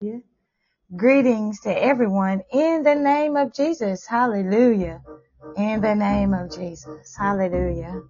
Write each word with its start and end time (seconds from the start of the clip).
Yeah. 0.00 0.18
Greetings 0.94 1.60
to 1.62 1.70
everyone 1.70 2.42
in 2.52 2.82
the 2.82 2.94
name 2.94 3.34
of 3.34 3.54
Jesus. 3.54 4.06
Hallelujah. 4.06 5.00
In 5.56 5.80
the 5.80 5.94
name 5.94 6.34
of 6.34 6.54
Jesus. 6.54 7.16
Hallelujah. 7.18 8.02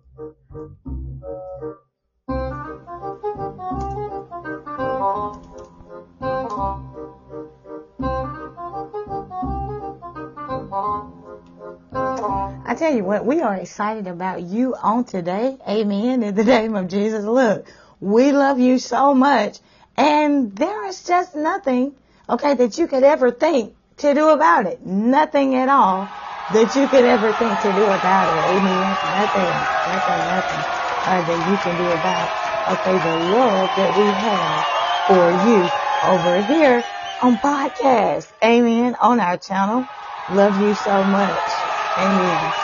I 12.68 12.74
tell 12.76 12.92
you 12.92 13.04
what, 13.04 13.24
we 13.24 13.42
are 13.42 13.54
excited 13.54 14.08
about 14.08 14.42
you 14.42 14.74
on 14.74 15.04
today. 15.04 15.56
Amen. 15.68 16.24
In 16.24 16.34
the 16.34 16.44
name 16.44 16.74
of 16.74 16.88
Jesus. 16.88 17.24
Look, 17.24 17.68
we 18.00 18.32
love 18.32 18.58
you 18.58 18.80
so 18.80 19.14
much 19.14 19.60
and 19.96 20.56
there 20.56 20.86
is 20.86 21.04
just 21.04 21.36
nothing, 21.36 21.96
okay, 22.28 22.54
that 22.54 22.78
you 22.78 22.88
could 22.88 23.04
ever 23.04 23.30
think 23.32 23.76
to 23.98 24.14
do 24.14 24.30
about 24.30 24.66
it. 24.66 24.84
Nothing 24.84 25.56
at 25.56 25.68
all 25.68 26.14
that 26.50 26.74
you 26.76 26.88
could 26.88 27.04
ever 27.04 27.32
think 27.34 27.62
to 27.62 27.72
do 27.72 27.90
about 27.90 28.30
it. 28.30 28.44
Amen. 28.44 28.98
Nothing, 29.02 29.68
nothing, 29.84 30.28
nothing 30.28 30.66
uh, 31.04 31.22
that 31.22 31.40
you 31.40 31.58
can 31.58 31.76
do 31.76 31.90
about, 31.92 32.34
okay, 32.66 32.98
the 32.98 33.16
love 33.16 33.76
that 33.76 33.94
we 33.94 34.14
have 34.14 34.66
for 35.06 35.32
you 35.32 35.74
over 36.02 36.38
here 36.38 36.86
on 37.20 37.38
podcast. 37.38 38.32
Amen. 38.44 38.96
On 39.00 39.20
our 39.20 39.38
channel. 39.38 39.90
Love 40.28 40.56
you 40.56 40.74
so 40.74 41.04
much. 41.04 41.66
Amen. 41.98 42.54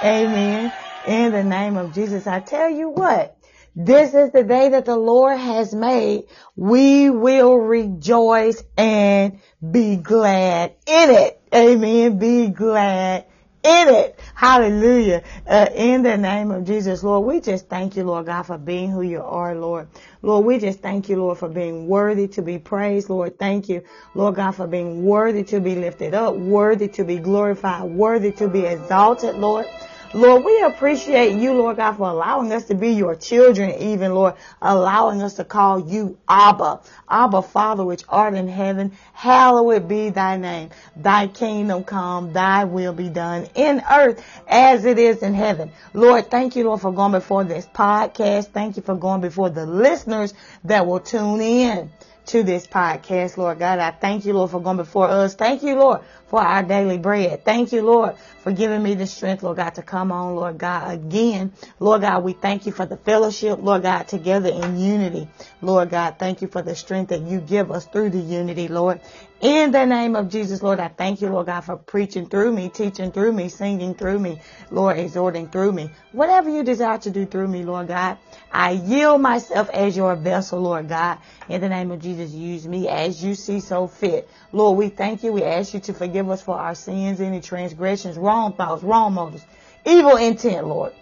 Amen. 0.04 0.72
In 1.02 1.32
the 1.32 1.44
name 1.44 1.76
of 1.76 1.92
Jesus. 1.92 2.26
I 2.26 2.40
tell 2.40 2.70
you 2.70 2.90
what, 2.90 3.36
this 3.74 4.14
is 4.14 4.32
the 4.32 4.42
day 4.42 4.70
that 4.70 4.84
the 4.84 4.96
Lord 4.96 5.38
has 5.38 5.74
made. 5.74 6.24
We 6.56 7.10
will 7.10 7.54
rejoice 7.56 8.62
and 8.76 9.40
be 9.68 9.96
glad 9.96 10.74
in 10.86 11.10
it. 11.10 11.40
Amen. 11.54 12.18
Be 12.18 12.48
glad 12.48 13.26
in 13.62 13.88
it. 13.88 14.18
Hallelujah. 14.34 15.22
Uh, 15.46 15.66
in 15.74 16.02
the 16.02 16.16
name 16.16 16.50
of 16.50 16.64
Jesus, 16.64 17.02
Lord, 17.02 17.26
we 17.26 17.40
just 17.40 17.68
thank 17.68 17.96
you, 17.96 18.04
Lord 18.04 18.26
God, 18.26 18.44
for 18.44 18.56
being 18.56 18.90
who 18.90 19.02
you 19.02 19.22
are, 19.22 19.54
Lord. 19.54 19.88
Lord, 20.22 20.46
we 20.46 20.58
just 20.58 20.80
thank 20.80 21.08
you, 21.08 21.16
Lord, 21.16 21.38
for 21.38 21.48
being 21.48 21.86
worthy 21.86 22.26
to 22.28 22.42
be 22.42 22.58
praised. 22.58 23.10
Lord, 23.10 23.38
thank 23.38 23.68
you, 23.68 23.82
Lord 24.14 24.36
God, 24.36 24.52
for 24.52 24.66
being 24.66 25.04
worthy 25.04 25.42
to 25.44 25.60
be 25.60 25.74
lifted 25.74 26.14
up, 26.14 26.34
worthy 26.36 26.88
to 26.88 27.04
be 27.04 27.18
glorified, 27.18 27.90
worthy 27.90 28.32
to 28.32 28.48
be 28.48 28.64
exalted, 28.64 29.36
Lord. 29.36 29.66
Lord, 30.12 30.44
we 30.44 30.60
appreciate 30.62 31.36
you, 31.36 31.52
Lord 31.52 31.76
God, 31.76 31.92
for 31.92 32.08
allowing 32.08 32.50
us 32.50 32.64
to 32.64 32.74
be 32.74 32.90
your 32.90 33.14
children, 33.14 33.70
even, 33.80 34.12
Lord, 34.12 34.34
allowing 34.60 35.22
us 35.22 35.34
to 35.34 35.44
call 35.44 35.88
you 35.88 36.18
Abba. 36.28 36.80
Abba, 37.08 37.42
Father, 37.42 37.84
which 37.84 38.02
art 38.08 38.34
in 38.34 38.48
heaven, 38.48 38.90
hallowed 39.12 39.86
be 39.86 40.10
thy 40.10 40.36
name. 40.36 40.70
Thy 40.96 41.28
kingdom 41.28 41.84
come, 41.84 42.32
thy 42.32 42.64
will 42.64 42.92
be 42.92 43.08
done 43.08 43.46
in 43.54 43.82
earth 43.88 44.24
as 44.48 44.84
it 44.84 44.98
is 44.98 45.22
in 45.22 45.32
heaven. 45.32 45.70
Lord, 45.94 46.28
thank 46.28 46.56
you, 46.56 46.64
Lord, 46.64 46.80
for 46.80 46.92
going 46.92 47.12
before 47.12 47.44
this 47.44 47.66
podcast. 47.66 48.46
Thank 48.48 48.76
you 48.76 48.82
for 48.82 48.96
going 48.96 49.20
before 49.20 49.50
the 49.50 49.64
listeners 49.64 50.34
that 50.64 50.88
will 50.88 51.00
tune 51.00 51.40
in 51.40 51.88
to 52.26 52.42
this 52.42 52.66
podcast, 52.66 53.36
Lord 53.36 53.58
God. 53.58 53.78
I 53.78 53.90
thank 53.90 54.24
you, 54.24 54.32
Lord, 54.32 54.50
for 54.50 54.60
going 54.60 54.76
before 54.76 55.08
us. 55.08 55.34
Thank 55.34 55.62
you, 55.62 55.74
Lord, 55.74 56.00
for 56.28 56.40
our 56.40 56.62
daily 56.62 56.98
bread. 56.98 57.44
Thank 57.44 57.72
you, 57.72 57.82
Lord, 57.82 58.16
for 58.42 58.52
giving 58.52 58.82
me 58.82 58.94
the 58.94 59.06
strength, 59.06 59.42
Lord 59.42 59.56
God, 59.56 59.74
to 59.76 59.82
come 59.82 60.12
on, 60.12 60.36
Lord 60.36 60.58
God, 60.58 60.92
again. 60.92 61.52
Lord 61.78 62.02
God, 62.02 62.22
we 62.22 62.32
thank 62.32 62.66
you 62.66 62.72
for 62.72 62.86
the 62.86 62.96
fellowship, 62.96 63.58
Lord 63.60 63.82
God, 63.82 64.08
together 64.08 64.50
in 64.50 64.78
unity. 64.78 65.28
Lord 65.60 65.90
God, 65.90 66.16
thank 66.18 66.42
you 66.42 66.48
for 66.48 66.62
the 66.62 66.74
strength 66.74 67.08
that 67.08 67.22
you 67.22 67.40
give 67.40 67.70
us 67.70 67.86
through 67.86 68.10
the 68.10 68.18
unity, 68.18 68.68
Lord. 68.68 69.00
In 69.40 69.70
the 69.70 69.86
name 69.86 70.16
of 70.16 70.28
Jesus, 70.28 70.62
Lord, 70.62 70.80
I 70.80 70.88
thank 70.88 71.22
you, 71.22 71.30
Lord 71.30 71.46
God, 71.46 71.62
for 71.62 71.76
preaching 71.76 72.26
through 72.26 72.52
me, 72.52 72.68
teaching 72.68 73.10
through 73.10 73.32
me, 73.32 73.48
singing 73.48 73.94
through 73.94 74.18
me, 74.18 74.38
Lord, 74.70 74.98
exhorting 74.98 75.48
through 75.48 75.72
me. 75.72 75.88
Whatever 76.12 76.50
you 76.50 76.62
desire 76.62 76.98
to 76.98 77.10
do 77.10 77.24
through 77.24 77.48
me, 77.48 77.64
Lord 77.64 77.88
God, 77.88 78.18
I 78.52 78.72
yield 78.72 79.22
myself 79.22 79.70
as 79.70 79.96
your 79.96 80.14
vessel, 80.14 80.60
Lord 80.60 80.90
God. 80.90 81.20
In 81.48 81.62
the 81.62 81.70
name 81.70 81.90
of 81.90 82.00
Jesus, 82.02 82.32
use 82.32 82.68
me 82.68 82.86
as 82.88 83.24
you 83.24 83.34
see 83.34 83.60
so 83.60 83.86
fit. 83.86 84.28
Lord, 84.52 84.76
we 84.76 84.90
thank 84.90 85.24
you. 85.24 85.32
We 85.32 85.42
ask 85.42 85.72
you 85.72 85.80
to 85.80 85.94
forgive 85.94 86.28
us 86.28 86.42
for 86.42 86.58
our 86.58 86.74
sins, 86.74 87.18
any 87.22 87.40
transgressions, 87.40 88.18
wrong 88.18 88.52
thoughts, 88.52 88.82
wrong 88.82 89.14
motives, 89.14 89.46
evil 89.86 90.16
intent, 90.16 90.66
Lord. 90.66 90.92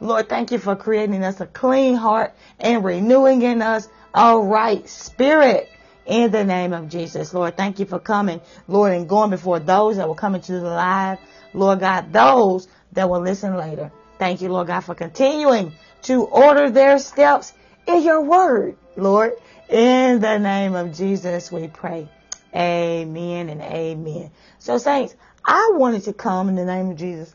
Lord, 0.00 0.28
thank 0.28 0.50
you 0.50 0.58
for 0.58 0.74
creating 0.74 1.22
us 1.22 1.40
a 1.40 1.46
clean 1.46 1.94
heart 1.94 2.34
and 2.58 2.82
renewing 2.82 3.42
in 3.42 3.62
us 3.62 3.88
a 4.14 4.36
right 4.36 4.88
spirit 4.88 5.70
in 6.06 6.30
the 6.30 6.44
name 6.44 6.72
of 6.72 6.88
Jesus. 6.88 7.32
Lord, 7.32 7.56
thank 7.56 7.78
you 7.78 7.86
for 7.86 7.98
coming, 7.98 8.40
Lord, 8.68 8.92
and 8.92 9.08
going 9.08 9.30
before 9.30 9.58
those 9.58 9.96
that 9.96 10.06
will 10.06 10.14
come 10.14 10.34
into 10.34 10.52
the 10.52 10.68
live. 10.68 11.18
Lord 11.52 11.80
God, 11.80 12.12
those 12.12 12.68
that 12.92 13.08
will 13.08 13.20
listen 13.20 13.56
later. 13.56 13.90
Thank 14.18 14.42
you, 14.42 14.48
Lord 14.48 14.66
God, 14.66 14.80
for 14.80 14.94
continuing 14.94 15.72
to 16.02 16.24
order 16.24 16.70
their 16.70 16.98
steps 16.98 17.52
in 17.86 18.02
your 18.02 18.22
word, 18.22 18.76
Lord. 18.96 19.32
In 19.68 20.20
the 20.20 20.38
name 20.38 20.74
of 20.74 20.94
Jesus, 20.94 21.50
we 21.50 21.68
pray. 21.68 22.08
Amen 22.54 23.48
and 23.48 23.62
amen. 23.62 24.30
So 24.58 24.78
saints, 24.78 25.14
I 25.44 25.72
wanted 25.74 26.04
to 26.04 26.12
come 26.12 26.48
in 26.48 26.54
the 26.54 26.64
name 26.64 26.90
of 26.90 26.96
Jesus, 26.96 27.34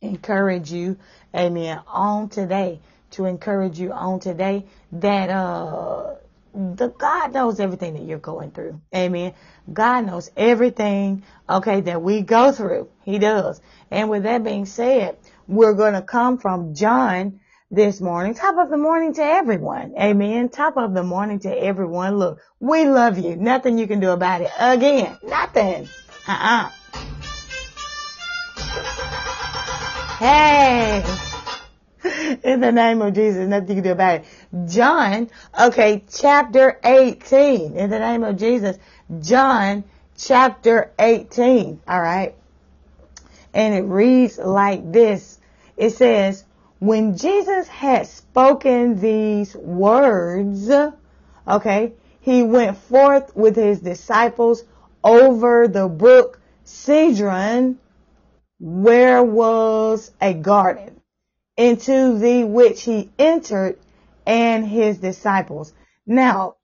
encourage 0.00 0.70
you, 0.70 0.96
amen, 1.34 1.80
on 1.86 2.28
today, 2.28 2.80
to 3.12 3.24
encourage 3.24 3.78
you 3.78 3.92
on 3.92 4.20
today 4.20 4.66
that, 4.92 5.30
uh, 5.30 6.14
the 6.54 6.88
God 6.88 7.34
knows 7.34 7.60
everything 7.60 7.94
that 7.94 8.02
you're 8.02 8.18
going 8.18 8.50
through. 8.50 8.80
Amen. 8.94 9.34
God 9.72 10.06
knows 10.06 10.30
everything, 10.36 11.24
okay, 11.48 11.80
that 11.82 12.02
we 12.02 12.22
go 12.22 12.52
through. 12.52 12.88
He 13.04 13.18
does. 13.18 13.60
And 13.90 14.10
with 14.10 14.24
that 14.24 14.44
being 14.44 14.66
said, 14.66 15.18
we're 15.46 15.74
going 15.74 15.94
to 15.94 16.02
come 16.02 16.38
from 16.38 16.74
John 16.74 17.40
this 17.70 18.00
morning. 18.00 18.34
Top 18.34 18.56
of 18.58 18.70
the 18.70 18.76
morning 18.76 19.14
to 19.14 19.22
everyone. 19.22 19.94
Amen. 19.98 20.48
Top 20.48 20.76
of 20.76 20.94
the 20.94 21.02
morning 21.02 21.40
to 21.40 21.50
everyone. 21.50 22.16
Look, 22.16 22.40
we 22.60 22.84
love 22.84 23.18
you. 23.18 23.36
Nothing 23.36 23.78
you 23.78 23.86
can 23.86 24.00
do 24.00 24.10
about 24.10 24.40
it. 24.40 24.50
Again, 24.58 25.18
nothing. 25.22 25.88
Uh-uh. 26.26 26.70
Hey. 30.18 31.27
In 32.44 32.60
the 32.60 32.72
name 32.72 33.02
of 33.02 33.14
Jesus, 33.14 33.46
nothing 33.48 33.68
you 33.68 33.74
can 33.76 33.84
do 33.84 33.92
about 33.92 34.20
it. 34.20 34.24
John, 34.66 35.28
okay, 35.58 36.04
chapter 36.10 36.78
18. 36.84 37.76
In 37.76 37.90
the 37.90 37.98
name 37.98 38.24
of 38.24 38.36
Jesus, 38.36 38.78
John 39.20 39.84
chapter 40.16 40.92
18. 40.98 41.80
All 41.86 42.00
right. 42.00 42.34
And 43.54 43.74
it 43.74 43.82
reads 43.82 44.38
like 44.38 44.92
this. 44.92 45.38
It 45.76 45.90
says, 45.90 46.44
when 46.78 47.16
Jesus 47.16 47.68
had 47.68 48.06
spoken 48.06 49.00
these 49.00 49.54
words, 49.56 50.70
okay, 51.46 51.92
he 52.20 52.42
went 52.42 52.76
forth 52.76 53.34
with 53.34 53.56
his 53.56 53.80
disciples 53.80 54.64
over 55.02 55.66
the 55.66 55.88
brook 55.88 56.40
Cedron, 56.64 57.78
where 58.60 59.22
was 59.22 60.10
a 60.20 60.34
garden, 60.34 60.97
into 61.58 62.18
the 62.18 62.44
which 62.44 62.82
he 62.84 63.10
entered 63.18 63.78
and 64.24 64.66
his 64.66 64.98
disciples. 64.98 65.74
Now, 66.06 66.54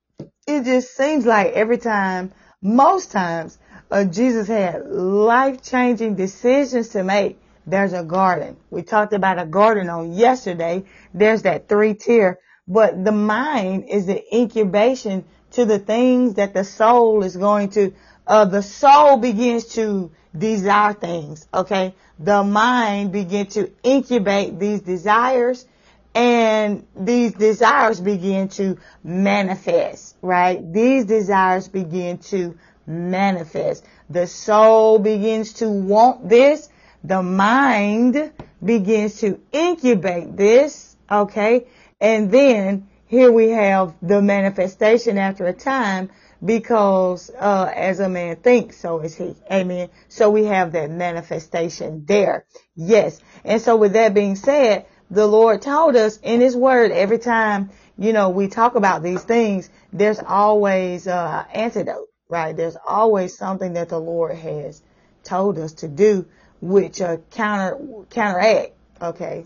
it 0.47 0.63
just 0.63 0.95
seems 0.95 1.25
like 1.25 1.51
every 1.53 1.77
time, 1.77 2.31
most 2.61 3.11
times, 3.11 3.59
uh, 3.91 4.05
Jesus 4.05 4.47
had 4.47 4.87
life-changing 4.87 6.15
decisions 6.15 6.89
to 6.89 7.03
make 7.03 7.37
there's 7.67 7.93
a 7.93 8.03
garden. 8.03 8.57
We 8.69 8.83
talked 8.83 9.13
about 9.13 9.39
a 9.39 9.45
garden 9.45 9.89
on 9.89 10.13
yesterday. 10.13 10.85
There's 11.13 11.41
that 11.41 11.67
three 11.67 11.95
tier, 11.95 12.39
but 12.67 13.03
the 13.03 13.11
mind 13.11 13.85
is 13.89 14.05
the 14.05 14.23
incubation 14.35 15.25
to 15.51 15.65
the 15.65 15.79
things 15.79 16.35
that 16.35 16.53
the 16.53 16.63
soul 16.63 17.23
is 17.23 17.35
going 17.35 17.69
to, 17.71 17.93
uh, 18.27 18.45
the 18.45 18.61
soul 18.61 19.17
begins 19.17 19.65
to 19.73 20.11
desire 20.37 20.93
things. 20.93 21.47
Okay. 21.53 21.93
The 22.19 22.43
mind 22.43 23.11
begin 23.11 23.47
to 23.47 23.71
incubate 23.83 24.59
these 24.59 24.81
desires 24.81 25.65
and 26.13 26.85
these 26.95 27.33
desires 27.33 27.99
begin 27.99 28.47
to 28.47 28.77
manifest, 29.03 30.15
right? 30.21 30.73
These 30.73 31.05
desires 31.05 31.67
begin 31.67 32.19
to 32.29 32.57
manifest. 32.87 33.85
The 34.09 34.25
soul 34.25 34.99
begins 34.99 35.53
to 35.53 35.69
want 35.69 36.29
this 36.29 36.69
the 37.05 37.21
mind 37.21 38.31
begins 38.63 39.19
to 39.19 39.39
incubate 39.51 40.35
this, 40.35 40.95
okay? 41.11 41.67
And 42.01 42.31
then 42.31 42.87
here 43.05 43.31
we 43.31 43.49
have 43.49 43.93
the 44.01 44.23
manifestation 44.23 45.19
after 45.19 45.45
a 45.45 45.53
time. 45.53 46.09
Because 46.43 47.29
uh, 47.29 47.71
as 47.73 47.99
a 47.99 48.09
man 48.09 48.35
thinks, 48.37 48.77
so 48.77 48.99
is 48.99 49.15
he. 49.15 49.35
Amen. 49.51 49.89
So 50.09 50.29
we 50.29 50.45
have 50.45 50.73
that 50.73 50.91
manifestation 50.91 52.05
there. 52.05 52.45
Yes. 52.75 53.19
And 53.43 53.61
so 53.61 53.75
with 53.77 53.93
that 53.93 54.13
being 54.13 54.35
said, 54.35 54.85
the 55.09 55.27
Lord 55.27 55.61
told 55.61 55.95
us 55.95 56.17
in 56.17 56.41
His 56.41 56.55
Word 56.55 56.91
every 56.91 57.19
time 57.19 57.69
you 57.97 58.11
know 58.11 58.29
we 58.29 58.47
talk 58.47 58.75
about 58.75 59.03
these 59.03 59.23
things, 59.23 59.69
there's 59.93 60.19
always 60.19 61.07
uh, 61.07 61.45
antidote, 61.53 62.09
right? 62.27 62.55
There's 62.55 62.77
always 62.85 63.37
something 63.37 63.73
that 63.73 63.89
the 63.89 63.99
Lord 63.99 64.35
has 64.35 64.81
told 65.23 65.57
us 65.59 65.73
to 65.73 65.87
do, 65.87 66.25
which 66.61 67.01
uh, 67.01 67.17
counter 67.31 67.77
counteract, 68.09 68.73
okay, 69.01 69.45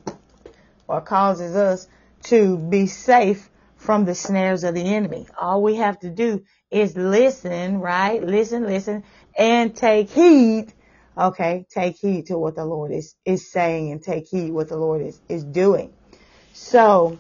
or 0.88 1.02
causes 1.02 1.56
us 1.56 1.88
to 2.24 2.58
be 2.58 2.88
safe 2.88 3.50
from 3.78 4.06
the 4.06 4.16
snares 4.16 4.64
of 4.64 4.76
the 4.76 4.96
enemy. 4.96 5.28
All 5.40 5.62
we 5.62 5.76
have 5.76 6.00
to 6.00 6.10
do 6.10 6.44
is 6.72 6.96
listen, 6.96 7.80
right? 7.80 8.24
Listen, 8.24 8.64
listen, 8.64 9.04
and 9.38 9.76
take 9.76 10.10
heed. 10.10 10.74
Okay, 11.18 11.66
take 11.70 11.98
heed 11.98 12.28
to 12.28 12.38
what 12.38 12.56
the 12.56 12.66
Lord 12.66 12.92
is, 12.92 13.16
is 13.26 13.52
saying 13.52 13.92
and 13.92 14.02
take 14.02 14.28
heed 14.28 14.52
what 14.52 14.70
the 14.70 14.78
Lord 14.78 15.02
is, 15.02 15.20
is 15.28 15.44
doing. 15.44 15.92
So, 16.54 17.18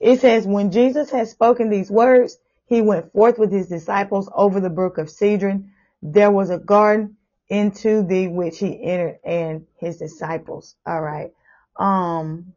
it 0.00 0.20
says, 0.20 0.46
when 0.46 0.72
Jesus 0.72 1.10
had 1.10 1.28
spoken 1.28 1.70
these 1.70 1.90
words, 1.90 2.38
he 2.66 2.82
went 2.82 3.12
forth 3.12 3.38
with 3.38 3.52
his 3.52 3.68
disciples 3.68 4.30
over 4.34 4.60
the 4.60 4.70
brook 4.70 4.98
of 4.98 5.10
Cedron. 5.10 5.72
There 6.02 6.30
was 6.30 6.50
a 6.50 6.58
garden 6.58 7.16
into 7.48 8.02
the 8.02 8.28
which 8.28 8.58
he 8.58 8.82
entered 8.82 9.18
and 9.24 9.66
his 9.78 9.98
disciples. 9.98 10.76
All 10.86 11.00
right. 11.00 11.32
Um, 11.76 12.54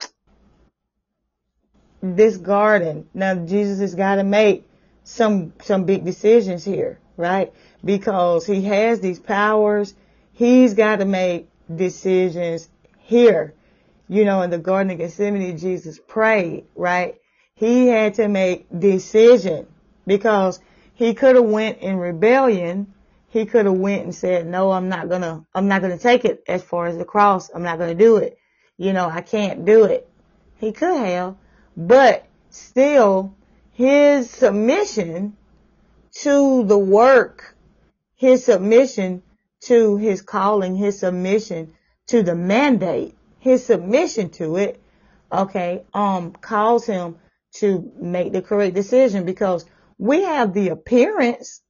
this 2.01 2.37
garden. 2.37 3.07
Now 3.13 3.35
Jesus 3.35 3.79
has 3.79 3.95
got 3.95 4.15
to 4.15 4.23
make 4.23 4.65
some, 5.03 5.53
some 5.61 5.85
big 5.85 6.05
decisions 6.05 6.63
here, 6.63 6.99
right? 7.17 7.53
Because 7.83 8.45
he 8.45 8.63
has 8.63 8.99
these 8.99 9.19
powers. 9.19 9.93
He's 10.33 10.73
got 10.73 10.97
to 10.97 11.05
make 11.05 11.49
decisions 11.73 12.69
here. 12.99 13.53
You 14.07 14.25
know, 14.25 14.41
in 14.41 14.49
the 14.49 14.57
Garden 14.57 14.91
of 14.91 14.97
Gethsemane, 14.97 15.57
Jesus 15.57 15.99
prayed, 16.07 16.65
right? 16.75 17.15
He 17.55 17.87
had 17.87 18.15
to 18.15 18.27
make 18.27 18.67
decision 18.77 19.67
because 20.07 20.59
he 20.95 21.13
could 21.13 21.35
have 21.35 21.45
went 21.45 21.79
in 21.79 21.97
rebellion. 21.97 22.93
He 23.29 23.45
could 23.45 23.65
have 23.65 23.77
went 23.77 24.03
and 24.03 24.13
said, 24.13 24.47
no, 24.47 24.71
I'm 24.71 24.89
not 24.89 25.07
gonna, 25.07 25.45
I'm 25.53 25.67
not 25.67 25.81
gonna 25.81 25.97
take 25.97 26.25
it 26.25 26.43
as 26.47 26.63
far 26.63 26.87
as 26.87 26.97
the 26.97 27.05
cross. 27.05 27.49
I'm 27.53 27.63
not 27.63 27.79
gonna 27.79 27.95
do 27.95 28.17
it. 28.17 28.37
You 28.77 28.93
know, 28.93 29.07
I 29.07 29.21
can't 29.21 29.63
do 29.63 29.85
it. 29.85 30.09
He 30.59 30.71
could 30.71 30.97
have, 30.97 31.35
but 31.75 32.25
still 32.49 33.35
his 33.73 34.29
submission 34.29 35.35
to 36.11 36.63
the 36.65 36.77
work, 36.77 37.55
his 38.15 38.45
submission 38.45 39.23
to 39.61 39.97
his 39.97 40.21
calling, 40.21 40.75
his 40.75 40.99
submission 40.99 41.73
to 42.07 42.23
the 42.23 42.35
mandate, 42.35 43.15
his 43.39 43.65
submission 43.65 44.29
to 44.29 44.57
it, 44.57 44.81
okay, 45.31 45.83
um, 45.93 46.31
calls 46.31 46.85
him 46.85 47.17
to 47.53 47.91
make 47.99 48.33
the 48.33 48.41
correct 48.41 48.75
decision 48.75 49.25
because 49.25 49.65
we 49.97 50.23
have 50.23 50.53
the 50.53 50.69
appearance, 50.69 51.61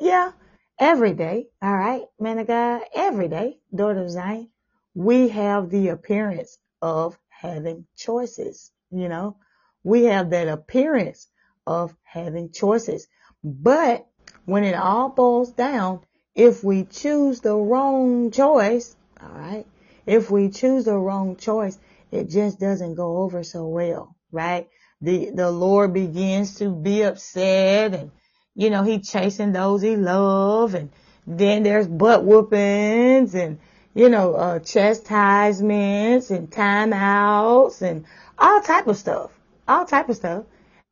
yeah, 0.00 0.32
every 0.78 1.12
day, 1.12 1.48
all 1.60 1.76
right, 1.76 2.02
man 2.18 2.38
of 2.38 2.46
God, 2.46 2.82
every 2.94 3.28
day, 3.28 3.58
daughter 3.74 4.02
of 4.02 4.10
Zion, 4.10 4.48
we 4.94 5.28
have 5.28 5.70
the 5.70 5.88
appearance 5.88 6.58
of 6.82 7.18
having 7.28 7.86
choices, 7.96 8.70
you 8.90 9.08
know, 9.08 9.36
we 9.82 10.04
have 10.04 10.30
that 10.30 10.48
appearance 10.48 11.26
of 11.66 11.94
having 12.02 12.52
choices. 12.52 13.06
But 13.42 14.06
when 14.44 14.64
it 14.64 14.74
all 14.74 15.10
boils 15.10 15.52
down, 15.52 16.00
if 16.34 16.62
we 16.62 16.84
choose 16.84 17.40
the 17.40 17.54
wrong 17.54 18.30
choice, 18.30 18.96
all 19.22 19.30
right, 19.30 19.66
if 20.06 20.30
we 20.30 20.50
choose 20.50 20.84
the 20.84 20.96
wrong 20.96 21.36
choice, 21.36 21.78
it 22.10 22.28
just 22.28 22.58
doesn't 22.58 22.94
go 22.94 23.18
over 23.18 23.42
so 23.42 23.66
well, 23.66 24.16
right? 24.32 24.68
The, 25.00 25.30
the 25.30 25.50
Lord 25.50 25.94
begins 25.94 26.56
to 26.56 26.70
be 26.74 27.02
upset 27.02 27.94
and, 27.94 28.10
you 28.54 28.70
know, 28.70 28.82
he 28.82 29.00
chasing 29.00 29.52
those 29.52 29.82
he 29.82 29.96
love 29.96 30.74
and 30.74 30.90
then 31.26 31.62
there's 31.62 31.86
butt 31.86 32.24
whoopings 32.24 33.34
and, 33.34 33.58
you 33.94 34.08
know, 34.08 34.34
uh, 34.34 34.58
chastisements 34.58 36.30
and 36.30 36.50
timeouts 36.50 37.82
and 37.82 38.04
all 38.38 38.60
type 38.60 38.86
of 38.86 38.96
stuff 38.96 39.30
all 39.70 39.84
type 39.86 40.08
of 40.08 40.16
stuff. 40.16 40.44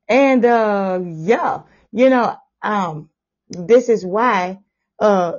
And, 0.09 0.45
uh, 0.45 1.01
yeah, 1.03 1.63
you 1.93 2.11
know, 2.11 2.37
um, 2.63 3.11
this 3.51 3.89
is 3.89 4.05
why, 4.05 4.61
uh, 4.99 5.39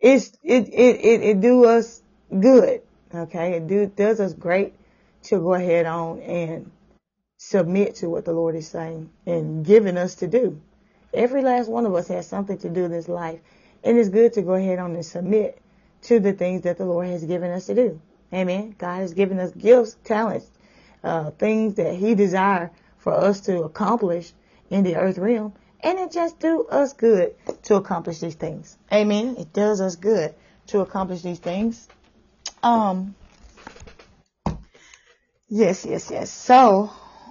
it's, 0.00 0.32
it, 0.42 0.68
it, 0.68 0.96
it, 1.00 1.22
it 1.22 1.40
do 1.40 1.64
us 1.66 2.02
good. 2.38 2.82
Okay. 3.14 3.54
It 3.54 3.66
do, 3.66 3.86
does 3.86 4.20
us 4.20 4.32
great 4.34 4.74
to 5.24 5.38
go 5.38 5.54
ahead 5.54 5.86
on 5.86 6.20
and 6.20 6.70
submit 7.36 7.96
to 7.96 8.08
what 8.08 8.24
the 8.24 8.32
Lord 8.32 8.54
is 8.54 8.68
saying 8.68 9.10
and 9.26 9.64
giving 9.64 9.96
us 9.96 10.16
to 10.16 10.28
do. 10.28 10.60
Every 11.12 11.42
last 11.42 11.68
one 11.68 11.86
of 11.86 11.94
us 11.94 12.08
has 12.08 12.26
something 12.26 12.58
to 12.58 12.68
do 12.68 12.84
in 12.84 12.90
this 12.92 13.08
life. 13.08 13.40
And 13.82 13.98
it's 13.98 14.10
good 14.10 14.34
to 14.34 14.42
go 14.42 14.54
ahead 14.54 14.78
on 14.78 14.94
and 14.94 15.04
submit 15.04 15.60
to 16.02 16.20
the 16.20 16.32
things 16.32 16.62
that 16.62 16.78
the 16.78 16.84
Lord 16.84 17.08
has 17.08 17.24
given 17.24 17.50
us 17.50 17.66
to 17.66 17.74
do. 17.74 18.00
Amen. 18.32 18.74
God 18.78 19.00
has 19.00 19.14
given 19.14 19.38
us 19.40 19.50
gifts, 19.52 19.96
talents, 20.04 20.46
uh, 21.02 21.30
things 21.32 21.74
that 21.74 21.94
He 21.94 22.14
desires 22.14 22.70
for 23.00 23.12
us 23.12 23.40
to 23.42 23.62
accomplish 23.62 24.32
in 24.70 24.84
the 24.84 24.96
earth 24.96 25.18
realm. 25.18 25.52
And 25.82 25.98
it 25.98 26.12
just 26.12 26.38
do 26.38 26.66
us 26.66 26.92
good 26.92 27.34
to 27.64 27.76
accomplish 27.76 28.20
these 28.20 28.34
things. 28.34 28.76
Amen. 28.92 29.36
It 29.38 29.52
does 29.52 29.80
us 29.80 29.96
good 29.96 30.34
to 30.68 30.80
accomplish 30.80 31.22
these 31.22 31.38
things. 31.38 31.88
Um, 32.62 33.14
yes, 35.48 35.86
yes, 35.86 36.10
yes. 36.10 36.30
So 36.30 36.90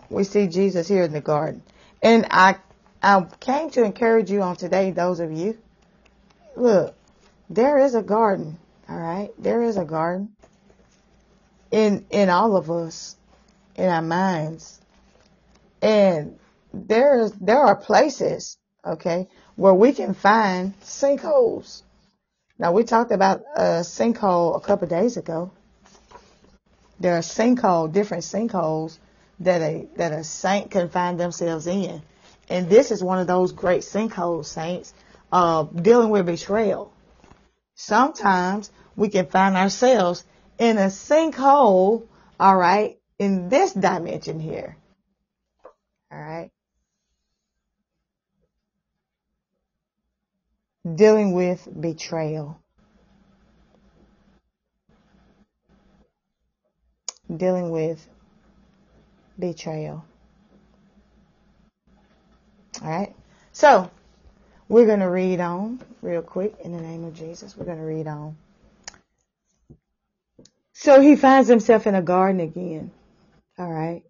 we 0.10 0.24
see 0.24 0.48
Jesus 0.48 0.88
here 0.88 1.04
in 1.04 1.14
the 1.14 1.22
garden. 1.22 1.62
And 2.02 2.26
I, 2.32 2.56
I 3.04 3.26
came 3.40 3.70
to 3.72 3.84
encourage 3.84 4.32
you 4.32 4.42
on 4.42 4.56
today, 4.56 4.92
those 4.92 5.20
of 5.20 5.32
you. 5.32 5.58
Look, 6.56 6.96
there 7.50 7.78
is 7.78 7.94
a 7.94 8.02
garden. 8.02 8.58
All 8.90 8.98
right. 8.98 9.30
There 9.38 9.62
is 9.62 9.78
a 9.78 9.86
garden 9.86 10.36
in, 11.70 12.08
in 12.10 12.30
all 12.30 12.56
of 12.58 12.72
us 12.72 13.16
in 13.76 13.88
our 13.88 14.02
minds. 14.02 14.82
And 15.82 16.38
there's, 16.74 17.32
there 17.34 17.60
are 17.60 17.76
places, 17.76 18.58
okay, 18.86 19.28
where 19.56 19.74
we 19.74 19.94
can 19.94 20.14
find 20.14 20.80
sinkholes. 20.82 21.84
Now 22.58 22.74
we 22.74 22.84
talked 22.84 23.12
about 23.12 23.42
a 23.56 23.82
sinkhole 23.82 24.58
a 24.58 24.60
couple 24.60 24.84
of 24.84 24.90
days 24.90 25.18
ago. 25.18 25.52
There 27.00 27.16
are 27.16 27.22
sinkhole, 27.22 27.92
different 27.92 28.24
sinkholes 28.24 28.98
that 29.40 29.62
a, 29.62 29.88
that 29.96 30.12
a 30.12 30.24
saint 30.24 30.70
can 30.70 30.90
find 30.90 31.20
themselves 31.20 31.68
in. 31.68 32.02
And 32.50 32.70
this 32.70 32.92
is 32.92 33.04
one 33.04 33.20
of 33.20 33.28
those 33.28 33.54
great 33.54 33.82
sinkholes, 33.82 34.46
saints, 34.46 34.94
uh, 35.32 35.64
dealing 35.64 36.10
with 36.10 36.26
betrayal. 36.26 36.92
Sometimes 37.76 38.70
we 38.98 39.08
can 39.08 39.28
find 39.28 39.56
ourselves 39.56 40.26
in 40.58 40.78
a 40.78 40.88
sinkhole, 40.88 42.06
all 42.40 42.58
right, 42.58 42.98
in 43.18 43.48
this 43.48 43.72
dimension 43.72 44.40
here. 44.40 44.76
All 46.12 46.20
right. 46.20 46.52
Dealing 50.96 51.34
with 51.34 51.68
betrayal. 51.80 52.60
Dealing 57.36 57.72
with 57.72 58.08
betrayal. 59.40 60.06
All 62.82 62.90
right. 62.90 63.16
So, 63.52 63.92
we're 64.70 64.86
going 64.86 65.00
to 65.02 65.10
read 65.10 65.40
on 65.42 65.82
real 66.02 66.22
quick 66.22 66.56
in 66.64 66.72
the 66.72 66.82
name 66.82 67.04
of 67.04 67.14
Jesus. 67.16 67.58
We're 67.58 67.66
going 67.66 67.78
to 67.80 67.84
read 67.84 68.08
on. 68.08 68.38
So 70.74 71.02
he 71.02 71.16
finds 71.18 71.50
himself 71.50 71.88
in 71.88 71.96
a 71.96 72.02
garden 72.02 72.40
again. 72.40 72.92
All 73.58 73.72
right. 73.72 74.04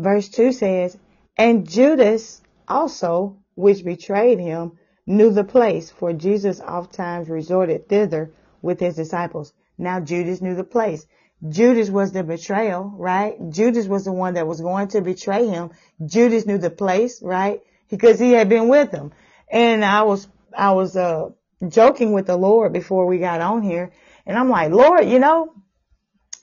Verse 0.00 0.28
2 0.30 0.52
says, 0.52 0.96
And 1.36 1.68
Judas 1.68 2.40
also, 2.66 3.36
which 3.54 3.84
betrayed 3.84 4.38
him, 4.38 4.78
knew 5.06 5.30
the 5.30 5.44
place, 5.44 5.90
for 5.90 6.12
Jesus 6.12 6.60
oft 6.60 6.94
times 6.94 7.28
resorted 7.28 7.88
thither 7.88 8.32
with 8.62 8.80
his 8.80 8.96
disciples. 8.96 9.52
Now 9.76 10.00
Judas 10.00 10.40
knew 10.40 10.54
the 10.54 10.64
place. 10.64 11.06
Judas 11.46 11.90
was 11.90 12.12
the 12.12 12.22
betrayal, 12.22 12.92
right? 12.96 13.36
Judas 13.50 13.86
was 13.86 14.04
the 14.04 14.12
one 14.12 14.34
that 14.34 14.46
was 14.46 14.60
going 14.60 14.88
to 14.88 15.02
betray 15.02 15.46
him. 15.46 15.70
Judas 16.04 16.46
knew 16.46 16.58
the 16.58 16.70
place, 16.70 17.22
right? 17.22 17.60
Because 17.90 18.18
he 18.18 18.32
had 18.32 18.48
been 18.48 18.68
with 18.68 18.90
him. 18.90 19.12
And 19.50 19.84
I 19.84 20.02
was, 20.02 20.28
I 20.56 20.72
was, 20.72 20.96
uh, 20.96 21.30
joking 21.68 22.12
with 22.12 22.26
the 22.26 22.36
Lord 22.36 22.72
before 22.72 23.04
we 23.06 23.18
got 23.18 23.42
on 23.42 23.62
here. 23.62 23.92
And 24.24 24.38
I'm 24.38 24.48
like, 24.48 24.70
Lord, 24.70 25.06
you 25.06 25.18
know, 25.18 25.52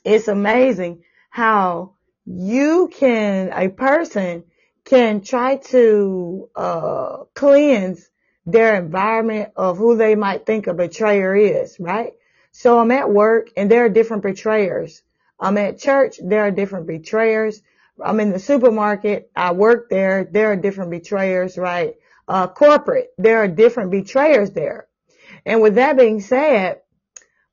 it's 0.03 0.27
amazing 0.27 1.03
how 1.31 1.93
you 2.27 2.89
can, 2.93 3.51
a 3.53 3.69
person 3.69 4.43
can 4.83 5.21
try 5.21 5.55
to 5.55 6.49
uh, 6.55 7.23
cleanse 7.33 8.09
their 8.45 8.75
environment 8.75 9.51
of 9.55 9.77
who 9.77 9.95
they 9.95 10.15
might 10.15 10.45
think 10.45 10.67
a 10.67 10.73
betrayer 10.73 11.35
is, 11.35 11.77
right? 11.79 12.13
So 12.51 12.79
I'm 12.79 12.91
at 12.91 13.09
work 13.09 13.49
and 13.55 13.71
there 13.71 13.85
are 13.85 13.89
different 13.89 14.23
betrayers. 14.23 15.01
I'm 15.39 15.57
at 15.57 15.79
church, 15.79 16.19
there 16.21 16.45
are 16.45 16.51
different 16.51 16.87
betrayers. 16.87 17.61
I'm 18.03 18.19
in 18.19 18.31
the 18.31 18.39
supermarket, 18.39 19.31
I 19.35 19.53
work 19.53 19.89
there, 19.89 20.27
there 20.29 20.51
are 20.51 20.55
different 20.55 20.91
betrayers, 20.91 21.57
right? 21.57 21.95
Uh, 22.27 22.47
corporate, 22.47 23.13
there 23.17 23.39
are 23.39 23.47
different 23.47 23.91
betrayers 23.91 24.51
there. 24.51 24.87
And 25.45 25.61
with 25.61 25.75
that 25.75 25.97
being 25.97 26.19
said, 26.19 26.81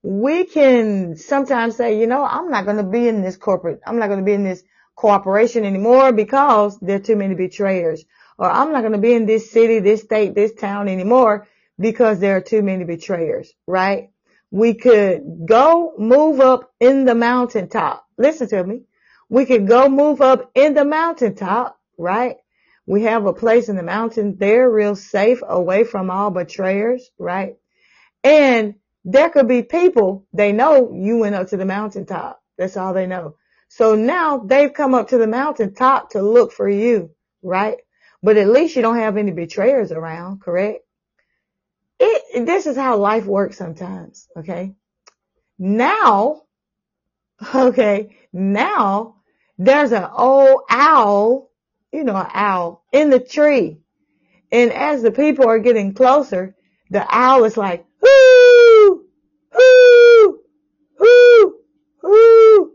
we 0.04 0.44
can 0.44 1.16
sometimes 1.16 1.76
say, 1.76 1.98
you 1.98 2.06
know, 2.06 2.22
I'm 2.22 2.50
not 2.50 2.66
going 2.66 2.76
to 2.76 2.82
be 2.82 3.08
in 3.08 3.22
this 3.22 3.38
corporate, 3.38 3.80
I'm 3.86 3.98
not 3.98 4.08
going 4.08 4.18
to 4.18 4.24
be 4.24 4.34
in 4.34 4.44
this 4.44 4.62
cooperation 4.94 5.64
anymore 5.64 6.12
because 6.12 6.78
there 6.80 6.96
are 6.96 7.00
too 7.00 7.16
many 7.16 7.34
betrayers. 7.34 8.04
Or 8.36 8.50
I'm 8.50 8.70
not 8.70 8.82
going 8.82 8.92
to 8.92 8.98
be 8.98 9.14
in 9.14 9.24
this 9.24 9.50
city, 9.50 9.78
this 9.78 10.02
state, 10.02 10.34
this 10.34 10.52
town 10.52 10.88
anymore 10.88 11.48
because 11.80 12.18
there 12.18 12.36
are 12.36 12.42
too 12.42 12.62
many 12.62 12.84
betrayers, 12.84 13.50
right? 13.66 14.10
We 14.50 14.74
could 14.74 15.46
go 15.46 15.94
move 15.98 16.38
up 16.38 16.70
in 16.80 17.06
the 17.06 17.14
mountaintop. 17.14 18.06
Listen 18.18 18.48
to 18.48 18.62
me. 18.62 18.82
We 19.30 19.46
could 19.46 19.66
go 19.66 19.88
move 19.88 20.20
up 20.20 20.50
in 20.54 20.74
the 20.74 20.84
mountaintop, 20.84 21.80
right? 21.96 22.36
We 22.86 23.04
have 23.04 23.24
a 23.24 23.32
place 23.32 23.70
in 23.70 23.76
the 23.76 23.82
mountains 23.82 24.36
there 24.36 24.70
real 24.70 24.96
safe 24.96 25.40
away 25.46 25.84
from 25.84 26.10
all 26.10 26.30
betrayers, 26.30 27.10
right? 27.18 27.56
And 28.22 28.74
there 29.04 29.30
could 29.30 29.48
be 29.48 29.62
people, 29.62 30.26
they 30.32 30.52
know 30.52 30.92
you 30.92 31.18
went 31.18 31.34
up 31.34 31.48
to 31.48 31.56
the 31.56 31.64
mountaintop. 31.64 32.42
That's 32.56 32.76
all 32.76 32.94
they 32.94 33.06
know. 33.06 33.36
So 33.68 33.94
now 33.94 34.38
they've 34.38 34.72
come 34.72 34.94
up 34.94 35.08
to 35.08 35.18
the 35.18 35.26
mountaintop 35.26 36.10
to 36.10 36.22
look 36.22 36.52
for 36.52 36.68
you, 36.68 37.10
right? 37.42 37.78
But 38.22 38.36
at 38.36 38.48
least 38.48 38.76
you 38.76 38.82
don't 38.82 38.98
have 38.98 39.16
any 39.16 39.32
betrayers 39.32 39.92
around, 39.92 40.40
correct? 40.40 40.80
It, 42.00 42.46
this 42.46 42.66
is 42.66 42.76
how 42.76 42.96
life 42.96 43.26
works 43.26 43.58
sometimes, 43.58 44.28
okay? 44.36 44.74
Now, 45.58 46.42
okay, 47.54 48.16
now 48.32 49.16
there's 49.58 49.92
an 49.92 50.08
old 50.16 50.62
owl, 50.70 51.50
you 51.92 52.04
know, 52.04 52.16
an 52.16 52.30
owl 52.32 52.84
in 52.92 53.10
the 53.10 53.20
tree. 53.20 53.78
And 54.50 54.72
as 54.72 55.02
the 55.02 55.10
people 55.10 55.48
are 55.48 55.58
getting 55.58 55.94
closer, 55.94 56.54
the 56.90 57.04
owl 57.08 57.44
is 57.44 57.56
like, 57.56 57.84
hoo, 58.00 59.04
hoo, 59.52 60.40
hoo, 60.98 61.58
hoo, 62.02 62.72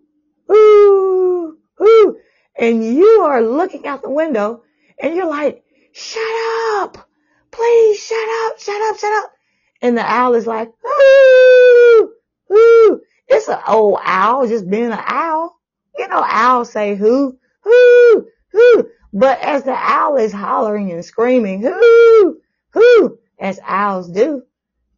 ooh, 0.52 1.58
ooh. 1.82 2.18
And 2.60 2.84
you 2.84 3.22
are 3.22 3.42
looking 3.42 3.88
out 3.88 4.02
the 4.02 4.10
window 4.10 4.64
and 5.02 5.16
you're 5.16 5.26
like, 5.26 5.64
shut 5.94 6.22
up. 6.76 7.10
Please 7.52 8.00
shut 8.00 8.30
up, 8.46 8.60
shut 8.60 8.82
up, 8.82 9.00
shut 9.00 9.24
up. 9.24 9.32
And 9.82 9.98
the 9.98 10.02
owl 10.02 10.36
is 10.36 10.46
like, 10.46 10.70
ooh, 10.86 12.12
ooh. 12.52 13.02
It's 13.30 13.48
an 13.48 13.60
old 13.66 14.00
owl 14.04 14.48
just 14.48 14.70
being 14.70 14.92
an 14.92 15.00
owl. 15.00 15.58
You 15.98 16.08
know, 16.10 16.22
owls 16.26 16.72
say 16.72 16.96
who, 16.96 17.38
who, 17.62 18.28
who. 18.52 18.90
But 19.14 19.40
as 19.40 19.64
the 19.64 19.76
owl 19.76 20.18
is 20.18 20.34
hollering 20.34 20.92
and 20.92 21.04
screaming, 21.04 21.62
who, 21.62 22.42
who, 22.72 23.20
as 23.40 23.60
owls 23.66 24.10
do, 24.10 24.44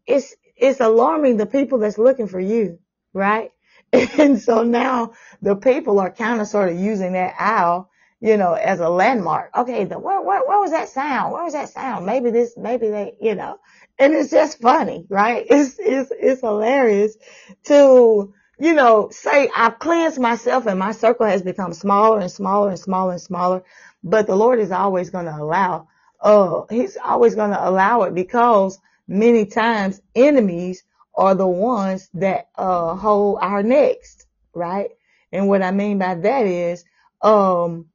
it's, 0.08 0.36
it's 0.56 0.80
alarming 0.80 1.38
the 1.38 1.46
people 1.46 1.78
that's 1.78 1.98
looking 1.98 2.28
for 2.28 2.40
you, 2.40 2.80
right? 3.14 3.52
And 4.20 4.42
so 4.42 4.64
now 4.64 5.14
the 5.42 5.56
people 5.56 6.00
are 6.00 6.12
kind 6.12 6.42
of 6.42 6.48
sort 6.48 6.70
of 6.70 6.80
using 6.80 7.14
that 7.14 7.36
owl, 7.40 7.90
you 8.22 8.38
know, 8.38 8.54
as 8.54 8.80
a 8.80 8.90
landmark. 8.90 9.52
Okay, 9.58 9.86
the, 9.86 10.00
where, 10.00 10.22
where, 10.22 10.46
where 10.48 10.62
was 10.62 10.72
that 10.72 10.90
sound? 10.90 11.34
Where 11.34 11.44
was 11.44 11.54
that 11.54 11.70
sound? 11.70 12.06
Maybe 12.06 12.32
this, 12.32 12.56
maybe 12.58 12.90
they, 12.90 13.16
you 13.22 13.36
know, 13.36 13.60
and 14.00 14.14
it's 14.14 14.32
just 14.32 14.62
funny, 14.62 15.06
right? 15.10 15.46
It's, 15.52 15.78
it's, 15.80 16.12
it's 16.18 16.42
hilarious 16.42 17.18
to, 17.66 18.34
you 18.60 18.74
know, 18.74 19.10
say 19.12 19.50
I've 19.56 19.80
cleansed 19.80 20.20
myself 20.20 20.68
and 20.68 20.80
my 20.80 20.92
circle 20.94 21.26
has 21.26 21.42
become 21.42 21.74
smaller 21.74 22.20
and 22.20 22.32
smaller 22.32 22.70
and 22.70 22.80
smaller 22.80 23.14
and 23.14 23.22
smaller, 23.22 23.64
but 24.04 24.28
the 24.28 24.36
Lord 24.36 24.60
is 24.60 24.72
always 24.72 25.10
going 25.10 25.26
to 25.26 25.36
allow, 25.36 25.88
uh, 26.22 26.62
he's 26.70 26.98
always 27.04 27.36
going 27.36 27.52
to 27.52 27.70
allow 27.70 28.04
it 28.04 28.14
because 28.14 28.80
many 29.08 29.46
times 29.46 30.02
enemies 30.16 30.84
are 31.16 31.36
the 31.36 31.48
ones 31.48 32.10
that 32.14 32.50
uh, 32.56 32.96
hold 32.96 33.40
our 33.42 33.64
next, 33.64 34.26
right? 34.54 34.90
And 35.32 35.48
what 35.48 35.62
I 35.62 35.72
mean 35.72 35.98
by 35.98 36.16
that 36.16 36.46
is, 36.46 36.84
um, 37.22 37.88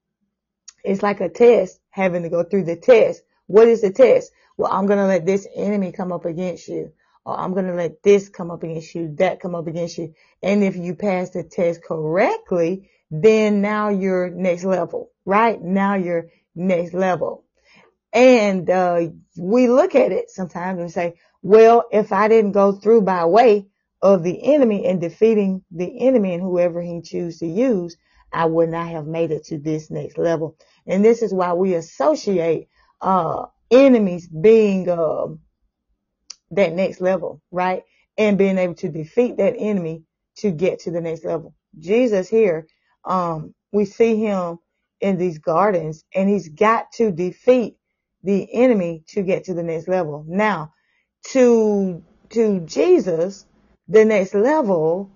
it's 0.84 1.02
like 1.02 1.20
a 1.20 1.28
test, 1.28 1.80
having 1.90 2.22
to 2.22 2.28
go 2.28 2.44
through 2.44 2.64
the 2.64 2.76
test. 2.76 3.22
What 3.46 3.68
is 3.68 3.80
the 3.80 3.90
test? 3.90 4.30
Well, 4.56 4.72
I'm 4.72 4.86
going 4.86 4.98
to 4.98 5.06
let 5.06 5.26
this 5.26 5.46
enemy 5.54 5.92
come 5.92 6.12
up 6.12 6.24
against 6.24 6.68
you. 6.68 6.92
Or 7.24 7.38
I'm 7.38 7.52
going 7.52 7.66
to 7.66 7.74
let 7.74 8.02
this 8.02 8.28
come 8.28 8.52
up 8.52 8.62
against 8.62 8.94
you, 8.94 9.14
that 9.18 9.40
come 9.40 9.54
up 9.54 9.66
against 9.66 9.98
you. 9.98 10.14
And 10.42 10.62
if 10.62 10.76
you 10.76 10.94
pass 10.94 11.30
the 11.30 11.42
test 11.42 11.82
correctly, 11.82 12.88
then 13.10 13.60
now 13.60 13.88
you're 13.88 14.30
next 14.30 14.64
level, 14.64 15.10
right? 15.24 15.60
Now 15.60 15.96
you're 15.96 16.28
next 16.54 16.94
level. 16.94 17.44
And, 18.12 18.70
uh, 18.70 19.08
we 19.36 19.68
look 19.68 19.94
at 19.94 20.12
it 20.12 20.30
sometimes 20.30 20.80
and 20.80 20.90
say, 20.90 21.14
well, 21.46 21.84
if 21.92 22.12
I 22.12 22.26
didn't 22.26 22.52
go 22.52 22.72
through 22.72 23.02
by 23.02 23.24
way 23.24 23.66
of 24.02 24.24
the 24.24 24.52
enemy 24.52 24.84
and 24.84 25.00
defeating 25.00 25.62
the 25.70 26.00
enemy 26.00 26.34
and 26.34 26.42
whoever 26.42 26.82
he 26.82 27.00
chooses 27.02 27.38
to 27.38 27.46
use, 27.46 27.96
I 28.32 28.46
would 28.46 28.68
not 28.68 28.88
have 28.88 29.06
made 29.06 29.30
it 29.30 29.44
to 29.44 29.58
this 29.58 29.88
next 29.88 30.18
level. 30.18 30.56
And 30.88 31.04
this 31.04 31.22
is 31.22 31.32
why 31.32 31.52
we 31.52 31.74
associate 31.74 32.68
uh, 33.00 33.46
enemies 33.70 34.26
being 34.26 34.88
uh, 34.88 35.26
that 36.50 36.72
next 36.72 37.00
level, 37.00 37.40
right? 37.52 37.84
And 38.18 38.36
being 38.36 38.58
able 38.58 38.74
to 38.74 38.88
defeat 38.88 39.36
that 39.36 39.54
enemy 39.56 40.02
to 40.38 40.50
get 40.50 40.80
to 40.80 40.90
the 40.90 41.00
next 41.00 41.24
level. 41.24 41.54
Jesus 41.78 42.28
here, 42.28 42.66
um, 43.04 43.54
we 43.70 43.84
see 43.84 44.16
him 44.16 44.58
in 45.00 45.16
these 45.16 45.38
gardens 45.38 46.04
and 46.12 46.28
he's 46.28 46.48
got 46.48 46.90
to 46.94 47.12
defeat 47.12 47.76
the 48.24 48.52
enemy 48.52 49.04
to 49.10 49.22
get 49.22 49.44
to 49.44 49.54
the 49.54 49.62
next 49.62 49.86
level. 49.86 50.24
Now, 50.26 50.72
to 51.32 52.02
to 52.30 52.60
Jesus, 52.60 53.46
the 53.88 54.04
next 54.04 54.34
level, 54.34 55.10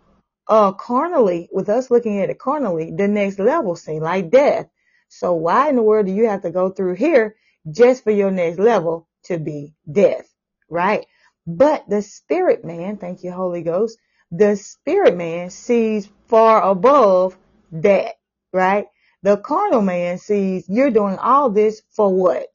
uh, 0.48 0.72
carnally, 0.72 1.48
with 1.52 1.68
us 1.68 1.90
looking 1.90 2.20
at 2.20 2.30
it 2.30 2.38
carnally, 2.38 2.92
the 2.96 3.08
next 3.08 3.38
level 3.38 3.76
seemed 3.76 4.02
like 4.02 4.30
death. 4.30 4.68
So 5.08 5.34
why 5.34 5.68
in 5.70 5.76
the 5.76 5.82
world 5.82 6.06
do 6.06 6.12
you 6.12 6.28
have 6.28 6.42
to 6.42 6.50
go 6.50 6.70
through 6.70 6.96
here 6.96 7.36
just 7.70 8.04
for 8.04 8.10
your 8.10 8.30
next 8.30 8.58
level 8.58 9.08
to 9.24 9.38
be 9.38 9.74
death, 9.90 10.28
right? 10.70 11.06
But 11.46 11.88
the 11.88 12.02
spirit 12.02 12.64
man, 12.64 12.96
thank 12.98 13.22
you, 13.24 13.32
Holy 13.32 13.62
Ghost, 13.62 13.98
the 14.30 14.56
spirit 14.56 15.16
man 15.16 15.50
sees 15.50 16.08
far 16.28 16.62
above 16.62 17.36
that, 17.72 18.14
right? 18.52 18.86
The 19.22 19.38
carnal 19.38 19.82
man 19.82 20.18
sees 20.18 20.66
you're 20.68 20.90
doing 20.90 21.18
all 21.18 21.50
this 21.50 21.82
for 21.90 22.14
what? 22.14 22.48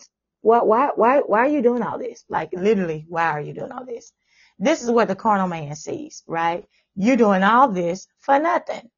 Why, 0.45 0.59
why, 0.59 0.91
why, 0.93 1.19
why 1.25 1.39
are 1.39 1.47
you 1.47 1.63
doing 1.63 1.81
all 1.81 1.97
this? 1.97 2.23
Like 2.29 2.51
literally, 2.53 3.07
why 3.09 3.31
are 3.31 3.41
you 3.41 3.51
doing 3.51 3.71
all 3.71 3.83
this? 3.83 4.13
This 4.59 4.83
is 4.83 4.91
what 4.91 5.07
the 5.07 5.15
carnal 5.15 5.47
man 5.47 5.75
sees, 5.75 6.21
right? 6.27 6.65
You're 6.95 7.17
doing 7.17 7.41
all 7.41 7.69
this 7.69 8.07
for 8.19 8.37
nothing. 8.37 8.91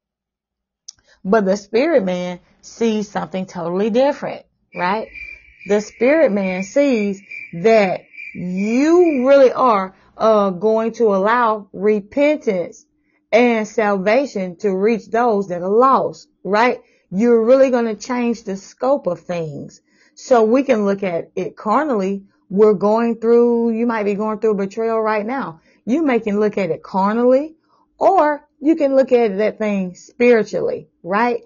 But 1.24 1.46
the 1.46 1.56
spirit 1.56 2.04
man 2.04 2.40
sees 2.60 3.10
something 3.10 3.46
totally 3.46 3.88
different, 3.88 4.44
right? 4.74 5.08
The 5.66 5.80
spirit 5.80 6.32
man 6.32 6.64
sees 6.64 7.22
that 7.54 8.02
you 8.34 9.26
really 9.26 9.50
are 9.50 9.96
uh, 10.18 10.50
going 10.50 10.92
to 10.92 11.14
allow 11.14 11.70
repentance 11.72 12.84
and 13.32 13.66
salvation 13.66 14.56
to 14.56 14.76
reach 14.76 15.06
those 15.06 15.48
that 15.48 15.62
are 15.62 15.70
lost, 15.70 16.28
right? 16.44 16.82
You're 17.10 17.42
really 17.42 17.70
going 17.70 17.86
to 17.86 17.94
change 17.94 18.44
the 18.44 18.58
scope 18.58 19.06
of 19.06 19.20
things. 19.20 19.80
So 20.20 20.42
we 20.42 20.64
can 20.64 20.84
look 20.84 21.04
at 21.04 21.30
it 21.36 21.56
carnally. 21.56 22.24
We're 22.50 22.74
going 22.74 23.20
through, 23.20 23.70
you 23.70 23.86
might 23.86 24.02
be 24.02 24.14
going 24.14 24.40
through 24.40 24.50
a 24.50 24.66
betrayal 24.66 25.00
right 25.00 25.24
now. 25.24 25.60
You 25.86 26.02
may 26.02 26.18
can 26.18 26.40
look 26.40 26.58
at 26.58 26.70
it 26.70 26.82
carnally 26.82 27.54
or 27.98 28.44
you 28.58 28.74
can 28.74 28.96
look 28.96 29.12
at 29.12 29.38
that 29.38 29.58
thing 29.58 29.94
spiritually, 29.94 30.88
right? 31.04 31.42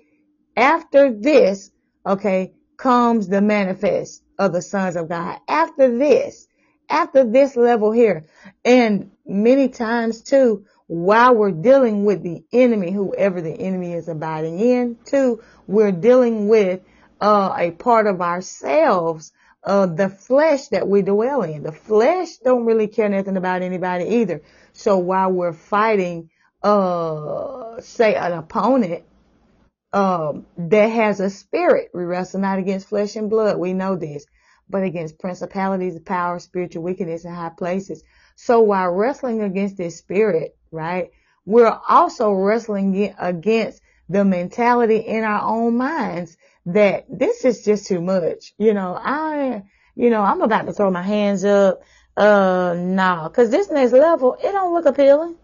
After 0.56 1.12
this, 1.12 1.70
okay, 2.06 2.54
comes 2.78 3.28
the 3.28 3.42
manifest 3.42 4.22
of 4.38 4.54
the 4.54 4.62
sons 4.62 4.96
of 4.96 5.06
God. 5.06 5.38
After 5.46 5.98
this, 5.98 6.48
after 6.88 7.24
this 7.24 7.56
level 7.56 7.92
here, 7.92 8.24
and 8.64 9.10
many 9.26 9.68
times 9.68 10.22
too, 10.22 10.64
while 10.86 11.34
we're 11.34 11.52
dealing 11.52 12.06
with 12.06 12.22
the 12.22 12.42
enemy, 12.54 12.90
whoever 12.90 13.42
the 13.42 13.52
enemy 13.52 13.92
is 13.92 14.08
abiding 14.08 14.58
in, 14.60 14.96
too, 15.04 15.42
we're 15.66 15.92
dealing 15.92 16.48
with 16.48 16.80
uh, 17.22 17.54
a 17.56 17.70
part 17.70 18.08
of 18.08 18.20
ourselves, 18.20 19.32
uh, 19.62 19.86
the 19.86 20.08
flesh 20.08 20.66
that 20.68 20.88
we 20.88 21.02
dwell 21.02 21.42
in. 21.42 21.62
The 21.62 21.70
flesh 21.72 22.38
don't 22.38 22.66
really 22.66 22.88
care 22.88 23.08
nothing 23.08 23.36
about 23.36 23.62
anybody 23.62 24.06
either. 24.16 24.42
So 24.72 24.98
while 24.98 25.30
we're 25.30 25.52
fighting, 25.52 26.30
uh, 26.64 27.80
say 27.80 28.16
an 28.16 28.32
opponent, 28.32 29.04
um, 29.92 30.46
that 30.56 30.88
has 30.88 31.20
a 31.20 31.30
spirit. 31.30 31.90
We 31.94 32.02
wrestle 32.02 32.40
not 32.40 32.58
against 32.58 32.88
flesh 32.88 33.14
and 33.14 33.30
blood. 33.30 33.56
We 33.56 33.72
know 33.72 33.94
this, 33.94 34.26
but 34.68 34.82
against 34.82 35.20
principalities, 35.20 36.00
power, 36.00 36.40
spiritual 36.40 36.82
wickedness 36.82 37.24
in 37.24 37.32
high 37.32 37.50
places. 37.56 38.02
So 38.34 38.62
while 38.62 38.90
wrestling 38.90 39.42
against 39.42 39.76
this 39.76 39.96
spirit, 39.96 40.56
right, 40.72 41.10
we're 41.46 41.78
also 41.88 42.32
wrestling 42.32 43.14
against 43.16 43.80
the 44.08 44.24
mentality 44.24 44.96
in 44.96 45.22
our 45.22 45.42
own 45.42 45.76
minds 45.76 46.36
that 46.66 47.06
this 47.08 47.44
is 47.44 47.64
just 47.64 47.86
too 47.86 48.00
much. 48.00 48.54
You 48.58 48.74
know, 48.74 48.98
I, 49.00 49.62
you 49.94 50.10
know, 50.10 50.22
I'm 50.22 50.42
about 50.42 50.66
to 50.66 50.72
throw 50.72 50.90
my 50.90 51.02
hands 51.02 51.44
up. 51.44 51.82
Uh, 52.16 52.74
nah, 52.76 53.28
cause 53.30 53.50
this 53.50 53.70
next 53.70 53.92
level, 53.92 54.34
it 54.34 54.52
don't 54.52 54.74
look 54.74 54.86
appealing. 54.86 55.36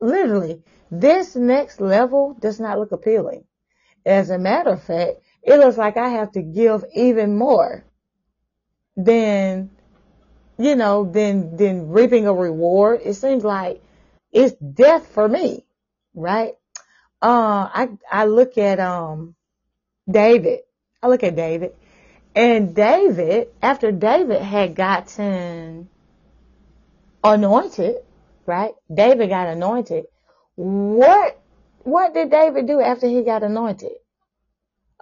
Literally, 0.00 0.62
this 0.90 1.34
next 1.34 1.80
level 1.80 2.36
does 2.38 2.60
not 2.60 2.78
look 2.78 2.92
appealing. 2.92 3.44
As 4.04 4.30
a 4.30 4.38
matter 4.38 4.70
of 4.70 4.82
fact, 4.82 5.18
it 5.42 5.58
looks 5.58 5.78
like 5.78 5.96
I 5.96 6.10
have 6.10 6.32
to 6.32 6.42
give 6.42 6.84
even 6.94 7.38
more 7.38 7.84
than, 8.96 9.70
you 10.58 10.76
know, 10.76 11.10
than, 11.10 11.56
than 11.56 11.88
reaping 11.88 12.26
a 12.26 12.34
reward. 12.34 13.00
It 13.04 13.14
seems 13.14 13.44
like 13.44 13.82
it's 14.32 14.54
death 14.54 15.06
for 15.06 15.26
me, 15.28 15.64
right? 16.14 16.54
Uh, 17.22 17.68
I, 17.72 17.88
I 18.10 18.24
look 18.26 18.58
at, 18.58 18.80
um, 18.80 19.36
David. 20.10 20.60
I 21.02 21.08
look 21.08 21.22
at 21.22 21.36
David 21.36 21.74
and 22.34 22.74
David, 22.74 23.48
after 23.60 23.92
David 23.92 24.40
had 24.40 24.74
gotten 24.74 25.88
anointed, 27.22 27.96
right? 28.46 28.72
David 28.92 29.28
got 29.28 29.48
anointed. 29.48 30.06
What, 30.56 31.40
what 31.80 32.14
did 32.14 32.30
David 32.30 32.66
do 32.66 32.80
after 32.80 33.06
he 33.06 33.22
got 33.22 33.42
anointed? 33.42 33.92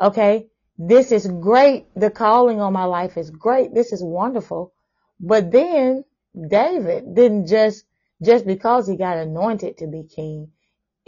Okay. 0.01 0.49
This 0.83 1.13
is 1.13 1.27
great. 1.27 1.87
The 1.95 2.11
calling 2.11 2.61
on 2.61 2.73
my 2.73 2.85
life 2.85 3.19
is 3.19 3.31
great. 3.31 3.75
This 3.75 3.93
is 3.93 4.03
wonderful. 4.03 4.73
But 5.21 5.51
then 5.53 6.05
David 6.49 7.15
didn't 7.15 7.47
just, 7.47 7.85
just 8.23 8.47
because 8.47 8.89
he 8.89 8.97
got 8.97 9.19
anointed 9.19 9.79
to 9.79 9.87
be 9.87 10.05
king, 10.05 10.51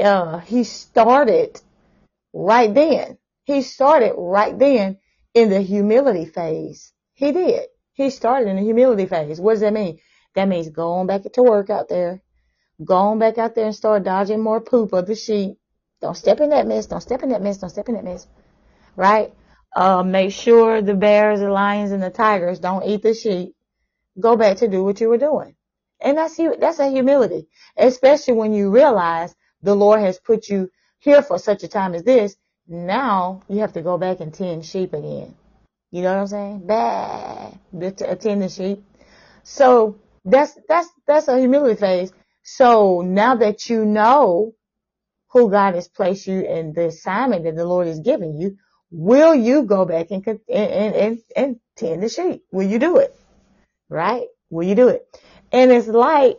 uh, 0.02 0.38
he 0.38 0.64
started 0.64 1.60
right 2.32 2.72
then. 2.72 3.18
He 3.44 3.62
started 3.62 4.14
right 4.16 4.58
then 4.58 4.98
in 5.34 5.50
the 5.50 5.60
humility 5.60 6.26
phase. 6.26 6.92
He 7.14 7.32
did. 7.32 7.66
He 7.92 8.10
started 8.10 8.48
in 8.48 8.56
the 8.56 8.62
humility 8.62 9.06
phase. 9.06 9.40
What 9.40 9.52
does 9.52 9.60
that 9.60 9.72
mean? 9.72 9.98
That 10.34 10.48
means 10.48 10.68
going 10.70 11.06
back 11.06 11.22
to 11.30 11.42
work 11.42 11.70
out 11.70 11.88
there, 11.88 12.22
going 12.82 13.18
back 13.18 13.38
out 13.38 13.54
there 13.54 13.66
and 13.66 13.74
start 13.74 14.04
dodging 14.04 14.40
more 14.40 14.60
poop 14.60 14.92
of 14.92 15.06
the 15.06 15.14
sheep. 15.14 15.58
Don't 16.00 16.16
step 16.16 16.40
in 16.40 16.50
that 16.50 16.66
mess. 16.66 16.86
Don't 16.86 17.00
step 17.00 17.22
in 17.22 17.28
that 17.30 17.42
mess. 17.42 17.58
Don't 17.58 17.70
step 17.70 17.88
in 17.88 17.94
that 17.94 18.04
mess. 18.04 18.26
Right? 18.96 19.32
Uh, 19.74 20.02
make 20.02 20.32
sure 20.32 20.82
the 20.82 20.94
bears, 20.94 21.40
the 21.40 21.50
lions, 21.50 21.92
and 21.92 22.02
the 22.02 22.10
tigers 22.10 22.58
don't 22.58 22.84
eat 22.84 23.02
the 23.02 23.14
sheep. 23.14 23.54
Go 24.18 24.36
back 24.36 24.58
to 24.58 24.68
do 24.68 24.84
what 24.84 25.00
you 25.00 25.08
were 25.08 25.18
doing. 25.18 25.54
And 26.00 26.18
that's 26.18 26.36
that's 26.58 26.80
a 26.80 26.90
humility, 26.90 27.46
especially 27.76 28.34
when 28.34 28.52
you 28.52 28.70
realize 28.70 29.34
the 29.62 29.74
Lord 29.74 30.00
has 30.00 30.18
put 30.18 30.48
you 30.48 30.70
here 30.98 31.22
for 31.22 31.38
such 31.38 31.62
a 31.62 31.68
time 31.68 31.94
as 31.94 32.04
this 32.04 32.36
now 32.68 33.42
you 33.48 33.60
have 33.60 33.72
to 33.74 33.82
go 33.82 33.98
back 33.98 34.20
and 34.20 34.32
tend 34.32 34.64
sheep 34.64 34.92
again. 34.92 35.34
You 35.90 36.02
know 36.02 36.14
what 36.14 36.20
I'm 36.20 36.26
saying? 36.26 36.66
Bad. 36.66 37.58
Attend 37.74 38.42
the 38.42 38.46
uh, 38.46 38.48
sheep. 38.48 38.84
So 39.42 39.98
that's, 40.24 40.58
that's, 40.68 40.88
that's 41.06 41.28
a 41.28 41.38
humility 41.38 41.78
phase. 41.78 42.12
So 42.42 43.02
now 43.02 43.36
that 43.36 43.68
you 43.68 43.84
know 43.84 44.54
who 45.30 45.50
God 45.50 45.74
has 45.74 45.88
placed 45.88 46.26
you 46.26 46.40
in 46.40 46.72
the 46.72 46.86
assignment 46.86 47.44
that 47.44 47.56
the 47.56 47.66
Lord 47.66 47.88
is 47.88 48.00
giving 48.00 48.40
you, 48.40 48.56
will 48.90 49.34
you 49.34 49.62
go 49.62 49.84
back 49.84 50.10
and, 50.10 50.26
and, 50.26 50.94
and, 50.94 51.18
and 51.36 51.60
tend 51.76 52.02
the 52.02 52.08
sheep? 52.08 52.42
Will 52.52 52.66
you 52.66 52.78
do 52.78 52.98
it? 52.98 53.14
Right? 53.88 54.26
Will 54.50 54.66
you 54.66 54.74
do 54.74 54.88
it? 54.88 55.06
And 55.50 55.70
it's 55.70 55.88
like, 55.88 56.38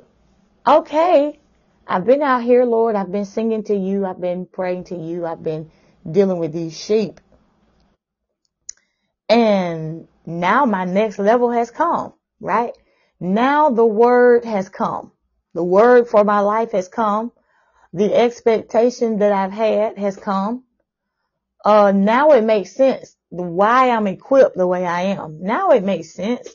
okay, 0.65 1.39
I've 1.87 2.05
been 2.05 2.21
out 2.21 2.43
here, 2.43 2.65
Lord. 2.65 2.95
I've 2.95 3.11
been 3.11 3.25
singing 3.25 3.63
to 3.65 3.75
you. 3.75 4.05
I've 4.05 4.21
been 4.21 4.45
praying 4.45 4.85
to 4.85 4.95
you. 4.95 5.25
I've 5.25 5.43
been 5.43 5.71
dealing 6.09 6.39
with 6.39 6.53
these 6.53 6.77
sheep. 6.77 7.19
And 9.29 10.07
now 10.25 10.65
my 10.65 10.85
next 10.85 11.19
level 11.19 11.51
has 11.51 11.71
come, 11.71 12.13
right? 12.39 12.73
Now 13.19 13.69
the 13.69 13.85
word 13.85 14.45
has 14.45 14.69
come. 14.69 15.11
The 15.53 15.63
word 15.63 16.07
for 16.07 16.23
my 16.23 16.39
life 16.39 16.71
has 16.71 16.87
come. 16.87 17.31
The 17.93 18.13
expectation 18.13 19.19
that 19.19 19.31
I've 19.31 19.51
had 19.51 19.97
has 19.97 20.15
come. 20.15 20.63
Uh, 21.63 21.91
now 21.91 22.31
it 22.31 22.43
makes 22.43 22.75
sense 22.75 23.15
why 23.29 23.89
I'm 23.89 24.07
equipped 24.07 24.57
the 24.57 24.67
way 24.67 24.85
I 24.85 25.01
am. 25.01 25.41
Now 25.41 25.71
it 25.71 25.83
makes 25.83 26.13
sense. 26.13 26.49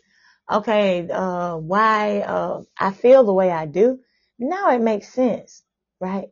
Okay, 0.51 1.09
uh, 1.11 1.57
why, 1.57 2.21
uh, 2.21 2.63
I 2.79 2.93
feel 2.93 3.25
the 3.25 3.33
way 3.33 3.51
I 3.51 3.67
do. 3.67 4.01
Now 4.39 4.71
it 4.71 4.81
makes 4.81 5.09
sense, 5.09 5.63
right? 6.01 6.29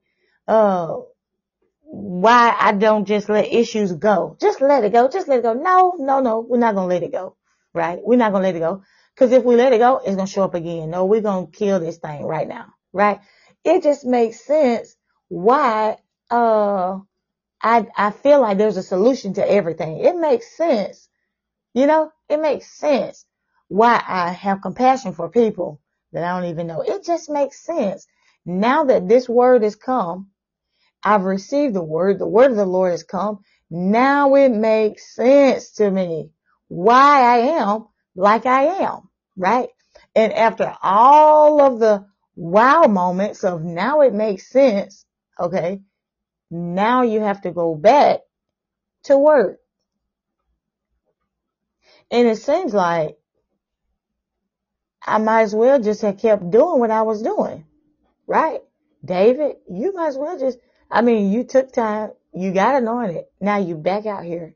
Uh, 0.46 0.98
why 1.82 2.56
I 2.58 2.72
don't 2.72 3.04
just 3.04 3.28
let 3.28 3.52
issues 3.52 3.92
go. 3.92 4.36
Just 4.40 4.60
let 4.60 4.84
it 4.84 4.92
go. 4.92 5.08
Just 5.08 5.28
let 5.28 5.38
it 5.38 5.42
go. 5.42 5.54
No, 5.54 5.94
no, 5.98 6.20
no. 6.20 6.40
We're 6.40 6.58
not 6.58 6.74
going 6.74 6.88
to 6.88 6.94
let 6.94 7.02
it 7.02 7.12
go. 7.12 7.36
Right? 7.74 7.98
We're 8.02 8.16
not 8.16 8.32
going 8.32 8.42
to 8.42 8.48
let 8.48 8.56
it 8.56 8.60
go. 8.60 8.82
Cause 9.16 9.32
if 9.32 9.44
we 9.44 9.56
let 9.56 9.72
it 9.72 9.78
go, 9.78 9.98
it's 9.98 10.14
going 10.14 10.26
to 10.26 10.32
show 10.32 10.44
up 10.44 10.54
again. 10.54 10.90
No, 10.90 11.06
we're 11.06 11.22
going 11.22 11.46
to 11.46 11.52
kill 11.52 11.80
this 11.80 11.96
thing 11.98 12.24
right 12.24 12.46
now. 12.46 12.66
Right? 12.92 13.20
It 13.64 13.82
just 13.82 14.04
makes 14.04 14.40
sense 14.40 14.94
why, 15.28 15.96
uh, 16.30 16.98
I, 17.62 17.86
I 17.96 18.10
feel 18.10 18.42
like 18.42 18.58
there's 18.58 18.76
a 18.76 18.82
solution 18.82 19.34
to 19.34 19.50
everything. 19.50 20.00
It 20.00 20.16
makes 20.16 20.54
sense. 20.56 21.08
You 21.72 21.86
know, 21.86 22.12
it 22.28 22.40
makes 22.40 22.70
sense 22.70 23.24
why 23.68 24.02
I 24.06 24.32
have 24.32 24.60
compassion 24.60 25.12
for 25.12 25.30
people 25.30 25.80
that 26.16 26.24
I 26.24 26.40
don't 26.40 26.48
even 26.48 26.66
know. 26.66 26.81
It 26.81 27.05
just 27.05 27.29
makes 27.29 27.62
sense. 27.62 28.07
Now 28.46 28.85
that 28.85 29.07
this 29.07 29.29
word 29.29 29.62
has 29.62 29.76
come, 29.76 30.29
I've 31.05 31.24
received 31.24 31.74
the 31.74 31.85
word. 31.85 32.18
The 32.18 32.26
word 32.26 32.52
of 32.52 32.57
the 32.57 32.64
Lord 32.64 32.92
has 32.92 33.02
come. 33.02 33.40
Now 33.68 34.35
it 34.35 34.48
makes 34.48 35.14
sense 35.14 35.72
to 35.72 35.90
me 35.90 36.31
why 36.68 37.20
I 37.20 37.37
am 37.61 37.88
like 38.14 38.46
I 38.46 38.62
am, 38.83 39.11
right? 39.37 39.68
And 40.14 40.33
after 40.33 40.74
all 40.83 41.61
of 41.61 41.81
the 41.81 42.07
wow 42.35 42.85
moments 42.85 43.44
of 43.44 43.62
now 43.62 44.00
it 44.00 44.14
makes 44.14 44.48
sense, 44.48 45.05
okay, 45.38 45.83
now 46.50 47.02
you 47.02 47.20
have 47.20 47.42
to 47.42 47.50
go 47.50 47.74
back 47.74 48.20
to 49.05 49.18
work. 49.18 49.59
And 52.11 52.26
it 52.26 52.38
seems 52.38 52.72
like 52.72 53.18
I 55.06 55.18
might 55.18 55.42
as 55.42 55.54
well 55.54 55.80
just 55.80 56.02
have 56.02 56.18
kept 56.18 56.50
doing 56.50 56.80
what 56.80 56.90
I 56.90 57.02
was 57.02 57.22
doing, 57.22 57.64
right? 58.26 58.60
David, 59.04 59.56
you 59.70 59.92
might 59.94 60.08
as 60.08 60.18
well 60.18 60.38
just 60.38 60.58
I 60.90 61.02
mean, 61.02 61.32
you 61.32 61.44
took 61.44 61.72
time, 61.72 62.12
you 62.32 62.52
got 62.52 62.76
anointed. 62.76 63.24
Now 63.40 63.58
you 63.58 63.76
back 63.76 64.06
out 64.06 64.24
here 64.24 64.54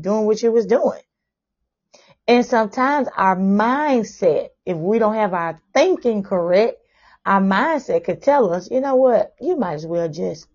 doing 0.00 0.26
what 0.26 0.42
you 0.42 0.50
was 0.50 0.66
doing. 0.66 1.00
And 2.26 2.46
sometimes 2.46 3.08
our 3.16 3.36
mindset, 3.36 4.50
if 4.64 4.76
we 4.76 4.98
don't 4.98 5.14
have 5.14 5.34
our 5.34 5.60
thinking 5.74 6.22
correct, 6.22 6.78
our 7.26 7.40
mindset 7.40 8.04
could 8.04 8.22
tell 8.22 8.52
us, 8.52 8.70
you 8.70 8.80
know 8.80 8.96
what, 8.96 9.34
you 9.40 9.56
might 9.56 9.74
as 9.74 9.86
well 9.86 10.08
just, 10.08 10.46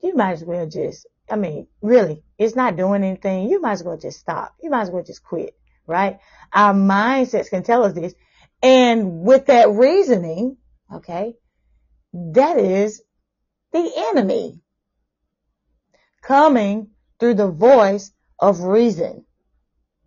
you 0.00 0.14
might 0.14 0.32
as 0.32 0.44
well 0.44 0.66
just, 0.66 1.06
I 1.30 1.36
mean, 1.36 1.68
really, 1.82 2.24
it's 2.38 2.56
not 2.56 2.76
doing 2.76 3.04
anything. 3.04 3.48
You 3.48 3.60
might 3.60 3.72
as 3.72 3.84
well 3.84 3.98
just 3.98 4.18
stop. 4.18 4.54
You 4.60 4.70
might 4.70 4.82
as 4.82 4.90
well 4.90 5.04
just 5.04 5.22
quit, 5.22 5.54
right? 5.86 6.18
Our 6.52 6.74
mindsets 6.74 7.50
can 7.50 7.62
tell 7.62 7.84
us 7.84 7.92
this. 7.92 8.14
And 8.62 9.22
with 9.22 9.46
that 9.46 9.70
reasoning, 9.70 10.56
okay, 10.92 11.34
that 12.12 12.58
is 12.58 13.02
the 13.72 13.92
enemy 13.96 14.60
coming 16.22 16.90
through 17.18 17.34
the 17.34 17.50
voice 17.50 18.12
of 18.38 18.60
reason. 18.60 19.24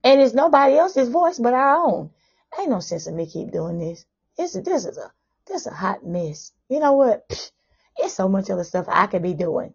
And 0.04 0.22
it's 0.22 0.34
nobody 0.34 0.76
else's 0.76 1.10
voice 1.10 1.40
but 1.40 1.54
our 1.54 1.78
own. 1.78 2.12
Ain't 2.60 2.70
no 2.70 2.80
sense 2.80 3.08
in 3.08 3.16
me 3.16 3.26
keep 3.26 3.52
doing 3.52 3.80
this. 3.80 4.06
It's 4.38 4.56
a, 4.56 4.62
this 4.62 4.86
is 4.86 4.98
a, 4.98 5.12
this 5.48 5.62
is 5.62 5.68
a 5.68 5.74
hot 5.74 6.06
mess. 6.06 6.52
You 6.70 6.80
know 6.80 6.94
what? 6.94 7.52
It's 7.98 8.16
so 8.16 8.28
much 8.28 8.50
other 8.50 8.64
stuff 8.64 8.86
I 8.90 9.06
could 9.06 9.22
be 9.22 9.36
doing 9.36 9.74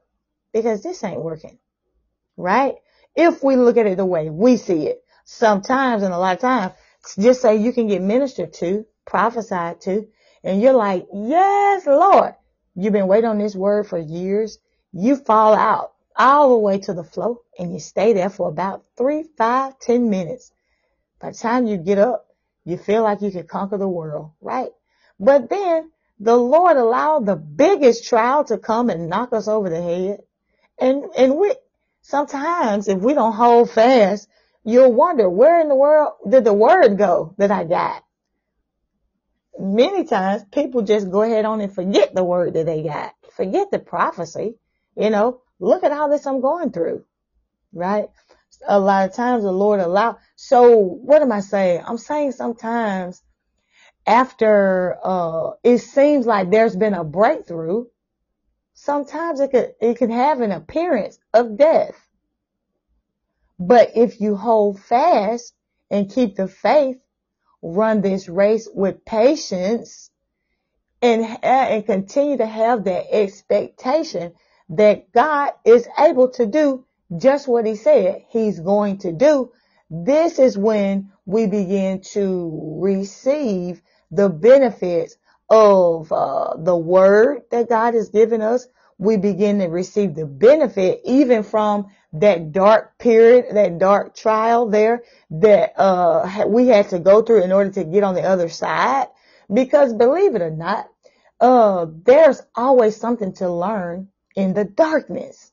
because 0.52 0.82
this 0.82 1.04
ain't 1.04 1.22
working. 1.22 1.58
Right? 2.36 2.74
If 3.14 3.42
we 3.42 3.56
look 3.56 3.76
at 3.76 3.86
it 3.86 3.96
the 3.96 4.04
way 4.04 4.28
we 4.28 4.56
see 4.56 4.86
it, 4.86 5.02
sometimes 5.24 6.02
and 6.02 6.12
a 6.12 6.18
lot 6.18 6.34
of 6.34 6.40
times, 6.40 6.72
just 7.16 7.40
say 7.42 7.56
you 7.56 7.72
can 7.72 7.86
get 7.86 8.02
ministered 8.02 8.52
to, 8.54 8.86
prophesied 9.06 9.80
to, 9.82 10.06
and 10.44 10.60
you're 10.60 10.72
like, 10.72 11.06
yes, 11.12 11.86
Lord. 11.86 12.34
You've 12.74 12.92
been 12.92 13.08
waiting 13.08 13.28
on 13.28 13.38
this 13.38 13.56
word 13.56 13.88
for 13.88 13.98
years. 13.98 14.58
You 14.92 15.16
fall 15.16 15.54
out 15.54 15.92
all 16.16 16.50
the 16.50 16.58
way 16.58 16.78
to 16.78 16.94
the 16.94 17.04
floor 17.04 17.38
and 17.58 17.72
you 17.72 17.80
stay 17.80 18.12
there 18.12 18.30
for 18.30 18.48
about 18.48 18.84
three, 18.96 19.24
five, 19.36 19.78
ten 19.78 20.10
minutes. 20.10 20.52
By 21.20 21.30
the 21.30 21.36
time 21.36 21.66
you 21.66 21.76
get 21.76 21.98
up, 21.98 22.26
you 22.64 22.76
feel 22.76 23.02
like 23.02 23.22
you 23.22 23.30
can 23.30 23.46
conquer 23.46 23.78
the 23.78 23.88
world, 23.88 24.32
right? 24.40 24.70
But 25.18 25.48
then 25.50 25.90
the 26.20 26.36
Lord 26.36 26.76
allowed 26.76 27.26
the 27.26 27.36
biggest 27.36 28.06
trial 28.08 28.44
to 28.44 28.58
come 28.58 28.90
and 28.90 29.08
knock 29.08 29.32
us 29.32 29.48
over 29.48 29.68
the 29.70 29.82
head. 29.82 30.20
And, 30.78 31.04
and 31.16 31.36
we, 31.36 31.54
sometimes 32.02 32.88
if 32.88 32.98
we 33.00 33.14
don't 33.14 33.32
hold 33.32 33.70
fast, 33.70 34.28
you'll 34.64 34.92
wonder 34.92 35.28
where 35.28 35.60
in 35.60 35.68
the 35.68 35.74
world 35.74 36.14
did 36.28 36.44
the 36.44 36.52
word 36.52 36.98
go 36.98 37.34
that 37.38 37.50
I 37.50 37.64
got? 37.64 38.04
Many 39.58 40.04
times 40.04 40.44
people 40.52 40.82
just 40.82 41.10
go 41.10 41.22
ahead 41.22 41.44
on 41.44 41.60
and 41.60 41.74
forget 41.74 42.14
the 42.14 42.24
word 42.24 42.54
that 42.54 42.66
they 42.66 42.82
got. 42.82 43.12
Forget 43.36 43.70
the 43.70 43.78
prophecy. 43.78 44.54
You 44.96 45.10
know, 45.10 45.40
look 45.58 45.84
at 45.84 45.92
all 45.92 46.08
this 46.08 46.26
I'm 46.26 46.40
going 46.40 46.70
through. 46.70 47.04
Right? 47.72 48.08
A 48.66 48.78
lot 48.78 49.08
of 49.08 49.14
times 49.14 49.42
the 49.42 49.52
Lord 49.52 49.80
allow. 49.80 50.18
So 50.36 50.76
what 50.76 51.22
am 51.22 51.32
I 51.32 51.40
saying? 51.40 51.82
I'm 51.86 51.98
saying 51.98 52.32
sometimes 52.32 53.22
after, 54.06 54.98
uh, 55.04 55.50
it 55.62 55.78
seems 55.78 56.26
like 56.26 56.50
there's 56.50 56.76
been 56.76 56.94
a 56.94 57.04
breakthrough, 57.04 57.86
sometimes 58.74 59.40
it 59.40 59.50
could, 59.50 59.74
it 59.80 59.98
can 59.98 60.10
have 60.10 60.40
an 60.40 60.52
appearance 60.52 61.18
of 61.34 61.58
death. 61.58 62.07
But 63.58 63.96
if 63.96 64.20
you 64.20 64.36
hold 64.36 64.80
fast 64.80 65.54
and 65.90 66.10
keep 66.10 66.36
the 66.36 66.48
faith, 66.48 66.98
run 67.62 68.00
this 68.00 68.28
race 68.28 68.68
with 68.72 69.04
patience 69.04 70.10
and, 71.02 71.38
and 71.42 71.86
continue 71.86 72.36
to 72.36 72.46
have 72.46 72.84
that 72.84 73.06
expectation 73.12 74.32
that 74.70 75.12
God 75.12 75.52
is 75.64 75.88
able 75.98 76.30
to 76.30 76.46
do 76.46 76.84
just 77.16 77.48
what 77.48 77.66
he 77.66 77.74
said 77.74 78.24
he's 78.28 78.60
going 78.60 78.98
to 78.98 79.12
do. 79.12 79.50
This 79.90 80.38
is 80.38 80.58
when 80.58 81.10
we 81.24 81.46
begin 81.46 82.02
to 82.12 82.78
receive 82.82 83.80
the 84.10 84.28
benefits 84.28 85.16
of 85.48 86.12
uh, 86.12 86.56
the 86.58 86.76
word 86.76 87.42
that 87.50 87.68
God 87.68 87.94
has 87.94 88.10
given 88.10 88.42
us. 88.42 88.66
We 88.98 89.16
begin 89.16 89.60
to 89.60 89.68
receive 89.68 90.14
the 90.14 90.26
benefit 90.26 91.00
even 91.04 91.42
from 91.42 91.86
that 92.12 92.52
dark 92.52 92.98
period, 92.98 93.46
that 93.54 93.78
dark 93.78 94.14
trial 94.14 94.68
there 94.68 95.02
that 95.30 95.78
uh, 95.78 96.44
we 96.46 96.68
had 96.68 96.88
to 96.90 96.98
go 96.98 97.22
through 97.22 97.42
in 97.42 97.52
order 97.52 97.70
to 97.70 97.84
get 97.84 98.02
on 98.02 98.14
the 98.14 98.22
other 98.22 98.48
side. 98.48 99.08
Because 99.52 99.92
believe 99.92 100.34
it 100.34 100.42
or 100.42 100.50
not, 100.50 100.88
uh, 101.40 101.86
there's 102.04 102.42
always 102.54 102.96
something 102.96 103.32
to 103.34 103.50
learn 103.50 104.08
in 104.36 104.54
the 104.54 104.64
darkness. 104.64 105.52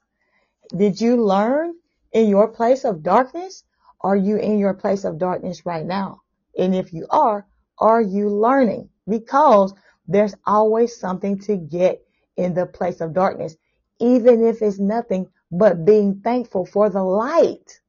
Did 0.75 0.99
you 0.99 1.23
learn 1.23 1.75
in 2.11 2.29
your 2.29 2.47
place 2.47 2.85
of 2.85 3.03
darkness? 3.03 3.63
Are 4.01 4.15
you 4.15 4.37
in 4.37 4.59
your 4.59 4.73
place 4.73 5.03
of 5.03 5.17
darkness 5.17 5.65
right 5.65 5.85
now? 5.85 6.21
And 6.57 6.75
if 6.75 6.93
you 6.93 7.07
are, 7.09 7.45
are 7.79 8.01
you 8.01 8.29
learning? 8.29 8.89
Because 9.07 9.73
there's 10.07 10.35
always 10.45 10.95
something 10.97 11.39
to 11.39 11.57
get 11.57 12.01
in 12.37 12.53
the 12.53 12.65
place 12.65 13.01
of 13.01 13.13
darkness, 13.13 13.55
even 13.99 14.45
if 14.45 14.61
it's 14.61 14.79
nothing 14.79 15.27
but 15.51 15.85
being 15.85 16.21
thankful 16.23 16.65
for 16.65 16.89
the 16.89 17.03
light. 17.03 17.79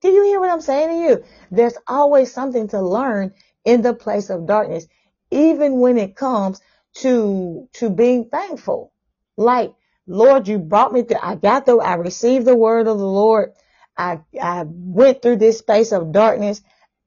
Do 0.00 0.08
you 0.08 0.24
hear 0.24 0.40
what 0.40 0.50
I'm 0.50 0.60
saying 0.60 0.88
to 0.88 1.08
you? 1.08 1.24
There's 1.50 1.76
always 1.86 2.32
something 2.32 2.68
to 2.68 2.80
learn 2.80 3.32
in 3.64 3.82
the 3.82 3.94
place 3.94 4.30
of 4.30 4.46
darkness, 4.46 4.86
even 5.30 5.80
when 5.80 5.98
it 5.98 6.16
comes 6.16 6.60
to, 6.98 7.68
to 7.74 7.90
being 7.90 8.28
thankful. 8.28 8.92
Like, 9.36 9.74
Lord, 10.06 10.48
you 10.48 10.58
brought 10.58 10.92
me 10.92 11.02
to, 11.04 11.24
I 11.24 11.34
got 11.34 11.66
the, 11.66 11.76
I 11.76 11.94
received 11.94 12.46
the 12.46 12.54
word 12.54 12.86
of 12.86 12.98
the 12.98 13.06
Lord. 13.06 13.52
I, 13.96 14.20
I 14.40 14.64
went 14.66 15.22
through 15.22 15.36
this 15.36 15.58
space 15.58 15.92
of 15.92 16.12
darkness, 16.12 16.60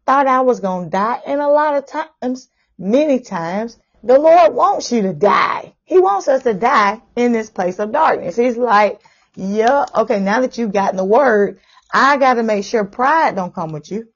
thought 0.06 0.28
I 0.28 0.42
was 0.42 0.60
going 0.60 0.86
to 0.86 0.90
die. 0.90 1.22
And 1.26 1.40
a 1.40 1.48
lot 1.48 1.76
of 1.76 1.86
times, 2.22 2.50
many 2.78 3.20
times, 3.20 3.78
the 4.04 4.18
Lord 4.18 4.54
wants 4.54 4.92
you 4.92 5.04
to 5.04 5.14
die. 5.14 5.76
He 5.86 6.00
wants 6.00 6.28
us 6.28 6.44
to 6.44 6.54
die 6.54 7.02
in 7.16 7.32
this 7.32 7.50
place 7.50 7.80
of 7.80 7.92
darkness. 7.92 8.36
He's 8.36 8.58
like, 8.58 9.02
yeah, 9.36 9.86
okay, 9.96 10.20
now 10.20 10.42
that 10.42 10.58
you've 10.58 10.74
gotten 10.74 10.98
the 10.98 11.06
word, 11.06 11.60
I 11.94 12.18
got 12.18 12.36
to 12.36 12.44
make 12.44 12.66
sure 12.66 12.84
pride 12.86 13.36
don't 13.36 13.54
come 13.54 13.72
with 13.72 13.92
you. 13.92 14.08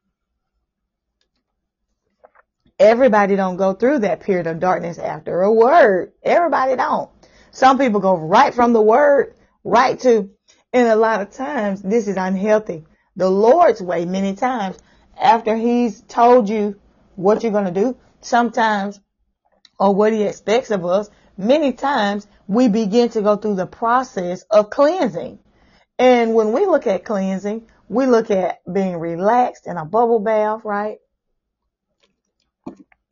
Everybody 2.80 3.36
don't 3.36 3.58
go 3.58 3.74
through 3.74 4.00
that 4.00 4.22
period 4.22 4.48
of 4.48 4.60
darkness 4.60 4.98
after 4.98 5.42
a 5.42 5.52
word. 5.52 6.14
Everybody 6.24 6.76
don't. 6.76 7.10
Some 7.52 7.78
people 7.78 8.00
go 8.00 8.18
right 8.18 8.54
from 8.54 8.74
the 8.74 8.82
word 8.82 9.36
right 9.64 10.00
to, 10.00 10.32
and 10.74 10.88
a 10.88 10.96
lot 10.96 11.22
of 11.22 11.32
times 11.32 11.82
this 11.82 12.08
is 12.08 12.18
unhealthy. 12.18 12.84
The 13.16 13.30
Lord's 13.30 13.82
way 13.82 14.06
many 14.06 14.36
times 14.36 14.78
after 15.20 15.56
he's 15.56 16.02
told 16.02 16.50
you 16.50 16.80
what 17.16 17.44
you're 17.44 17.52
going 17.52 17.72
to 17.72 17.80
do, 17.80 17.96
sometimes, 18.22 19.00
or 19.80 19.94
what 19.94 20.14
he 20.14 20.24
expects 20.24 20.72
of 20.72 20.84
us, 20.86 21.10
many 21.38 21.74
times 21.74 22.28
we 22.48 22.68
begin 22.68 23.10
to 23.10 23.22
go 23.22 23.36
through 23.36 23.56
the 23.56 23.66
process 23.66 24.44
of 24.50 24.70
cleansing. 24.70 25.40
And 25.98 26.34
when 26.34 26.52
we 26.52 26.66
look 26.66 26.88
at 26.88 27.06
cleansing, 27.06 27.68
we 27.88 28.06
look 28.06 28.32
at 28.32 28.60
being 28.72 28.98
relaxed 28.98 29.68
in 29.68 29.78
a 29.78 29.86
bubble 29.86 30.20
bath, 30.20 30.62
right? 30.64 30.98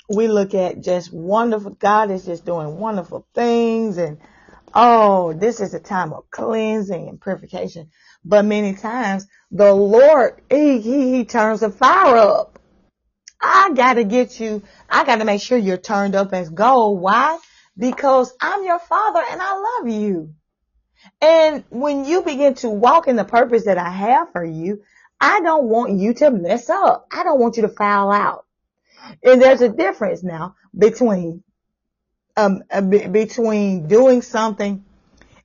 We 0.10 0.28
look 0.28 0.54
at 0.54 0.82
just 0.82 1.14
wonderful, 1.14 1.72
God 1.72 2.12
is 2.12 2.26
just 2.26 2.46
doing 2.46 2.78
wonderful 2.78 3.26
things 3.34 3.98
and 3.98 4.18
oh, 4.74 5.34
this 5.34 5.60
is 5.60 5.74
a 5.74 5.80
time 5.80 6.14
of 6.14 6.30
cleansing 6.32 7.08
and 7.08 7.22
purification. 7.22 7.90
But 8.26 8.46
many 8.46 8.74
times 8.74 9.28
the 9.52 9.74
Lord, 9.74 10.42
he, 10.50 10.82
he, 10.82 11.18
he 11.18 11.26
turns 11.26 11.62
the 11.62 11.70
fire 11.70 12.18
up. 12.18 12.60
I 13.40 13.72
gotta 13.74 14.04
get 14.04 14.40
you, 14.40 14.62
I 14.90 15.06
gotta 15.06 15.26
make 15.26 15.42
sure 15.42 15.58
you're 15.58 15.78
turned 15.78 16.16
up 16.16 16.34
as 16.34 16.50
gold. 16.50 17.00
Why? 17.00 17.40
Because 17.82 18.32
I'm 18.40 18.64
your 18.64 18.80
father 18.80 19.24
and 19.28 19.42
I 19.42 19.58
love 19.58 19.90
you. 19.90 20.36
And 21.20 21.64
when 21.70 22.06
you 22.06 22.22
begin 22.22 22.54
to 22.56 22.70
walk 22.70 23.08
in 23.08 23.16
the 23.16 23.26
purpose 23.26 23.66
that 23.66 23.80
I 23.80 23.90
have 23.90 24.32
for 24.32 24.46
you, 24.46 24.84
I 25.20 25.42
don't 25.42 25.66
want 25.66 25.98
you 26.00 26.14
to 26.16 26.30
mess 26.30 26.70
up. 26.70 27.08
I 27.12 27.24
don't 27.24 27.40
want 27.40 27.58
you 27.58 27.64
to 27.64 27.70
foul 27.70 28.12
out. 28.12 28.46
And 29.24 29.42
there's 29.42 29.62
a 29.62 29.70
difference 29.70 30.24
now 30.24 30.56
between 30.78 31.44
um 32.38 32.64
uh, 32.72 32.82
between 32.82 33.88
doing 33.88 34.22
something 34.22 34.86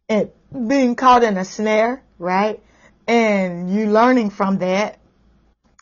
and 0.09 0.31
being 0.53 0.94
caught 0.94 1.25
in 1.25 1.38
a 1.38 1.44
snare, 1.44 2.03
right? 2.18 2.62
And 3.09 3.70
you 3.70 3.90
learning 3.90 4.31
from 4.31 4.59
that 4.59 4.99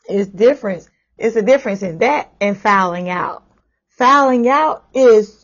is 0.09 0.29
different. 0.29 0.89
It's 1.19 1.37
a 1.37 1.43
difference 1.43 1.83
in 1.83 1.99
that 1.99 2.33
and 2.41 2.57
fouling 2.57 3.11
out. 3.11 3.43
Fouling 3.89 4.49
out 4.49 4.85
is 4.95 5.44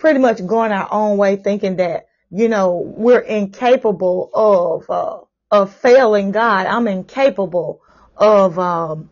pretty 0.00 0.18
much 0.18 0.44
going 0.44 0.72
our 0.72 0.88
own 0.90 1.18
way 1.18 1.36
thinking 1.36 1.76
that, 1.76 2.08
you 2.30 2.48
know, 2.48 2.82
we're 2.96 3.20
incapable 3.20 4.30
of, 4.34 4.90
uh, 4.90 5.20
of 5.50 5.72
failing 5.74 6.32
God. 6.32 6.66
I'm 6.66 6.88
incapable 6.88 7.80
of, 8.16 8.58
um, 8.58 9.10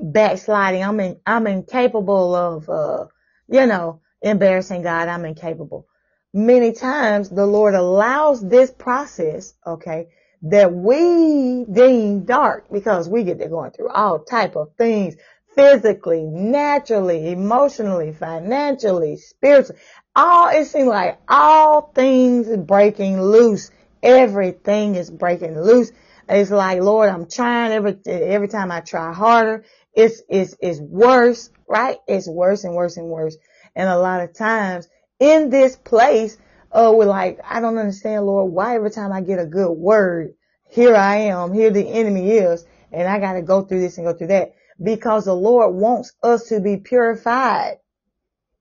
backsliding. 0.00 0.82
I'm 0.82 0.98
in, 1.00 1.20
I'm 1.26 1.46
incapable 1.46 2.34
of, 2.34 2.68
uh, 2.68 3.06
you 3.48 3.66
know, 3.66 4.00
embarrassing 4.22 4.82
God. 4.82 5.08
I'm 5.08 5.24
incapable. 5.24 5.86
Many 6.32 6.72
times 6.72 7.30
the 7.30 7.46
Lord 7.46 7.74
allows 7.74 8.46
this 8.46 8.70
process, 8.70 9.54
okay, 9.66 10.08
that 10.42 10.72
we 10.72 11.64
deem 11.64 12.24
dark 12.24 12.66
because 12.72 13.08
we 13.08 13.24
get 13.24 13.38
to 13.40 13.48
going 13.48 13.72
through 13.72 13.88
all 13.90 14.20
type 14.20 14.56
of 14.56 14.74
things 14.76 15.16
physically, 15.54 16.22
naturally, 16.22 17.32
emotionally, 17.32 18.12
financially, 18.12 19.16
spiritually. 19.16 19.80
All, 20.20 20.48
it 20.48 20.64
seems 20.64 20.88
like 20.88 21.20
all 21.28 21.92
things 21.94 22.48
is 22.48 22.56
breaking 22.56 23.22
loose. 23.22 23.70
Everything 24.02 24.96
is 24.96 25.12
breaking 25.12 25.56
loose. 25.56 25.92
It's 26.28 26.50
like, 26.50 26.82
Lord, 26.82 27.08
I'm 27.08 27.28
trying 27.28 27.70
every, 27.70 27.96
every 28.04 28.48
time 28.48 28.72
I 28.72 28.80
try 28.80 29.12
harder, 29.12 29.64
it's, 29.94 30.20
it's, 30.28 30.56
it's 30.58 30.80
worse, 30.80 31.50
right? 31.68 31.98
It's 32.08 32.26
worse 32.26 32.64
and 32.64 32.74
worse 32.74 32.96
and 32.96 33.06
worse. 33.06 33.36
And 33.76 33.88
a 33.88 33.96
lot 33.96 34.20
of 34.20 34.34
times 34.34 34.88
in 35.20 35.50
this 35.50 35.76
place, 35.76 36.36
oh, 36.72 36.96
we're 36.96 37.04
like, 37.04 37.38
I 37.48 37.60
don't 37.60 37.78
understand, 37.78 38.26
Lord, 38.26 38.52
why 38.52 38.74
every 38.74 38.90
time 38.90 39.12
I 39.12 39.20
get 39.20 39.38
a 39.38 39.46
good 39.46 39.70
word, 39.70 40.34
here 40.68 40.96
I 40.96 41.18
am, 41.28 41.52
here 41.52 41.70
the 41.70 41.88
enemy 41.88 42.32
is, 42.32 42.64
and 42.90 43.06
I 43.06 43.20
got 43.20 43.34
to 43.34 43.42
go 43.42 43.62
through 43.62 43.82
this 43.82 43.98
and 43.98 44.06
go 44.08 44.14
through 44.14 44.26
that 44.26 44.54
because 44.82 45.26
the 45.26 45.34
Lord 45.34 45.76
wants 45.76 46.12
us 46.24 46.48
to 46.48 46.60
be 46.60 46.78
purified. 46.78 47.76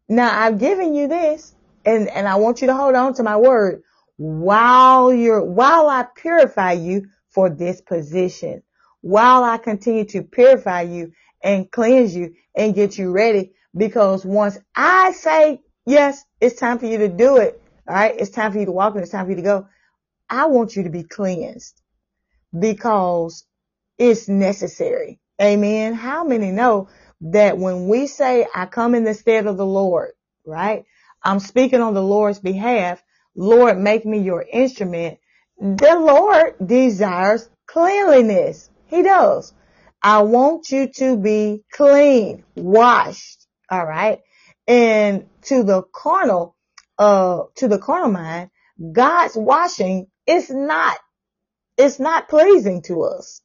Now 0.10 0.40
I've 0.40 0.60
given 0.60 0.94
you 0.96 1.08
this 1.08 1.54
and, 1.86 2.08
and 2.10 2.28
I 2.28 2.36
want 2.36 2.62
you 2.62 2.68
to 2.68 2.76
hold 2.76 2.96
on 2.96 3.14
to 3.16 3.24
my 3.24 3.38
word 3.38 3.84
while 4.18 5.14
you're, 5.14 5.44
while 5.44 5.88
I 5.88 6.06
purify 6.16 6.74
you 6.74 7.08
for 7.30 7.50
this 7.50 7.82
position, 7.82 8.64
while 9.02 9.44
I 9.44 9.58
continue 9.58 10.06
to 10.06 10.24
purify 10.24 10.82
you 10.82 11.12
and 11.44 11.70
cleanse 11.72 12.16
you 12.16 12.34
and 12.56 12.76
get 12.76 12.98
you 12.98 13.12
ready. 13.12 13.54
Because 13.76 14.26
once 14.26 14.58
I 14.76 15.12
say, 15.12 15.62
yes, 15.86 16.24
it's 16.42 16.60
time 16.60 16.80
for 16.80 16.88
you 16.88 16.98
to 17.00 17.10
do 17.10 17.38
it. 17.38 17.62
All 17.88 17.96
right. 17.96 18.16
It's 18.18 18.32
time 18.32 18.52
for 18.52 18.60
you 18.60 18.66
to 18.66 18.72
walk 18.72 18.96
and 18.96 19.04
it's 19.04 19.12
time 19.12 19.26
for 19.26 19.32
you 19.32 19.38
to 19.38 19.44
go. 19.44 19.68
I 20.30 20.48
want 20.48 20.76
you 20.76 20.84
to 20.84 20.90
be 20.90 21.04
cleansed 21.04 21.82
because 22.58 23.46
it's 23.98 24.28
necessary. 24.28 25.20
Amen. 25.42 25.94
How 25.94 26.24
many 26.24 26.52
know 26.52 26.90
that 27.22 27.58
when 27.58 27.88
we 27.88 28.08
say, 28.08 28.48
I 28.54 28.66
come 28.66 28.96
in 28.96 29.04
the 29.04 29.14
stead 29.14 29.48
of 29.48 29.58
the 29.58 29.66
Lord, 29.66 30.12
right? 30.46 30.86
I'm 31.24 31.40
speaking 31.40 31.82
on 31.82 31.94
the 31.94 32.04
Lord's 32.04 32.40
behalf. 32.40 33.02
Lord, 33.36 33.78
make 33.78 34.06
me 34.06 34.20
your 34.20 34.44
instrument. 34.52 35.20
the 35.60 35.98
Lord 36.00 36.56
desires 36.66 37.50
cleanliness. 37.66 38.70
He 38.88 39.04
does. 39.04 39.54
I 40.02 40.22
want 40.22 40.70
you 40.72 40.88
to 40.98 41.18
be 41.18 41.64
clean, 41.72 42.44
washed. 42.56 43.48
All 43.70 43.86
right. 43.86 44.20
And 44.68 45.28
to 45.44 45.64
the 45.64 45.84
carnal, 45.94 46.56
uh, 47.00 47.44
to 47.56 47.68
the 47.68 47.80
carnal 47.80 48.12
mind, 48.12 48.52
God's 48.92 49.36
washing 49.36 50.08
is 50.28 50.50
not, 50.50 50.98
it's 51.78 52.00
not 52.00 52.30
pleasing 52.30 52.84
to 52.84 53.04
us. 53.04 53.42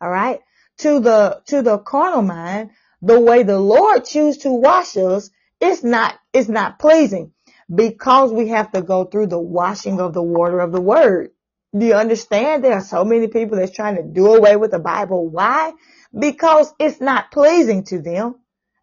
All 0.00 0.10
right. 0.10 0.40
To 0.78 1.00
the, 1.00 1.42
to 1.48 1.62
the 1.62 1.78
carnal 1.78 2.22
mind, 2.22 2.70
the 3.02 3.20
way 3.20 3.42
the 3.42 3.58
Lord 3.58 4.04
choose 4.04 4.38
to 4.38 4.50
wash 4.50 4.96
us, 4.96 5.30
it's 5.60 5.82
not, 5.82 6.18
it's 6.32 6.48
not 6.48 6.78
pleasing 6.78 7.32
because 7.72 8.32
we 8.32 8.48
have 8.48 8.72
to 8.72 8.82
go 8.82 9.04
through 9.04 9.26
the 9.26 9.38
washing 9.38 10.00
of 10.00 10.14
the 10.14 10.22
water 10.22 10.60
of 10.60 10.72
the 10.72 10.80
word. 10.80 11.30
Do 11.76 11.84
you 11.84 11.94
understand? 11.94 12.64
There 12.64 12.72
are 12.72 12.80
so 12.80 13.04
many 13.04 13.28
people 13.28 13.58
that's 13.58 13.74
trying 13.74 13.96
to 13.96 14.02
do 14.02 14.34
away 14.34 14.56
with 14.56 14.70
the 14.70 14.78
Bible. 14.78 15.28
Why? 15.28 15.72
Because 16.18 16.72
it's 16.78 17.00
not 17.00 17.30
pleasing 17.30 17.84
to 17.84 18.00
them. 18.00 18.36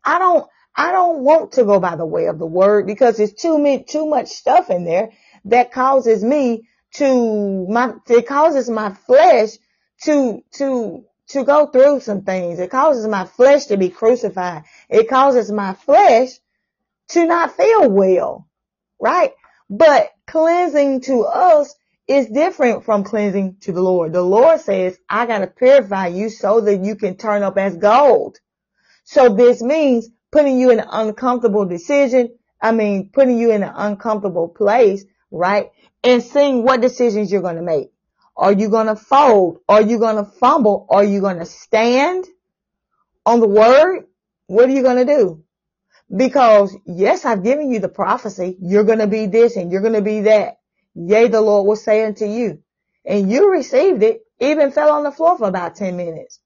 I 0.04 0.20
don't, 0.20 0.48
I 0.76 0.92
don't 0.92 1.22
want 1.24 1.54
to 1.54 1.64
go 1.64 1.80
by 1.80 1.96
the 1.96 2.06
way 2.06 2.28
of 2.28 2.38
the 2.38 2.46
word 2.46 2.86
because 2.86 3.20
it's 3.20 3.42
too 3.42 3.58
many, 3.58 3.84
too 3.84 4.06
much 4.06 4.28
stuff 4.28 4.70
in 4.70 4.86
there 4.86 5.12
that 5.46 5.72
causes 5.72 6.24
me 6.24 6.68
to 6.96 7.68
my, 7.68 7.94
it 8.08 8.28
causes 8.28 8.70
my 8.70 8.94
flesh 8.94 9.50
to, 10.04 10.44
to, 10.56 11.06
to 11.30 11.44
go 11.44 11.68
through 11.68 12.00
some 12.02 12.22
things. 12.22 12.60
It 12.60 12.70
causes 12.70 13.08
my 13.08 13.26
flesh 13.26 13.66
to 13.66 13.78
be 13.78 13.90
crucified. 13.90 14.64
It 14.90 15.10
causes 15.10 15.52
my 15.52 15.74
flesh 15.74 16.30
to 17.10 17.26
not 17.26 17.56
feel 17.56 17.90
well, 17.90 18.48
right? 19.00 19.32
But 19.70 20.12
cleansing 20.28 21.02
to 21.02 21.24
us 21.24 21.74
is 22.08 22.28
different 22.28 22.86
from 22.86 23.04
cleansing 23.04 23.58
to 23.62 23.72
the 23.72 23.82
Lord. 23.82 24.14
The 24.14 24.22
Lord 24.22 24.60
says, 24.62 24.98
I 25.10 25.26
got 25.26 25.40
to 25.40 25.48
purify 25.48 26.08
you 26.08 26.30
so 26.30 26.62
that 26.62 26.84
you 26.84 26.96
can 26.96 27.18
turn 27.18 27.42
up 27.42 27.58
as 27.58 27.78
gold. 27.78 28.38
So 29.04 29.34
this 29.34 29.62
means 29.62 30.10
putting 30.32 30.60
you 30.60 30.70
in 30.70 30.80
an 30.80 30.88
uncomfortable 30.90 31.66
decision. 31.66 32.38
I 32.62 32.72
mean, 32.72 33.10
putting 33.12 33.38
you 33.38 33.52
in 33.52 33.64
an 33.64 33.74
uncomfortable 33.76 34.48
place, 34.48 35.06
right? 35.32 35.72
And 36.04 36.22
seeing 36.22 36.64
what 36.64 36.82
decisions 36.82 37.32
you're 37.32 37.42
going 37.42 37.56
to 37.56 37.62
make. 37.62 37.92
Are 38.38 38.52
you 38.52 38.70
going 38.70 38.88
to 38.88 38.96
fold? 38.96 39.60
Are 39.70 39.82
you 39.82 39.98
going 40.00 40.18
to 40.18 40.30
fumble? 40.30 40.88
Are 40.90 41.04
you 41.04 41.22
going 41.22 41.40
to 41.40 41.46
stand 41.46 42.26
on 43.26 43.40
the 43.40 43.48
word? 43.48 44.06
What 44.48 44.70
are 44.70 44.74
you 44.74 44.84
going 44.84 45.06
to 45.06 45.14
do? 45.14 45.44
Because 46.16 46.76
yes, 46.86 47.26
I've 47.26 47.44
given 47.44 47.72
you 47.72 47.80
the 47.80 47.90
prophecy. 47.90 48.58
You're 48.62 48.84
going 48.84 49.00
to 49.00 49.08
be 49.08 49.26
this 49.26 49.56
and 49.56 49.72
you're 49.72 49.82
going 49.82 49.94
to 49.94 50.02
be 50.02 50.22
that. 50.22 50.58
Yea, 50.94 51.28
the 51.28 51.42
Lord 51.42 51.68
will 51.68 51.76
say 51.76 52.06
unto 52.06 52.26
you. 52.26 52.62
And 53.06 53.32
you 53.32 53.52
received 53.52 54.04
it, 54.04 54.22
even 54.40 54.72
fell 54.72 54.92
on 54.92 55.04
the 55.04 55.12
floor 55.12 55.38
for 55.38 55.48
about 55.48 55.76
10 55.76 55.96
minutes. 55.96 56.40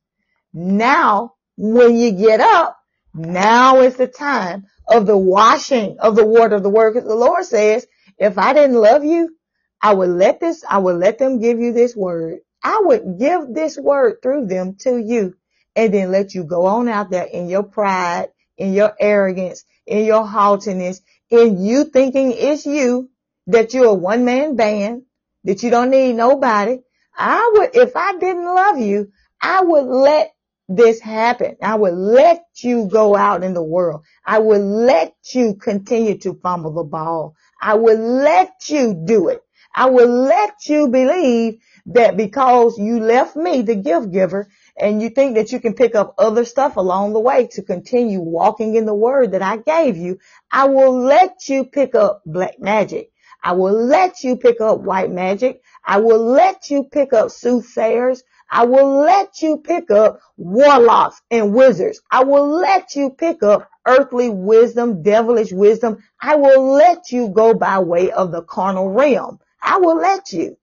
Now, 0.54 1.34
when 1.58 1.98
you 1.98 2.12
get 2.12 2.40
up, 2.40 2.78
now 3.14 3.82
is 3.82 3.96
the 3.96 4.08
time 4.08 4.66
of 4.88 5.06
the 5.06 5.18
washing 5.18 5.98
of 6.00 6.16
the 6.16 6.26
water 6.26 6.56
of 6.56 6.64
the 6.64 6.70
word. 6.70 6.94
Because 6.94 7.08
the 7.08 7.16
Lord 7.16 7.46
says, 7.46 7.86
if 8.18 8.38
I 8.38 8.54
didn't 8.54 8.76
love 8.76 9.04
you, 9.04 9.36
I 9.82 9.94
would 9.94 10.10
let 10.10 10.40
this, 10.40 10.64
I 10.70 10.80
would 10.80 10.98
let 10.98 11.18
them 11.20 11.40
give 11.40 11.60
you 11.60 11.74
this 11.74 11.96
word. 11.96 12.40
I 12.64 12.82
would 12.84 13.20
give 13.20 13.54
this 13.54 13.78
word 13.78 14.22
through 14.22 14.48
them 14.48 14.76
to 14.82 14.98
you 14.98 15.36
and 15.76 15.94
then 15.94 16.12
let 16.12 16.34
you 16.34 16.44
go 16.44 16.66
on 16.66 16.90
out 16.90 17.10
there 17.10 17.26
in 17.26 17.48
your 17.48 17.64
pride, 17.64 18.30
in 18.58 18.74
your 18.74 18.94
arrogance, 19.00 19.64
in 19.86 20.06
your 20.06 20.26
haughtiness, 20.26 21.02
in 21.30 21.64
you 21.64 21.86
thinking 21.86 22.34
it's 22.36 22.66
you 22.66 23.10
that 23.48 23.74
you're 23.74 23.86
a 23.86 23.94
one 23.94 24.26
man 24.26 24.56
band, 24.56 25.04
that 25.46 25.64
you 25.64 25.70
don't 25.70 25.92
need 25.92 26.14
nobody. 26.14 26.80
I 27.18 27.52
would, 27.54 27.76
if 27.76 27.96
I 27.96 28.18
didn't 28.18 28.46
love 28.46 28.80
you, 28.80 29.12
I 29.42 29.62
would 29.64 29.86
let 29.86 30.34
this 30.68 31.00
happen. 31.00 31.56
I 31.64 31.76
would 31.76 31.94
let 31.94 32.46
you 32.58 32.88
go 32.92 33.16
out 33.16 33.44
in 33.44 33.54
the 33.54 33.64
world. 33.64 34.04
I 34.26 34.40
would 34.40 34.62
let 34.62 35.16
you 35.34 35.56
continue 35.56 36.18
to 36.20 36.34
fumble 36.36 36.74
the 36.74 36.84
ball. 36.84 37.36
I 37.62 37.76
would 37.76 38.00
let 38.00 38.70
you 38.70 38.94
do 39.06 39.30
it. 39.30 39.42
I 39.76 39.90
will 39.90 40.10
let 40.10 40.68
you 40.68 40.88
believe 40.88 41.60
that 41.86 42.18
because 42.18 42.78
you 42.78 43.00
left 43.00 43.36
me, 43.36 43.62
the 43.62 43.76
gift 43.76 44.12
giver, 44.12 44.50
and 44.78 45.02
you 45.02 45.10
think 45.10 45.36
that 45.36 45.52
you 45.52 45.60
can 45.60 45.74
pick 45.74 45.96
up 45.96 46.16
other 46.18 46.46
stuff 46.46 46.76
along 46.76 47.14
the 47.14 47.20
way 47.20 47.48
to 47.52 47.62
continue 47.62 48.20
walking 48.20 48.76
in 48.76 48.86
the 48.86 48.94
word 48.94 49.32
that 49.32 49.42
I 49.42 49.58
gave 49.58 49.96
you, 49.98 50.20
I 50.52 50.66
will 50.66 50.98
let 51.00 51.50
you 51.50 51.66
pick 51.66 51.96
up 51.96 52.22
black 52.26 52.60
magic. 52.60 53.12
I 53.44 53.54
will 53.54 53.86
let 53.86 54.24
you 54.24 54.36
pick 54.36 54.60
up 54.60 54.80
white 54.82 55.12
magic. 55.12 55.62
I 55.86 56.00
will 56.00 56.24
let 56.24 56.70
you 56.70 56.84
pick 56.84 57.14
up 57.14 57.32
soothsayers. 57.32 58.24
I 58.52 58.66
will 58.66 59.00
let 59.02 59.42
you 59.42 59.58
pick 59.58 59.92
up 59.92 60.20
warlocks 60.36 61.22
and 61.32 61.54
wizards. 61.54 62.02
I 62.12 62.24
will 62.24 62.48
let 62.48 62.96
you 62.96 63.12
pick 63.12 63.44
up 63.44 63.70
earthly 63.86 64.30
wisdom, 64.30 65.04
devilish 65.04 65.52
wisdom. 65.52 66.04
I 66.22 66.36
will 66.36 66.74
let 66.74 67.12
you 67.12 67.30
go 67.30 67.54
by 67.54 67.80
way 67.80 68.12
of 68.12 68.32
the 68.32 68.42
carnal 68.42 68.90
realm. 68.90 69.40
I 69.62 69.80
will 69.80 69.98
let 69.98 70.34
you. 70.34 70.58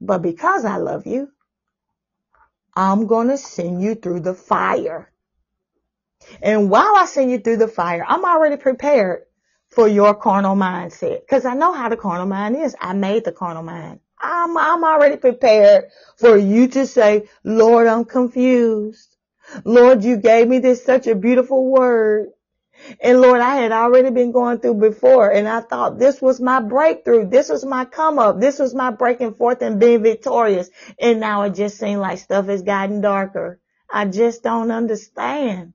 But 0.00 0.22
because 0.22 0.64
I 0.64 0.76
love 0.78 1.06
you, 1.06 1.30
I'm 2.76 3.06
going 3.06 3.28
to 3.28 3.38
send 3.38 3.82
you 3.82 3.94
through 3.94 4.20
the 4.20 4.34
fire. 4.34 5.12
And 6.42 6.70
while 6.70 6.96
I 6.96 7.06
send 7.06 7.30
you 7.30 7.38
through 7.38 7.58
the 7.58 7.68
fire, 7.68 8.04
I'm 8.06 8.24
already 8.24 8.56
prepared 8.56 9.24
for 9.70 9.88
your 9.88 10.14
carnal 10.14 10.56
mindset. 10.56 11.26
Cause 11.28 11.44
I 11.44 11.54
know 11.54 11.72
how 11.72 11.88
the 11.88 11.96
carnal 11.96 12.26
mind 12.26 12.56
is. 12.56 12.76
I 12.80 12.92
made 12.94 13.24
the 13.24 13.32
carnal 13.32 13.62
mind. 13.62 14.00
I'm, 14.20 14.56
I'm 14.56 14.84
already 14.84 15.16
prepared 15.16 15.86
for 16.16 16.36
you 16.36 16.68
to 16.68 16.86
say, 16.86 17.28
Lord, 17.44 17.86
I'm 17.86 18.04
confused. 18.04 19.16
Lord, 19.64 20.04
you 20.04 20.16
gave 20.16 20.48
me 20.48 20.58
this 20.58 20.84
such 20.84 21.06
a 21.06 21.14
beautiful 21.14 21.70
word. 21.70 22.30
And 23.00 23.20
Lord, 23.20 23.40
I 23.40 23.56
had 23.56 23.72
already 23.72 24.10
been 24.10 24.32
going 24.32 24.58
through 24.58 24.74
before 24.74 25.30
and 25.30 25.48
I 25.48 25.60
thought 25.60 25.98
this 25.98 26.20
was 26.20 26.40
my 26.40 26.60
breakthrough. 26.60 27.28
This 27.28 27.48
was 27.48 27.64
my 27.64 27.84
come 27.84 28.18
up. 28.18 28.40
This 28.40 28.58
was 28.58 28.74
my 28.74 28.90
breaking 28.90 29.34
forth 29.34 29.62
and 29.62 29.80
being 29.80 30.02
victorious. 30.02 30.70
And 30.98 31.20
now 31.20 31.42
it 31.42 31.54
just 31.54 31.78
seems 31.78 32.00
like 32.00 32.18
stuff 32.18 32.46
has 32.46 32.62
gotten 32.62 33.00
darker. 33.00 33.60
I 33.90 34.06
just 34.06 34.42
don't 34.42 34.70
understand. 34.70 35.74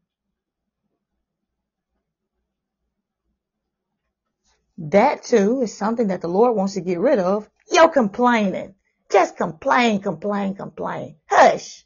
That 4.77 5.23
too 5.23 5.61
is 5.61 5.77
something 5.77 6.07
that 6.07 6.21
the 6.21 6.27
Lord 6.27 6.55
wants 6.55 6.75
to 6.75 6.81
get 6.81 6.99
rid 6.99 7.19
of. 7.19 7.49
You're 7.71 7.89
complaining. 7.89 8.75
Just 9.11 9.35
complain, 9.35 10.01
complain, 10.01 10.55
complain. 10.55 11.17
Hush. 11.27 11.85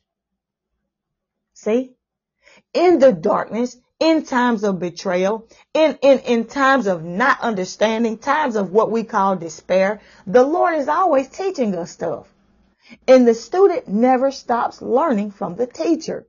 See? 1.53 1.95
In 2.73 2.99
the 2.99 3.13
darkness, 3.13 3.77
in 4.03 4.25
times 4.25 4.65
of 4.65 4.79
betrayal, 4.79 5.47
in, 5.73 5.97
in, 6.01 6.19
in 6.19 6.45
times 6.45 6.87
of 6.87 7.05
not 7.05 7.39
understanding, 7.39 8.17
times 8.17 8.57
of 8.57 8.73
what 8.73 8.91
we 8.91 9.05
call 9.05 9.37
despair, 9.37 10.01
the 10.27 10.43
Lord 10.43 10.75
is 10.75 10.89
always 10.89 11.29
teaching 11.29 11.73
us 11.75 11.91
stuff. 11.91 12.27
And 13.07 13.25
the 13.25 13.33
student 13.33 13.87
never 13.87 14.29
stops 14.29 14.81
learning 14.81 15.31
from 15.31 15.55
the 15.55 15.67
teacher. 15.67 16.27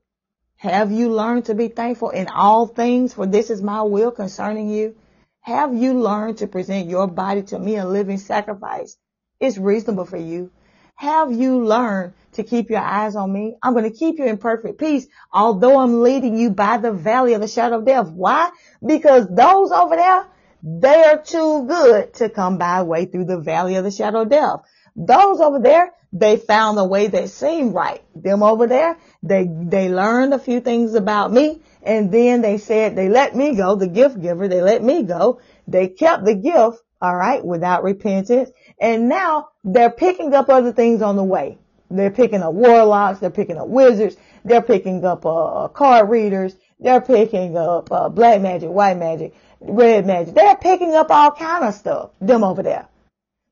Have 0.58 0.92
you 0.92 1.10
learned 1.10 1.46
to 1.46 1.54
be 1.56 1.66
thankful 1.66 2.10
in 2.10 2.28
all 2.28 2.68
things 2.68 3.12
for 3.12 3.26
this 3.26 3.50
is 3.50 3.60
my 3.60 3.82
will 3.82 4.12
concerning 4.12 4.70
you? 4.70 4.94
Have 5.40 5.74
you 5.74 5.94
learned 5.94 6.38
to 6.38 6.46
present 6.46 6.88
your 6.88 7.08
body 7.08 7.42
to 7.42 7.58
me 7.58 7.74
a 7.76 7.84
living 7.84 8.18
sacrifice? 8.18 8.96
It's 9.40 9.58
reasonable 9.58 10.04
for 10.04 10.16
you. 10.16 10.52
Have 10.96 11.32
you 11.32 11.64
learned 11.64 12.12
to 12.32 12.42
keep 12.42 12.70
your 12.70 12.80
eyes 12.80 13.16
on 13.16 13.32
me? 13.32 13.56
I'm 13.62 13.72
going 13.72 13.90
to 13.90 13.96
keep 13.96 14.18
you 14.18 14.26
in 14.26 14.38
perfect 14.38 14.78
peace, 14.78 15.06
although 15.32 15.80
I'm 15.80 16.02
leading 16.02 16.36
you 16.38 16.50
by 16.50 16.78
the 16.78 16.92
valley 16.92 17.34
of 17.34 17.40
the 17.40 17.48
shadow 17.48 17.78
of 17.78 17.84
death. 17.84 18.10
Why? 18.10 18.50
Because 18.84 19.26
those 19.28 19.72
over 19.72 19.96
there, 19.96 20.26
they 20.62 21.04
are 21.04 21.20
too 21.20 21.66
good 21.66 22.14
to 22.14 22.28
come 22.28 22.58
by 22.58 22.82
way 22.82 23.06
through 23.06 23.26
the 23.26 23.40
valley 23.40 23.76
of 23.76 23.84
the 23.84 23.90
shadow 23.90 24.22
of 24.22 24.30
death. 24.30 24.60
Those 24.96 25.40
over 25.40 25.58
there, 25.58 25.92
they 26.12 26.36
found 26.36 26.78
a 26.78 26.84
way 26.84 27.08
that 27.08 27.28
seemed 27.30 27.74
right. 27.74 28.02
Them 28.14 28.44
over 28.44 28.68
there, 28.68 28.96
they, 29.22 29.48
they 29.50 29.88
learned 29.88 30.32
a 30.32 30.38
few 30.38 30.60
things 30.60 30.94
about 30.94 31.32
me 31.32 31.60
and 31.82 32.12
then 32.12 32.40
they 32.40 32.58
said 32.58 32.94
they 32.94 33.08
let 33.08 33.34
me 33.34 33.56
go, 33.56 33.74
the 33.74 33.88
gift 33.88 34.20
giver, 34.20 34.48
they 34.48 34.62
let 34.62 34.82
me 34.82 35.02
go. 35.02 35.40
They 35.66 35.88
kept 35.88 36.24
the 36.24 36.34
gift, 36.34 36.82
all 37.02 37.16
right, 37.16 37.44
without 37.44 37.82
repentance. 37.82 38.50
And 38.80 39.08
now 39.08 39.48
they're 39.62 39.90
picking 39.90 40.34
up 40.34 40.48
other 40.48 40.72
things 40.72 41.02
on 41.02 41.16
the 41.16 41.24
way. 41.24 41.58
They're 41.90 42.10
picking 42.10 42.42
up 42.42 42.54
warlocks, 42.54 43.20
they're 43.20 43.30
picking 43.30 43.58
up 43.58 43.68
wizards, 43.68 44.16
they're 44.44 44.62
picking 44.62 45.04
up 45.04 45.24
uh, 45.24 45.68
card 45.68 46.08
readers, 46.08 46.56
they're 46.80 47.00
picking 47.00 47.56
up 47.56 47.90
uh, 47.92 48.08
black 48.08 48.40
magic, 48.40 48.70
white 48.70 48.96
magic, 48.96 49.34
red 49.60 50.06
magic. 50.06 50.34
They're 50.34 50.56
picking 50.56 50.94
up 50.94 51.10
all 51.10 51.30
kind 51.30 51.64
of 51.64 51.74
stuff, 51.74 52.10
them 52.20 52.42
over 52.42 52.62
there. 52.62 52.88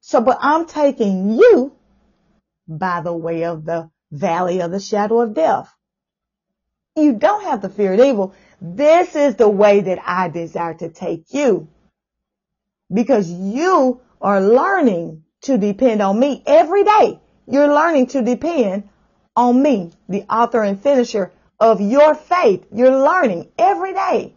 So, 0.01 0.21
but 0.21 0.39
I'm 0.41 0.67
taking 0.67 1.31
you 1.31 1.73
by 2.67 3.01
the 3.01 3.13
way 3.13 3.45
of 3.45 3.65
the 3.65 3.91
valley 4.11 4.61
of 4.61 4.71
the 4.71 4.81
shadow 4.81 5.21
of 5.21 5.35
death. 5.35 5.73
You 6.97 7.15
don't 7.15 7.45
have 7.45 7.63
to 7.63 7.69
fear 7.69 7.95
evil. 7.95 8.35
This 8.61 9.17
is 9.17 9.37
the 9.37 9.49
way 9.49 9.81
that 9.81 9.99
I 10.05 10.29
desire 10.29 10.75
to 10.75 10.89
take 10.89 11.25
you. 11.31 11.69
Because 12.93 13.31
you 13.31 14.01
are 14.23 14.41
learning 14.41 15.25
to 15.43 15.59
depend 15.59 16.01
on 16.01 16.19
me 16.19 16.43
every 16.47 16.85
day. 16.85 17.21
You're 17.47 17.75
learning 17.75 18.07
to 18.09 18.23
depend 18.23 18.89
on 19.37 19.61
me, 19.63 19.93
the 20.09 20.23
author 20.23 20.63
and 20.63 20.81
finisher 20.81 21.33
of 21.59 21.81
your 21.81 22.15
faith. 22.15 22.65
You're 22.73 23.03
learning 23.03 23.51
every 23.59 23.93
day. 23.93 24.35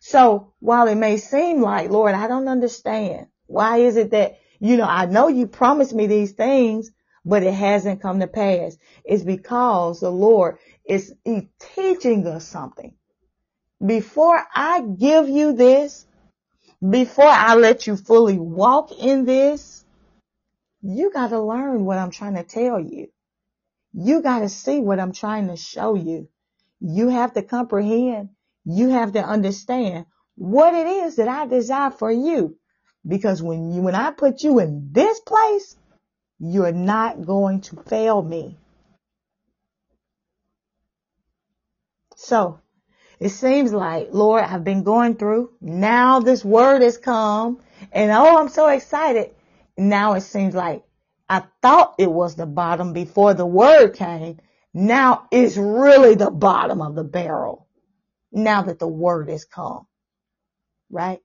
So 0.00 0.52
while 0.60 0.88
it 0.88 0.96
may 0.96 1.16
seem 1.16 1.62
like, 1.62 1.90
Lord, 1.90 2.14
I 2.14 2.28
don't 2.28 2.48
understand. 2.48 3.28
Why 3.46 3.78
is 3.78 3.96
it 3.96 4.10
that, 4.10 4.38
you 4.60 4.76
know, 4.76 4.86
I 4.86 5.06
know 5.06 5.28
you 5.28 5.46
promised 5.46 5.94
me 5.94 6.06
these 6.06 6.32
things, 6.32 6.90
but 7.24 7.42
it 7.42 7.54
hasn't 7.54 8.02
come 8.02 8.20
to 8.20 8.26
pass. 8.26 8.76
It's 9.04 9.22
because 9.22 10.00
the 10.00 10.10
Lord 10.10 10.58
is 10.84 11.14
teaching 11.74 12.26
us 12.26 12.46
something. 12.46 12.94
Before 13.84 14.42
I 14.54 14.80
give 14.80 15.28
you 15.28 15.52
this, 15.52 16.06
before 16.88 17.24
I 17.24 17.54
let 17.54 17.86
you 17.86 17.96
fully 17.96 18.38
walk 18.38 18.90
in 18.92 19.24
this, 19.24 19.84
you 20.82 21.12
got 21.12 21.28
to 21.28 21.40
learn 21.40 21.84
what 21.84 21.98
I'm 21.98 22.10
trying 22.10 22.34
to 22.34 22.42
tell 22.42 22.80
you. 22.80 23.08
You 23.92 24.22
got 24.22 24.40
to 24.40 24.48
see 24.48 24.80
what 24.80 24.98
I'm 24.98 25.12
trying 25.12 25.48
to 25.48 25.56
show 25.56 25.94
you. 25.94 26.28
You 26.80 27.08
have 27.08 27.34
to 27.34 27.42
comprehend. 27.42 28.30
You 28.64 28.88
have 28.88 29.12
to 29.12 29.22
understand 29.22 30.06
what 30.34 30.74
it 30.74 30.86
is 30.86 31.16
that 31.16 31.28
I 31.28 31.46
desire 31.46 31.90
for 31.90 32.10
you. 32.10 32.56
Because 33.06 33.42
when 33.42 33.72
you, 33.72 33.82
when 33.82 33.94
I 33.94 34.10
put 34.10 34.42
you 34.42 34.58
in 34.58 34.88
this 34.92 35.20
place, 35.20 35.76
you're 36.38 36.72
not 36.72 37.24
going 37.24 37.60
to 37.62 37.76
fail 37.82 38.22
me. 38.22 38.56
So 42.16 42.61
it 43.22 43.30
seems 43.30 43.72
like, 43.72 44.08
Lord, 44.10 44.42
I've 44.42 44.64
been 44.64 44.82
going 44.82 45.14
through. 45.14 45.52
Now 45.60 46.18
this 46.18 46.44
word 46.44 46.82
has 46.82 46.98
come 46.98 47.60
and 47.92 48.10
oh, 48.10 48.36
I'm 48.36 48.48
so 48.48 48.66
excited. 48.66 49.30
Now 49.78 50.14
it 50.14 50.22
seems 50.22 50.56
like 50.56 50.82
I 51.28 51.44
thought 51.62 51.94
it 52.00 52.10
was 52.10 52.34
the 52.34 52.46
bottom 52.46 52.92
before 52.92 53.32
the 53.32 53.46
word 53.46 53.94
came. 53.94 54.40
Now 54.74 55.28
it's 55.30 55.56
really 55.56 56.16
the 56.16 56.32
bottom 56.32 56.82
of 56.82 56.96
the 56.96 57.04
barrel. 57.04 57.68
Now 58.32 58.62
that 58.62 58.80
the 58.80 58.88
word 58.88 59.28
has 59.28 59.44
come. 59.44 59.86
Right? 60.90 61.20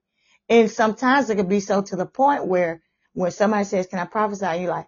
And 0.48 0.70
sometimes 0.70 1.28
it 1.30 1.34
could 1.34 1.48
be 1.48 1.58
so 1.58 1.82
to 1.82 1.96
the 1.96 2.06
point 2.06 2.46
where 2.46 2.80
when 3.14 3.32
somebody 3.32 3.64
says, 3.64 3.88
can 3.88 3.98
I 3.98 4.04
prophesy? 4.04 4.60
You're 4.60 4.70
like, 4.70 4.86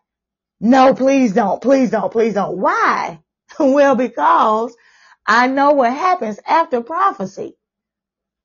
no, 0.61 0.95
please 0.95 1.33
don't, 1.33 1.61
please 1.61 1.91
don't, 1.91 2.13
please 2.13 2.35
don't. 2.35 2.57
Why? 2.57 3.19
well, 3.59 3.97
because 3.97 4.77
I 5.27 5.47
know 5.47 5.73
what 5.73 5.93
happens 5.93 6.41
after 6.47 6.81
prophecy. 6.83 7.57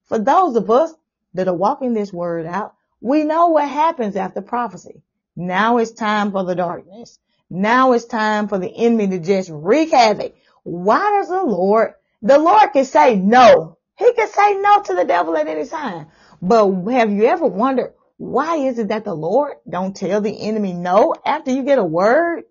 For 0.06 0.20
those 0.20 0.56
of 0.56 0.70
us 0.70 0.94
that 1.34 1.48
are 1.48 1.56
walking 1.56 1.94
this 1.94 2.14
word 2.14 2.46
out, 2.46 2.76
we 3.02 3.24
know 3.24 3.48
what 3.48 3.68
happens 3.68 4.16
after 4.16 4.42
prophecy. 4.42 5.02
Now 5.36 5.78
it's 5.78 5.92
time 5.92 6.32
for 6.32 6.44
the 6.44 6.56
darkness. 6.56 7.20
Now 7.50 7.94
it's 7.94 8.06
time 8.06 8.48
for 8.48 8.58
the 8.58 8.74
enemy 8.76 9.08
to 9.10 9.20
just 9.20 9.50
wreak 9.52 9.92
havoc. 9.92 10.36
Why 10.64 11.00
does 11.20 11.30
the 11.30 11.44
Lord, 11.44 11.94
the 12.22 12.38
Lord 12.38 12.72
can 12.74 12.86
say 12.86 13.16
no. 13.16 13.78
He 13.98 14.14
can 14.14 14.28
say 14.28 14.56
no 14.56 14.82
to 14.84 14.94
the 14.94 15.06
devil 15.06 15.38
at 15.38 15.48
any 15.48 15.66
time. 15.68 16.08
But 16.42 16.72
have 16.92 17.12
you 17.12 17.26
ever 17.26 17.48
wondered 17.48 17.94
why 18.18 18.58
is 18.58 18.80
it 18.80 18.90
that 18.90 19.04
the 19.04 19.14
Lord 19.14 19.56
don't 19.70 19.96
tell 19.96 20.22
the 20.22 20.42
enemy 20.42 20.74
no 20.74 21.16
after 21.26 21.52
you 21.52 21.64
get 21.64 21.80
a 21.80 21.84
word? 21.84 22.44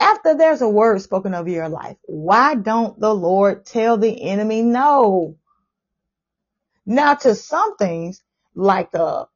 After 0.00 0.36
there's 0.36 0.62
a 0.62 0.68
word 0.68 1.02
spoken 1.02 1.34
over 1.34 1.48
your 1.50 1.68
life, 1.68 1.96
why 2.04 2.54
don't 2.56 2.98
the 3.00 3.14
Lord 3.14 3.66
tell 3.66 3.98
the 3.98 4.22
enemy 4.30 4.62
no? 4.62 5.36
Now 6.86 7.14
to 7.14 7.34
some 7.34 7.76
things, 7.76 8.22
like 8.54 8.90
uh, 8.94 9.26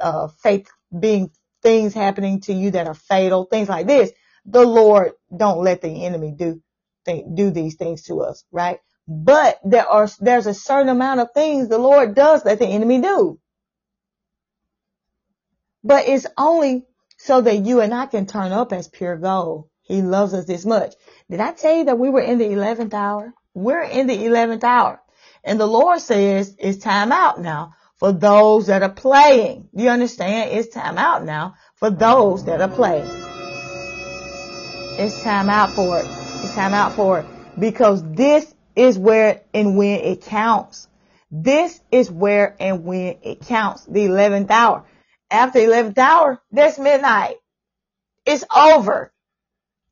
uh, 0.00 0.28
faith 0.42 0.68
being 0.98 1.30
things 1.62 1.94
happening 1.94 2.40
to 2.42 2.52
you 2.54 2.72
that 2.72 2.86
are 2.88 2.94
fatal, 2.94 3.44
things 3.46 3.68
like 3.68 3.86
this, 3.86 4.12
the 4.46 4.64
Lord 4.64 5.12
don't 5.36 5.62
let 5.64 5.82
the 5.82 6.06
enemy 6.06 6.34
do 6.36 6.62
do 7.34 7.50
these 7.50 7.76
things 7.76 8.02
to 8.04 8.20
us, 8.22 8.44
right? 8.52 8.80
But 9.08 9.60
there 9.64 9.86
are 9.88 10.08
there's 10.20 10.46
a 10.46 10.54
certain 10.54 10.90
amount 10.90 11.20
of 11.20 11.32
things 11.32 11.68
the 11.68 11.78
Lord 11.78 12.14
does 12.14 12.44
let 12.44 12.58
the 12.60 12.66
enemy 12.66 13.00
do. 13.00 13.40
But 15.84 16.08
it's 16.08 16.26
only 16.38 16.86
so 17.18 17.40
that 17.42 17.66
you 17.66 17.80
and 17.80 17.94
I 17.94 18.06
can 18.06 18.26
turn 18.26 18.52
up 18.52 18.72
as 18.72 18.88
pure 18.88 19.16
gold. 19.16 19.68
He 19.88 20.02
loves 20.02 20.34
us 20.34 20.44
this 20.44 20.66
much. 20.66 20.94
Did 21.30 21.40
I 21.40 21.52
tell 21.52 21.74
you 21.74 21.84
that 21.86 21.98
we 21.98 22.10
were 22.10 22.20
in 22.20 22.38
the 22.38 22.44
11th 22.44 22.92
hour? 22.92 23.32
We're 23.54 23.82
in 23.82 24.06
the 24.06 24.16
11th 24.16 24.62
hour. 24.62 25.00
And 25.42 25.58
the 25.58 25.66
Lord 25.66 26.00
says 26.00 26.54
it's 26.58 26.78
time 26.84 27.10
out 27.10 27.40
now 27.40 27.74
for 27.96 28.12
those 28.12 28.66
that 28.66 28.82
are 28.82 28.92
playing. 28.92 29.68
You 29.72 29.88
understand? 29.88 30.52
It's 30.52 30.72
time 30.72 30.98
out 30.98 31.24
now 31.24 31.54
for 31.76 31.88
those 31.90 32.44
that 32.44 32.60
are 32.60 32.68
playing. 32.68 33.08
It's 34.98 35.22
time 35.22 35.48
out 35.48 35.70
for 35.70 36.00
it. 36.00 36.06
It's 36.44 36.54
time 36.54 36.74
out 36.74 36.92
for 36.92 37.20
it. 37.20 37.26
Because 37.58 38.02
this 38.12 38.54
is 38.76 38.98
where 38.98 39.42
and 39.54 39.76
when 39.76 40.00
it 40.00 40.20
counts. 40.22 40.86
This 41.30 41.80
is 41.90 42.10
where 42.10 42.56
and 42.60 42.84
when 42.84 43.18
it 43.22 43.40
counts. 43.40 43.84
The 43.86 44.06
11th 44.06 44.50
hour. 44.50 44.84
After 45.30 45.60
11th 45.60 45.98
hour, 45.98 46.42
that's 46.52 46.78
midnight. 46.78 47.36
It's 48.26 48.44
over. 48.54 49.12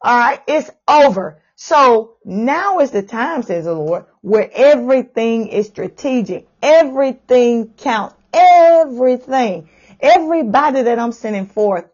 All 0.01 0.19
right. 0.19 0.43
It's 0.47 0.71
over. 0.87 1.43
So 1.57 2.19
now 2.25 2.81
is 2.81 2.91
the 2.91 3.03
time, 3.03 3.43
says 3.43 3.65
the 3.65 3.75
Lord, 3.75 4.05
where 4.21 4.51
everything 4.53 5.49
is 5.49 5.67
strategic. 5.67 6.47
Everything 6.63 7.73
counts. 7.79 8.15
Everything. 8.33 9.71
Everybody 10.01 10.83
that 10.83 10.99
I'm 10.99 11.13
sending 11.13 11.47
forth 11.47 11.87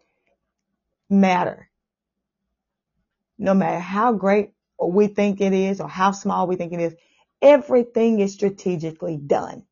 matter. 1.09 1.69
No 3.37 3.53
matter 3.53 3.79
how 3.79 4.13
great 4.13 4.51
we 4.81 5.07
think 5.07 5.39
it 5.39 5.53
is 5.53 5.79
or 5.79 5.87
how 5.87 6.11
small 6.11 6.47
we 6.47 6.57
think 6.57 6.73
it 6.73 6.81
is, 6.81 6.95
everything 7.41 8.19
is 8.19 8.33
strategically 8.33 9.17
done. 9.17 9.63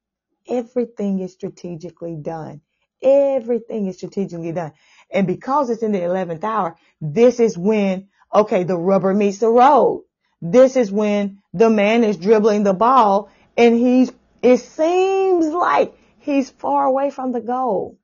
Everything 0.48 1.20
is 1.20 1.34
strategically 1.34 2.16
done. 2.16 2.62
Everything 3.02 3.88
is 3.88 3.98
strategically 3.98 4.52
done. 4.52 4.72
And 5.10 5.28
because 5.28 5.70
it's 5.70 5.84
in 5.84 5.92
the 5.92 6.00
11th 6.00 6.44
hour, 6.44 6.78
this 7.02 7.40
is 7.40 7.58
when 7.58 8.08
Okay, 8.34 8.64
the 8.64 8.78
rubber 8.78 9.14
meets 9.14 9.40
the 9.40 9.50
road. 9.50 10.06
This 10.42 10.76
is 10.76 10.92
when 10.92 11.40
the 11.54 11.70
man 11.70 12.04
is 12.04 12.18
dribbling 12.18 12.64
the 12.64 12.74
ball 12.74 13.30
and 13.58 13.76
he's, 13.76 14.12
it 14.42 14.58
seems 14.58 15.48
like 15.48 15.94
he's 16.20 16.50
far 16.50 16.86
away 16.86 17.12
from 17.12 17.32
the 17.32 17.42
goal. 17.42 18.00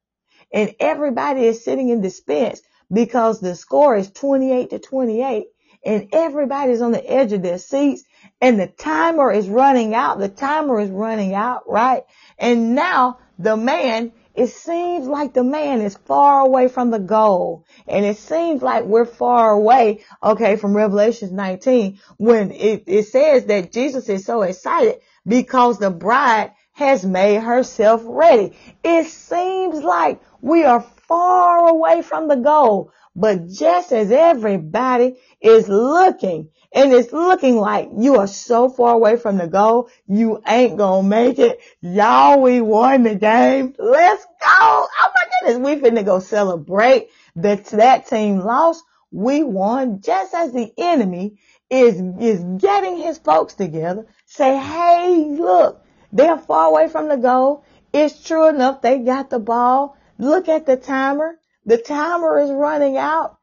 And 0.52 0.76
everybody 0.80 1.46
is 1.46 1.64
sitting 1.64 1.90
in 1.90 2.04
suspense 2.04 2.62
because 2.92 3.40
the 3.40 3.56
score 3.56 3.96
is 3.96 4.12
28 4.12 4.70
to 4.72 4.80
28 4.80 5.48
and 5.86 6.10
everybody's 6.12 6.82
on 6.82 6.92
the 6.92 7.10
edge 7.12 7.34
of 7.34 7.42
their 7.42 7.58
seats 7.58 8.04
and 8.42 8.60
the 8.60 8.68
timer 8.68 9.32
is 9.32 9.48
running 9.48 9.96
out. 9.96 10.20
The 10.20 10.30
timer 10.30 10.80
is 10.80 10.90
running 10.90 11.34
out, 11.34 11.64
right? 11.68 12.04
And 12.38 12.76
now 12.76 13.20
the 13.40 13.58
man 13.58 14.12
it 14.38 14.50
seems 14.50 15.08
like 15.08 15.34
the 15.34 15.44
man 15.44 15.82
is 15.82 15.98
far 15.98 16.42
away 16.42 16.68
from 16.68 16.92
the 16.92 17.00
goal. 17.00 17.66
And 17.88 18.06
it 18.06 18.18
seems 18.18 18.62
like 18.62 18.84
we're 18.86 19.06
far 19.06 19.50
away, 19.50 20.06
okay, 20.22 20.58
from 20.58 20.78
Revelations 20.78 21.32
19 21.32 22.00
when 22.18 22.52
it, 22.52 22.84
it 22.86 23.08
says 23.08 23.46
that 23.46 23.72
Jesus 23.72 24.08
is 24.10 24.26
so 24.26 24.44
excited 24.44 25.00
because 25.26 25.80
the 25.80 25.90
bride 25.90 26.52
has 26.74 27.04
made 27.04 27.42
herself 27.42 28.04
ready. 28.06 28.56
It 28.84 29.08
seems 29.08 29.84
like 29.84 30.22
we 30.40 30.64
are 30.64 30.82
far 31.08 31.70
away 31.70 32.04
from 32.04 32.28
the 32.28 32.36
goal. 32.36 32.92
But 33.20 33.48
just 33.48 33.92
as 33.92 34.12
everybody 34.12 35.18
is 35.42 35.68
looking 35.68 36.50
and 36.72 36.94
it's 36.94 37.12
looking 37.12 37.56
like 37.56 37.90
you 37.98 38.18
are 38.18 38.28
so 38.28 38.70
far 38.70 38.94
away 38.94 39.18
from 39.18 39.40
the 39.40 39.48
goal, 39.48 39.90
you 40.08 40.40
ain't 40.48 40.78
gonna 40.78 41.08
make 41.08 41.40
it. 41.40 41.60
Y'all, 41.82 42.40
we 42.40 42.62
won 42.62 43.02
the 43.02 43.16
game. 43.16 43.74
Let's 43.80 44.24
go. 44.24 44.38
Oh 44.50 44.88
my 45.16 45.26
goodness. 45.42 45.66
We 45.66 45.82
finna 45.82 46.06
go 46.06 46.20
celebrate 46.20 47.10
that 47.38 47.66
that 47.66 48.06
team 48.06 48.38
lost. 48.38 48.84
We 49.12 49.42
won 49.42 50.02
just 50.02 50.36
as 50.36 50.54
the 50.54 50.72
enemy 50.78 51.40
is, 51.72 52.00
is 52.20 52.44
getting 52.62 52.98
his 52.98 53.18
folks 53.18 53.56
together. 53.56 54.06
Say, 54.28 54.56
hey, 54.56 55.26
look, 55.32 55.84
they're 56.12 56.38
far 56.38 56.68
away 56.68 56.88
from 56.88 57.10
the 57.10 57.18
goal. 57.18 57.66
It's 57.92 58.24
true 58.24 58.48
enough. 58.48 58.84
They 58.84 59.00
got 59.00 59.32
the 59.32 59.40
ball. 59.40 59.98
Look 60.20 60.50
at 60.50 60.68
the 60.68 60.78
timer. 60.78 61.40
The 61.68 61.78
timer 61.78 62.40
is 62.40 62.50
running 62.50 62.96
out 62.96 63.40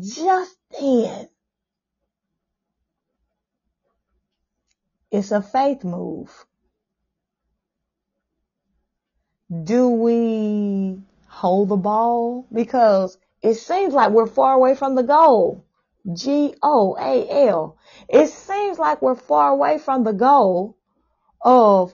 just 0.00 0.56
then. 0.80 1.28
It's 5.10 5.32
a 5.32 5.42
faith 5.42 5.82
move. 5.82 6.30
Do 9.64 9.88
we 9.88 11.00
hold 11.26 11.68
the 11.68 11.76
ball? 11.76 12.46
Because 12.52 13.18
it 13.42 13.54
seems 13.54 13.92
like 13.92 14.12
we're 14.12 14.28
far 14.28 14.54
away 14.54 14.76
from 14.76 14.94
the 14.94 15.02
goal. 15.02 15.64
G-O-A-L. 16.12 17.76
It 18.08 18.28
seems 18.28 18.78
like 18.78 19.02
we're 19.02 19.16
far 19.16 19.50
away 19.50 19.78
from 19.78 20.04
the 20.04 20.12
goal 20.12 20.76
of 21.40 21.92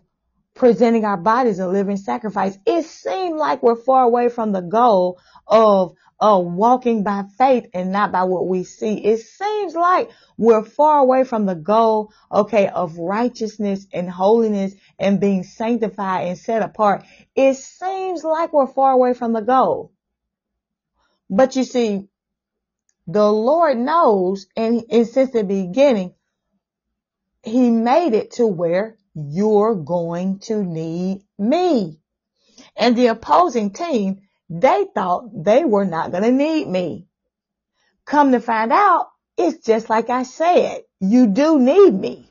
presenting 0.60 1.06
our 1.06 1.16
bodies 1.16 1.58
a 1.58 1.66
living 1.66 1.96
sacrifice. 1.96 2.58
It 2.66 2.84
seemed 2.84 3.38
like 3.38 3.62
we're 3.62 3.76
far 3.76 4.04
away 4.04 4.28
from 4.28 4.52
the 4.52 4.60
goal 4.60 5.18
of 5.46 5.94
uh, 6.20 6.38
walking 6.38 7.02
by 7.02 7.24
faith 7.38 7.68
and 7.72 7.92
not 7.92 8.12
by 8.12 8.24
what 8.24 8.46
we 8.46 8.64
see. 8.64 9.02
It 9.02 9.20
seems 9.20 9.74
like 9.74 10.10
we're 10.36 10.62
far 10.62 10.98
away 10.98 11.24
from 11.24 11.46
the 11.46 11.54
goal, 11.54 12.12
okay, 12.30 12.68
of 12.68 12.98
righteousness 12.98 13.86
and 13.90 14.10
holiness 14.10 14.74
and 14.98 15.18
being 15.18 15.44
sanctified 15.44 16.26
and 16.26 16.36
set 16.36 16.60
apart. 16.60 17.06
It 17.34 17.54
seems 17.54 18.22
like 18.22 18.52
we're 18.52 18.66
far 18.66 18.92
away 18.92 19.14
from 19.14 19.32
the 19.32 19.40
goal. 19.40 19.92
But 21.30 21.56
you 21.56 21.64
see, 21.64 22.06
the 23.06 23.32
Lord 23.32 23.78
knows 23.78 24.46
and, 24.54 24.84
and 24.90 25.06
since 25.06 25.30
the 25.30 25.42
beginning, 25.42 26.12
he 27.42 27.70
made 27.70 28.12
it 28.12 28.32
to 28.32 28.46
where 28.46 28.98
you're 29.14 29.74
going 29.74 30.38
to 30.40 30.62
need 30.62 31.22
me. 31.38 31.98
And 32.76 32.96
the 32.96 33.08
opposing 33.08 33.72
team, 33.72 34.20
they 34.48 34.86
thought 34.94 35.44
they 35.44 35.64
were 35.64 35.84
not 35.84 36.10
going 36.10 36.24
to 36.24 36.32
need 36.32 36.68
me. 36.68 37.06
Come 38.04 38.32
to 38.32 38.40
find 38.40 38.72
out, 38.72 39.08
it's 39.36 39.64
just 39.64 39.88
like 39.88 40.10
I 40.10 40.24
said, 40.24 40.82
you 41.00 41.28
do 41.28 41.58
need 41.58 41.92
me, 41.92 42.28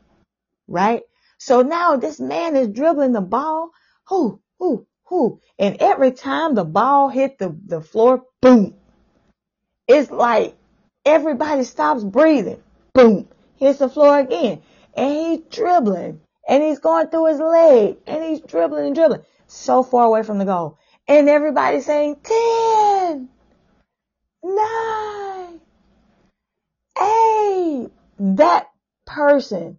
right? 0.67 1.01
So 1.37 1.61
now 1.61 1.95
this 1.95 2.19
man 2.19 2.55
is 2.55 2.67
dribbling 2.67 3.13
the 3.13 3.21
ball, 3.21 3.71
whoo, 4.09 4.41
whoo, 4.59 4.85
whoo, 5.09 5.39
and 5.57 5.77
every 5.79 6.11
time 6.11 6.53
the 6.53 6.65
ball 6.65 7.09
hit 7.09 7.37
the, 7.39 7.57
the 7.65 7.81
floor, 7.81 8.23
boom. 8.41 8.75
It's 9.87 10.11
like 10.11 10.55
everybody 11.05 11.63
stops 11.63 12.03
breathing, 12.03 12.61
boom, 12.93 13.27
hits 13.55 13.79
the 13.79 13.89
floor 13.89 14.19
again 14.19 14.61
and 14.95 15.11
he's 15.11 15.39
dribbling 15.49 16.21
and 16.49 16.63
he's 16.63 16.79
going 16.79 17.07
through 17.07 17.27
his 17.27 17.39
leg 17.39 17.97
and 18.07 18.23
he's 18.23 18.41
dribbling 18.41 18.87
and 18.87 18.95
dribbling 18.95 19.21
so 19.47 19.83
far 19.83 20.05
away 20.05 20.23
from 20.23 20.39
the 20.39 20.45
goal. 20.45 20.79
And 21.07 21.29
everybody's 21.29 21.85
saying 21.85 22.17
10, 22.23 23.29
9, 24.43 25.61
8. 27.01 27.89
That 28.19 28.69
person 29.05 29.77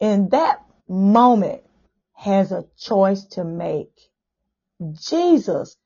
in 0.00 0.30
that 0.30 0.64
moment 0.88 1.62
has 2.14 2.52
a 2.52 2.64
choice 2.78 3.24
to 3.24 3.44
make. 3.44 3.92
Jesus 4.92 5.76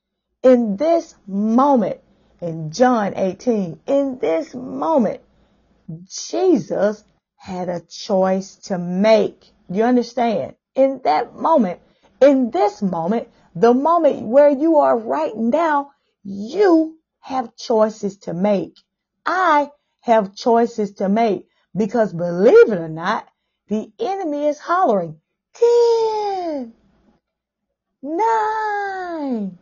in 0.42 0.76
this 0.76 1.14
moment 1.26 2.00
in 2.40 2.70
John 2.72 3.14
18, 3.16 3.80
in 3.86 4.18
this 4.18 4.54
moment, 4.54 5.20
Jesus 6.04 7.04
had 7.42 7.68
a 7.68 7.80
choice 7.80 8.54
to 8.54 8.78
make. 8.78 9.50
You 9.68 9.82
understand? 9.82 10.54
In 10.76 11.00
that 11.02 11.34
moment, 11.34 11.80
in 12.20 12.52
this 12.52 12.80
moment, 12.80 13.26
the 13.56 13.74
moment 13.74 14.28
where 14.28 14.48
you 14.48 14.78
are 14.78 14.96
right 14.96 15.36
now, 15.36 15.90
you 16.22 16.96
have 17.18 17.56
choices 17.56 18.18
to 18.18 18.32
make. 18.32 18.76
I 19.26 19.70
have 20.02 20.36
choices 20.36 20.92
to 20.94 21.08
make 21.08 21.48
because 21.76 22.12
believe 22.12 22.70
it 22.70 22.78
or 22.78 22.88
not, 22.88 23.26
the 23.66 23.90
enemy 23.98 24.46
is 24.46 24.60
hollering 24.60 25.18
10, 25.54 26.72
9, 28.02 29.58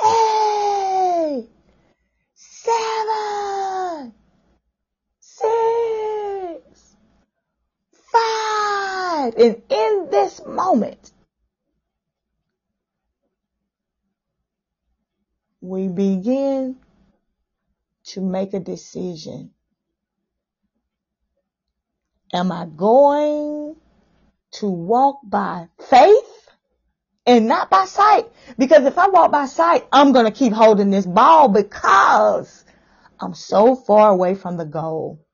8, 0.00 1.48
7, 2.34 3.19
five. 9.32 9.40
And 9.40 9.62
in 9.68 10.08
this 10.10 10.44
moment, 10.46 11.12
we 15.60 15.88
begin 15.88 16.76
to 18.04 18.20
make 18.20 18.54
a 18.54 18.60
decision. 18.60 19.52
Am 22.32 22.52
I 22.52 22.66
going 22.66 23.76
to 24.52 24.66
walk 24.66 25.20
by 25.24 25.68
faith 25.88 26.48
and 27.26 27.46
not 27.46 27.70
by 27.70 27.84
sight? 27.86 28.26
Because 28.58 28.84
if 28.84 28.98
I 28.98 29.08
walk 29.08 29.32
by 29.32 29.46
sight, 29.46 29.86
I'm 29.92 30.12
going 30.12 30.26
to 30.26 30.32
keep 30.32 30.52
holding 30.52 30.90
this 30.90 31.06
ball 31.06 31.48
because 31.48 32.64
I'm 33.20 33.34
so 33.34 33.74
far 33.74 34.10
away 34.10 34.34
from 34.34 34.56
the 34.56 34.64
goal. 34.64 35.24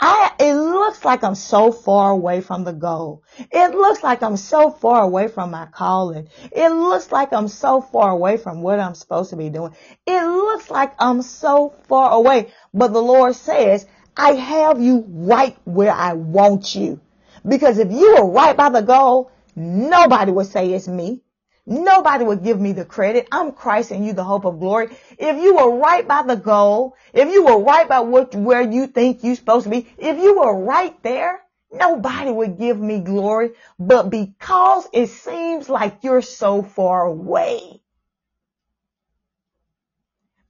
I, 0.00 0.32
it 0.38 0.54
looks 0.54 1.04
like 1.04 1.24
I'm 1.24 1.34
so 1.34 1.72
far 1.72 2.10
away 2.10 2.40
from 2.40 2.64
the 2.64 2.72
goal. 2.72 3.22
It 3.38 3.74
looks 3.74 4.02
like 4.02 4.22
I'm 4.22 4.36
so 4.36 4.70
far 4.70 5.02
away 5.02 5.28
from 5.28 5.50
my 5.50 5.66
calling. 5.66 6.28
It 6.52 6.68
looks 6.68 7.10
like 7.10 7.32
I'm 7.32 7.48
so 7.48 7.80
far 7.80 8.10
away 8.10 8.36
from 8.36 8.62
what 8.62 8.78
I'm 8.78 8.94
supposed 8.94 9.30
to 9.30 9.36
be 9.36 9.50
doing. 9.50 9.74
It 10.06 10.22
looks 10.24 10.70
like 10.70 10.94
I'm 10.98 11.22
so 11.22 11.74
far 11.88 12.12
away. 12.12 12.52
But 12.72 12.92
the 12.92 13.02
Lord 13.02 13.34
says, 13.34 13.86
I 14.16 14.34
have 14.34 14.80
you 14.80 15.04
right 15.08 15.56
where 15.64 15.92
I 15.92 16.12
want 16.12 16.74
you. 16.74 17.00
Because 17.46 17.78
if 17.78 17.90
you 17.90 18.16
were 18.16 18.30
right 18.30 18.56
by 18.56 18.68
the 18.68 18.82
goal, 18.82 19.32
nobody 19.56 20.30
would 20.30 20.46
say 20.46 20.72
it's 20.72 20.86
me. 20.86 21.22
Nobody 21.64 22.24
would 22.24 22.42
give 22.42 22.60
me 22.60 22.72
the 22.72 22.84
credit. 22.84 23.28
I'm 23.30 23.52
Christ 23.52 23.92
and 23.92 24.04
you 24.04 24.12
the 24.12 24.24
hope 24.24 24.44
of 24.44 24.58
glory. 24.58 24.96
If 25.16 25.40
you 25.40 25.54
were 25.54 25.78
right 25.78 26.06
by 26.06 26.24
the 26.24 26.36
goal, 26.36 26.96
if 27.12 27.30
you 27.30 27.44
were 27.44 27.62
right 27.62 27.88
by 27.88 28.00
what, 28.00 28.34
where 28.34 28.62
you 28.62 28.88
think 28.88 29.22
you're 29.22 29.36
supposed 29.36 29.64
to 29.64 29.70
be, 29.70 29.88
if 29.96 30.18
you 30.18 30.40
were 30.40 30.64
right 30.64 31.00
there, 31.04 31.40
nobody 31.70 32.32
would 32.32 32.58
give 32.58 32.80
me 32.80 32.98
glory. 32.98 33.50
But 33.78 34.10
because 34.10 34.88
it 34.92 35.08
seems 35.08 35.68
like 35.68 36.02
you're 36.02 36.22
so 36.22 36.62
far 36.62 37.06
away, 37.06 37.80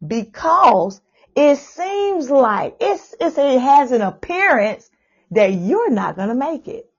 because 0.05 1.01
it 1.37 1.57
seems 1.59 2.31
like 2.31 2.77
it's, 2.81 3.15
it's, 3.21 3.37
it 3.37 3.61
has 3.61 3.93
an 3.93 4.01
appearance 4.01 4.91
that 5.31 5.53
you're 5.53 5.91
not 5.91 6.17
going 6.17 6.29
to 6.29 6.35
make 6.35 6.69
it. 6.69 6.91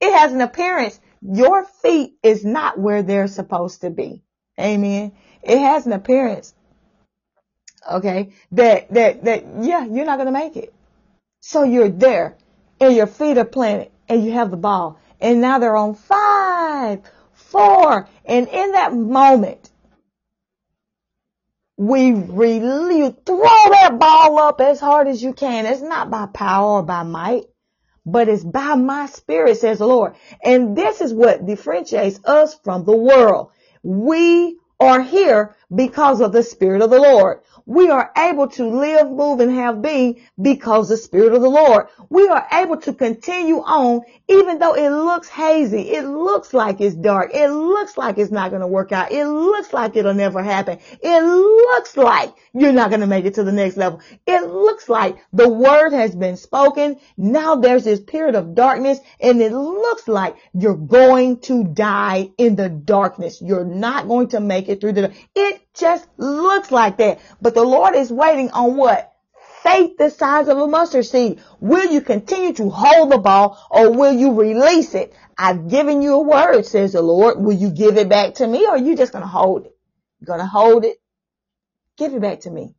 It 0.00 0.12
has 0.12 0.32
an 0.32 0.40
appearance 0.40 1.00
your 1.22 1.64
feet 1.64 2.14
is 2.22 2.44
not 2.44 2.78
where 2.78 3.02
they're 3.02 3.28
supposed 3.28 3.82
to 3.82 3.90
be. 3.90 4.22
Amen. 4.58 5.12
It 5.42 5.58
has 5.58 5.86
an 5.86 5.92
appearance. 5.92 6.54
Okay. 7.90 8.32
That, 8.52 8.92
that, 8.92 9.24
that, 9.24 9.44
yeah, 9.60 9.86
you're 9.86 10.04
not 10.04 10.16
going 10.16 10.26
to 10.26 10.32
make 10.32 10.56
it. 10.56 10.72
So 11.40 11.64
you're 11.64 11.88
there 11.88 12.36
and 12.80 12.94
your 12.94 13.06
feet 13.06 13.38
are 13.38 13.44
planted 13.44 13.90
and 14.08 14.24
you 14.24 14.32
have 14.32 14.50
the 14.50 14.56
ball 14.56 14.98
and 15.20 15.40
now 15.40 15.58
they're 15.58 15.76
on 15.76 15.94
five, 15.94 17.00
four. 17.32 18.08
And 18.24 18.48
in 18.48 18.72
that 18.72 18.92
moment, 18.92 19.70
we 21.76 22.12
really 22.12 23.10
throw 23.24 23.38
that 23.38 23.96
ball 23.98 24.38
up 24.38 24.60
as 24.60 24.78
hard 24.80 25.08
as 25.08 25.22
you 25.22 25.32
can. 25.32 25.66
It's 25.66 25.82
not 25.82 26.10
by 26.10 26.26
power 26.26 26.78
or 26.78 26.82
by 26.82 27.02
might 27.02 27.44
but 28.04 28.28
it's 28.28 28.44
by 28.44 28.74
my 28.74 29.06
spirit, 29.06 29.58
says 29.58 29.78
the 29.78 29.86
Lord. 29.86 30.14
And 30.42 30.76
this 30.76 31.00
is 31.00 31.14
what 31.14 31.46
differentiates 31.46 32.20
us 32.24 32.54
from 32.64 32.84
the 32.84 32.96
world. 32.96 33.50
We 33.82 34.58
are 34.80 35.00
here 35.00 35.54
because 35.74 36.20
of 36.20 36.32
the 36.32 36.42
Spirit 36.42 36.82
of 36.82 36.90
the 36.90 37.00
Lord. 37.00 37.40
We 37.64 37.90
are 37.90 38.10
able 38.16 38.48
to 38.48 38.66
live, 38.66 39.10
move, 39.10 39.40
and 39.40 39.52
have 39.52 39.82
being 39.82 40.22
because 40.40 40.88
the 40.88 40.96
Spirit 40.96 41.32
of 41.32 41.42
the 41.42 41.48
Lord. 41.48 41.86
We 42.08 42.28
are 42.28 42.46
able 42.52 42.78
to 42.78 42.92
continue 42.92 43.58
on 43.58 44.02
even 44.28 44.58
though 44.58 44.74
it 44.74 44.90
looks 44.90 45.28
hazy. 45.28 45.90
It 45.90 46.02
looks 46.02 46.54
like 46.54 46.80
it's 46.80 46.94
dark. 46.94 47.34
It 47.34 47.48
looks 47.48 47.96
like 47.96 48.18
it's 48.18 48.30
not 48.30 48.50
going 48.50 48.62
to 48.62 48.66
work 48.66 48.92
out. 48.92 49.12
It 49.12 49.26
looks 49.26 49.72
like 49.72 49.96
it'll 49.96 50.14
never 50.14 50.42
happen. 50.42 50.78
It 51.02 51.22
looks 51.22 51.96
like 51.96 52.34
you're 52.52 52.72
not 52.72 52.90
going 52.90 53.00
to 53.00 53.06
make 53.06 53.24
it 53.24 53.34
to 53.34 53.44
the 53.44 53.52
next 53.52 53.76
level. 53.76 54.00
It 54.26 54.46
looks 54.46 54.88
like 54.88 55.18
the 55.32 55.48
word 55.48 55.92
has 55.92 56.14
been 56.14 56.36
spoken. 56.36 56.98
Now 57.16 57.56
there's 57.56 57.84
this 57.84 58.00
period 58.00 58.34
of 58.34 58.54
darkness 58.54 58.98
and 59.20 59.40
it 59.40 59.52
looks 59.52 60.08
like 60.08 60.36
you're 60.52 60.74
going 60.74 61.40
to 61.40 61.64
die 61.64 62.30
in 62.38 62.56
the 62.56 62.68
darkness. 62.68 63.40
You're 63.40 63.64
not 63.64 64.08
going 64.08 64.28
to 64.28 64.40
make 64.40 64.68
it 64.68 64.80
through 64.80 64.92
the, 64.92 65.12
it 65.34 65.61
just 65.74 66.06
looks 66.16 66.70
like 66.70 66.98
that. 66.98 67.20
But 67.40 67.54
the 67.54 67.64
Lord 67.64 67.94
is 67.94 68.12
waiting 68.12 68.50
on 68.50 68.76
what? 68.76 69.12
Faith 69.62 69.96
the 69.96 70.10
size 70.10 70.48
of 70.48 70.58
a 70.58 70.66
mustard 70.66 71.06
seed. 71.06 71.40
Will 71.60 71.90
you 71.90 72.00
continue 72.00 72.52
to 72.54 72.68
hold 72.68 73.12
the 73.12 73.18
ball 73.18 73.58
or 73.70 73.92
will 73.92 74.12
you 74.12 74.34
release 74.34 74.94
it? 74.94 75.14
I've 75.38 75.68
given 75.68 76.02
you 76.02 76.14
a 76.14 76.22
word, 76.22 76.62
says 76.66 76.92
the 76.92 77.02
Lord. 77.02 77.38
Will 77.38 77.54
you 77.54 77.70
give 77.70 77.96
it 77.96 78.08
back 78.08 78.34
to 78.34 78.46
me 78.46 78.66
or 78.66 78.70
are 78.70 78.78
you 78.78 78.96
just 78.96 79.12
going 79.12 79.22
to 79.22 79.28
hold 79.28 79.66
it? 79.66 79.76
You're 80.20 80.26
going 80.26 80.40
to 80.40 80.46
hold 80.46 80.84
it? 80.84 81.00
Give 81.96 82.14
it 82.14 82.20
back 82.20 82.40
to 82.40 82.50
me. 82.50 82.74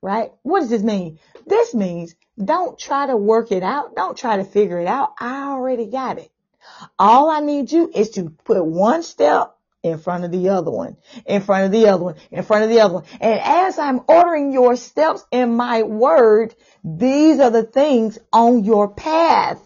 Right? 0.00 0.32
What 0.42 0.60
does 0.60 0.70
this 0.70 0.82
mean? 0.82 1.18
This 1.46 1.74
means 1.74 2.14
don't 2.42 2.78
try 2.78 3.06
to 3.06 3.16
work 3.16 3.52
it 3.52 3.62
out. 3.62 3.94
Don't 3.94 4.16
try 4.16 4.36
to 4.38 4.44
figure 4.44 4.80
it 4.80 4.86
out. 4.86 5.14
I 5.18 5.50
already 5.50 5.86
got 5.86 6.18
it. 6.18 6.30
All 6.98 7.30
I 7.30 7.40
need 7.40 7.70
you 7.70 7.90
is 7.94 8.10
to 8.10 8.30
put 8.30 8.64
one 8.64 9.02
step 9.02 9.56
in 9.84 9.98
front 9.98 10.24
of 10.24 10.32
the 10.32 10.48
other 10.48 10.70
one, 10.72 10.96
in 11.26 11.42
front 11.42 11.66
of 11.66 11.72
the 11.72 11.88
other 11.88 12.04
one, 12.04 12.16
in 12.32 12.42
front 12.42 12.64
of 12.64 12.70
the 12.70 12.80
other 12.80 12.94
one. 12.94 13.04
And 13.20 13.38
as 13.40 13.78
I'm 13.78 14.00
ordering 14.08 14.52
your 14.52 14.76
steps 14.76 15.24
in 15.30 15.54
my 15.54 15.84
word, 15.84 16.54
these 16.82 17.38
are 17.38 17.50
the 17.50 17.64
things 17.64 18.18
on 18.32 18.64
your 18.64 18.88
path. 18.88 19.62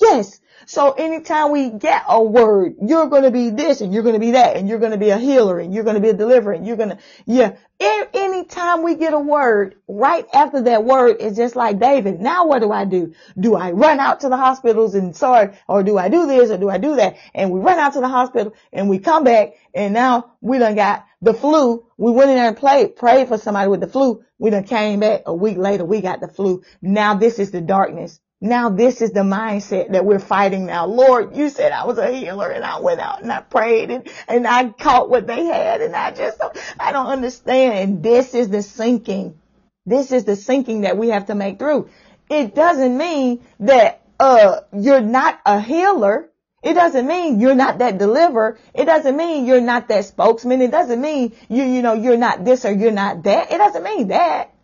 Yes. 0.00 0.40
So 0.66 0.92
anytime 0.92 1.50
we 1.50 1.70
get 1.70 2.04
a 2.08 2.22
word, 2.22 2.76
you're 2.80 3.08
going 3.08 3.24
to 3.24 3.30
be 3.30 3.50
this 3.50 3.80
and 3.80 3.92
you're 3.92 4.02
going 4.02 4.14
to 4.14 4.20
be 4.20 4.32
that 4.32 4.56
and 4.56 4.68
you're 4.68 4.78
going 4.78 4.92
to 4.92 4.98
be 4.98 5.10
a 5.10 5.18
healer 5.18 5.58
and 5.58 5.74
you're 5.74 5.84
going 5.84 5.96
to 5.96 6.00
be 6.00 6.10
a 6.10 6.14
deliverer 6.14 6.52
and 6.52 6.66
you're 6.66 6.76
going 6.76 6.90
to, 6.90 6.98
yeah. 7.26 7.56
Anytime 7.80 8.82
we 8.82 8.94
get 8.94 9.14
a 9.14 9.18
word, 9.18 9.76
right 9.88 10.26
after 10.32 10.62
that 10.62 10.84
word 10.84 11.16
is 11.18 11.36
just 11.36 11.56
like 11.56 11.80
David. 11.80 12.20
Now 12.20 12.46
what 12.46 12.60
do 12.60 12.70
I 12.70 12.84
do? 12.84 13.14
Do 13.38 13.56
I 13.56 13.72
run 13.72 13.98
out 13.98 14.20
to 14.20 14.28
the 14.28 14.36
hospitals 14.36 14.94
and 14.94 15.16
sorry, 15.16 15.56
or 15.66 15.82
do 15.82 15.96
I 15.98 16.08
do 16.08 16.26
this 16.26 16.50
or 16.50 16.58
do 16.58 16.68
I 16.68 16.78
do 16.78 16.96
that? 16.96 17.16
And 17.34 17.50
we 17.50 17.58
run 17.58 17.78
out 17.78 17.94
to 17.94 18.00
the 18.00 18.08
hospital 18.08 18.54
and 18.72 18.88
we 18.88 18.98
come 18.98 19.24
back 19.24 19.54
and 19.74 19.94
now 19.94 20.34
we 20.40 20.58
done 20.58 20.74
got 20.76 21.06
the 21.22 21.34
flu. 21.34 21.86
We 21.96 22.12
went 22.12 22.30
in 22.30 22.36
there 22.36 22.48
and 22.48 22.56
played, 22.56 22.96
prayed 22.96 23.28
for 23.28 23.38
somebody 23.38 23.68
with 23.68 23.80
the 23.80 23.88
flu. 23.88 24.22
We 24.38 24.50
done 24.50 24.64
came 24.64 25.00
back 25.00 25.22
a 25.26 25.34
week 25.34 25.56
later. 25.56 25.84
We 25.84 26.00
got 26.00 26.20
the 26.20 26.28
flu. 26.28 26.62
Now 26.80 27.14
this 27.14 27.38
is 27.38 27.50
the 27.50 27.60
darkness 27.60 28.20
now 28.40 28.70
this 28.70 29.02
is 29.02 29.10
the 29.12 29.20
mindset 29.20 29.92
that 29.92 30.04
we're 30.04 30.18
fighting 30.18 30.66
now. 30.66 30.86
Lord, 30.86 31.36
you 31.36 31.50
said 31.50 31.72
I 31.72 31.84
was 31.84 31.98
a 31.98 32.10
healer 32.10 32.50
and 32.50 32.64
I 32.64 32.80
went 32.80 33.00
out 33.00 33.22
and 33.22 33.30
I 33.30 33.40
prayed 33.40 33.90
and, 33.90 34.08
and 34.28 34.46
I 34.46 34.70
caught 34.70 35.10
what 35.10 35.26
they 35.26 35.44
had 35.44 35.82
and 35.82 35.94
I 35.94 36.12
just, 36.12 36.40
I 36.78 36.92
don't 36.92 37.06
understand. 37.06 37.74
And 37.78 38.02
this 38.02 38.34
is 38.34 38.48
the 38.48 38.62
sinking. 38.62 39.38
This 39.84 40.10
is 40.10 40.24
the 40.24 40.36
sinking 40.36 40.82
that 40.82 40.96
we 40.96 41.08
have 41.08 41.26
to 41.26 41.34
make 41.34 41.58
through. 41.58 41.90
It 42.30 42.54
doesn't 42.54 42.96
mean 42.96 43.44
that, 43.60 44.00
uh, 44.18 44.60
you're 44.72 45.00
not 45.00 45.40
a 45.44 45.60
healer. 45.60 46.30
It 46.62 46.74
doesn't 46.74 47.06
mean 47.06 47.40
you're 47.40 47.54
not 47.54 47.78
that 47.78 47.96
deliverer. 47.96 48.58
It 48.74 48.84
doesn't 48.84 49.16
mean 49.16 49.46
you're 49.46 49.62
not 49.62 49.88
that 49.88 50.04
spokesman. 50.04 50.60
It 50.60 50.70
doesn't 50.70 51.00
mean 51.00 51.32
you, 51.48 51.64
you 51.64 51.80
know, 51.80 51.94
you're 51.94 52.18
not 52.18 52.44
this 52.44 52.64
or 52.64 52.72
you're 52.72 52.90
not 52.90 53.22
that. 53.24 53.50
It 53.50 53.56
doesn't 53.58 53.82
mean 53.82 54.08
that. 54.08 54.54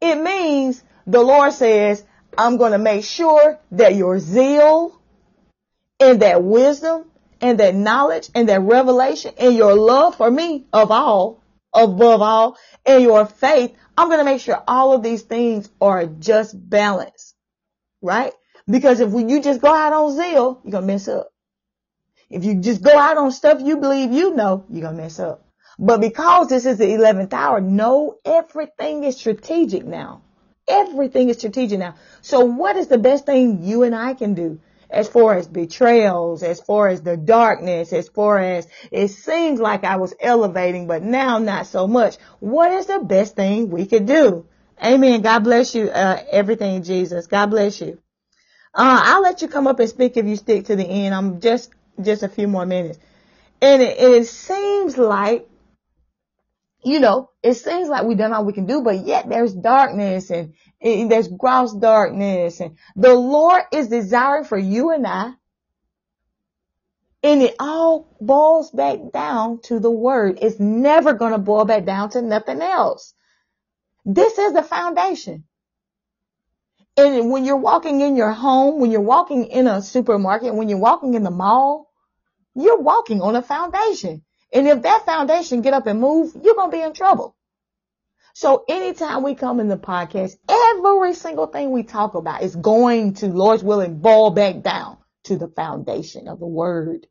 It 0.00 0.16
means 0.16 0.82
the 1.06 1.20
Lord 1.20 1.52
says, 1.52 2.02
I'm 2.38 2.56
going 2.56 2.72
to 2.72 2.78
make 2.78 3.04
sure 3.04 3.58
that 3.72 3.94
your 3.94 4.18
zeal 4.18 5.00
and 6.00 6.20
that 6.22 6.42
wisdom 6.42 7.10
and 7.40 7.60
that 7.60 7.74
knowledge 7.74 8.30
and 8.34 8.48
that 8.48 8.60
revelation 8.60 9.34
and 9.38 9.54
your 9.54 9.74
love 9.74 10.16
for 10.16 10.30
me 10.30 10.66
of 10.72 10.90
all, 10.90 11.42
above 11.72 12.22
all, 12.22 12.56
and 12.86 13.02
your 13.02 13.26
faith, 13.26 13.74
I'm 13.96 14.08
going 14.08 14.18
to 14.18 14.24
make 14.24 14.40
sure 14.40 14.62
all 14.66 14.92
of 14.92 15.02
these 15.02 15.22
things 15.22 15.68
are 15.80 16.06
just 16.06 16.54
balanced, 16.68 17.34
right? 18.02 18.32
Because 18.68 19.00
if 19.00 19.12
you 19.12 19.40
just 19.40 19.60
go 19.60 19.72
out 19.72 19.92
on 19.92 20.16
zeal, 20.16 20.60
you're 20.64 20.72
going 20.72 20.82
to 20.82 20.92
mess 20.92 21.08
up. 21.08 21.30
If 22.30 22.44
you 22.44 22.56
just 22.56 22.82
go 22.82 22.96
out 22.96 23.16
on 23.16 23.30
stuff 23.30 23.60
you 23.62 23.76
believe 23.76 24.12
you 24.12 24.34
know, 24.34 24.64
you're 24.68 24.82
going 24.82 24.96
to 24.96 25.02
mess 25.02 25.20
up. 25.20 25.46
But 25.78 26.00
because 26.00 26.48
this 26.48 26.66
is 26.66 26.78
the 26.78 26.86
11th 26.86 27.32
hour, 27.32 27.60
know 27.60 28.16
everything 28.24 29.04
is 29.04 29.16
strategic 29.16 29.84
now. 29.84 30.22
Everything 30.66 31.28
is 31.28 31.38
strategic 31.38 31.78
now. 31.78 31.94
So 32.22 32.40
what 32.44 32.76
is 32.76 32.88
the 32.88 32.98
best 32.98 33.26
thing 33.26 33.62
you 33.62 33.82
and 33.82 33.94
I 33.94 34.14
can 34.14 34.34
do? 34.34 34.60
As 34.90 35.08
far 35.08 35.34
as 35.34 35.48
betrayals, 35.48 36.42
as 36.42 36.60
far 36.60 36.88
as 36.88 37.02
the 37.02 37.16
darkness, 37.16 37.92
as 37.92 38.08
far 38.08 38.38
as 38.38 38.66
it 38.92 39.08
seems 39.08 39.58
like 39.60 39.82
I 39.84 39.96
was 39.96 40.14
elevating, 40.20 40.86
but 40.86 41.02
now 41.02 41.38
not 41.38 41.66
so 41.66 41.86
much. 41.86 42.16
What 42.38 42.70
is 42.72 42.86
the 42.86 43.00
best 43.00 43.34
thing 43.34 43.70
we 43.70 43.86
could 43.86 44.06
do? 44.06 44.46
Amen. 44.82 45.22
God 45.22 45.40
bless 45.40 45.74
you, 45.74 45.88
uh, 45.88 46.22
everything, 46.30 46.82
Jesus. 46.82 47.26
God 47.26 47.46
bless 47.46 47.80
you. 47.80 47.98
Uh, 48.74 49.00
I'll 49.04 49.22
let 49.22 49.42
you 49.42 49.48
come 49.48 49.66
up 49.66 49.80
and 49.80 49.88
speak 49.88 50.16
if 50.16 50.26
you 50.26 50.36
stick 50.36 50.66
to 50.66 50.76
the 50.76 50.84
end. 50.84 51.14
I'm 51.14 51.40
just, 51.40 51.70
just 52.00 52.22
a 52.22 52.28
few 52.28 52.48
more 52.48 52.66
minutes. 52.66 52.98
And 53.60 53.82
it, 53.82 53.98
it 53.98 54.26
seems 54.26 54.98
like 54.98 55.48
you 56.84 57.00
know, 57.00 57.30
it 57.42 57.54
seems 57.54 57.88
like 57.88 58.04
we've 58.04 58.18
done 58.18 58.32
all 58.32 58.44
we 58.44 58.52
can 58.52 58.66
do, 58.66 58.82
but 58.82 59.06
yet 59.06 59.28
there's 59.28 59.54
darkness 59.54 60.30
and, 60.30 60.54
and 60.80 61.10
there's 61.10 61.28
gross 61.28 61.74
darkness 61.74 62.60
and 62.60 62.76
the 62.96 63.14
Lord 63.14 63.62
is 63.72 63.88
desiring 63.88 64.44
for 64.44 64.58
you 64.58 64.90
and 64.90 65.06
I. 65.06 65.32
And 67.22 67.40
it 67.40 67.56
all 67.58 68.14
boils 68.20 68.70
back 68.70 68.98
down 69.12 69.60
to 69.62 69.80
the 69.80 69.90
word. 69.90 70.38
It's 70.42 70.60
never 70.60 71.14
going 71.14 71.32
to 71.32 71.38
boil 71.38 71.64
back 71.64 71.86
down 71.86 72.10
to 72.10 72.20
nothing 72.20 72.60
else. 72.60 73.14
This 74.04 74.36
is 74.38 74.52
the 74.52 74.62
foundation. 74.62 75.44
And 76.96 77.30
when 77.30 77.44
you're 77.44 77.56
walking 77.56 78.02
in 78.02 78.14
your 78.16 78.30
home, 78.30 78.78
when 78.78 78.90
you're 78.90 79.00
walking 79.00 79.46
in 79.46 79.66
a 79.66 79.80
supermarket, 79.82 80.54
when 80.54 80.68
you're 80.68 80.78
walking 80.78 81.14
in 81.14 81.22
the 81.22 81.30
mall, 81.30 81.90
you're 82.54 82.80
walking 82.80 83.22
on 83.22 83.34
a 83.34 83.42
foundation. 83.42 84.22
And 84.54 84.68
if 84.68 84.82
that 84.82 85.04
foundation 85.04 85.62
get 85.62 85.74
up 85.74 85.86
and 85.86 86.00
move, 86.00 86.32
you're 86.42 86.54
going 86.54 86.70
to 86.70 86.76
be 86.76 86.82
in 86.82 86.94
trouble. 86.94 87.36
So 88.34 88.64
anytime 88.68 89.22
we 89.22 89.34
come 89.34 89.60
in 89.60 89.68
the 89.68 89.76
podcast, 89.76 90.36
every 90.48 91.14
single 91.14 91.48
thing 91.48 91.70
we 91.70 91.82
talk 91.82 92.14
about 92.14 92.42
is 92.42 92.56
going 92.56 93.14
to, 93.14 93.26
Lord's 93.26 93.62
willing, 93.62 93.98
ball 93.98 94.30
back 94.30 94.62
down 94.62 94.98
to 95.24 95.36
the 95.36 95.48
foundation 95.48 96.28
of 96.28 96.38
the 96.38 96.46
word. 96.46 97.06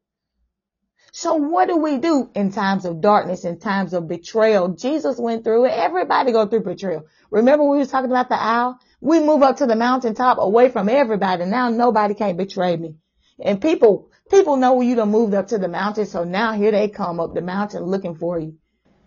So 1.12 1.36
what 1.36 1.68
do 1.68 1.78
we 1.78 1.98
do 1.98 2.30
in 2.34 2.52
times 2.52 2.86
of 2.86 3.00
darkness, 3.00 3.46
in 3.46 3.60
times 3.60 3.94
of 3.94 4.08
betrayal? 4.08 4.70
Jesus 4.70 5.18
went 5.18 5.44
through 5.44 5.66
it. 5.66 5.72
Everybody 5.72 6.32
go 6.32 6.48
through 6.48 6.64
betrayal. 6.64 7.06
Remember 7.30 7.64
we 7.64 7.78
was 7.78 7.92
talking 7.92 8.10
about 8.10 8.30
the 8.30 8.42
owl? 8.42 8.80
We 9.00 9.20
move 9.20 9.44
up 9.44 9.58
to 9.58 9.66
the 9.66 9.76
mountaintop 9.76 10.40
away 10.40 10.70
from 10.70 10.90
everybody. 10.90 11.46
Now 11.46 11.70
nobody 11.70 12.16
can't 12.16 12.38
betray 12.38 12.76
me. 12.78 12.96
And 13.40 13.62
people 13.62 14.10
People 14.34 14.58
know 14.58 14.82
you 14.82 14.96
done 14.96 15.12
moved 15.12 15.36
up 15.36 15.50
to 15.50 15.60
the 15.60 15.68
mountain, 15.68 16.08
so 16.08 16.24
now 16.24 16.54
here 16.54 16.72
they 16.72 16.90
come 16.90 17.20
up 17.20 17.36
the 17.36 17.42
mountain 17.42 17.84
looking 17.84 18.16
for 18.16 18.40
you. 18.40 18.58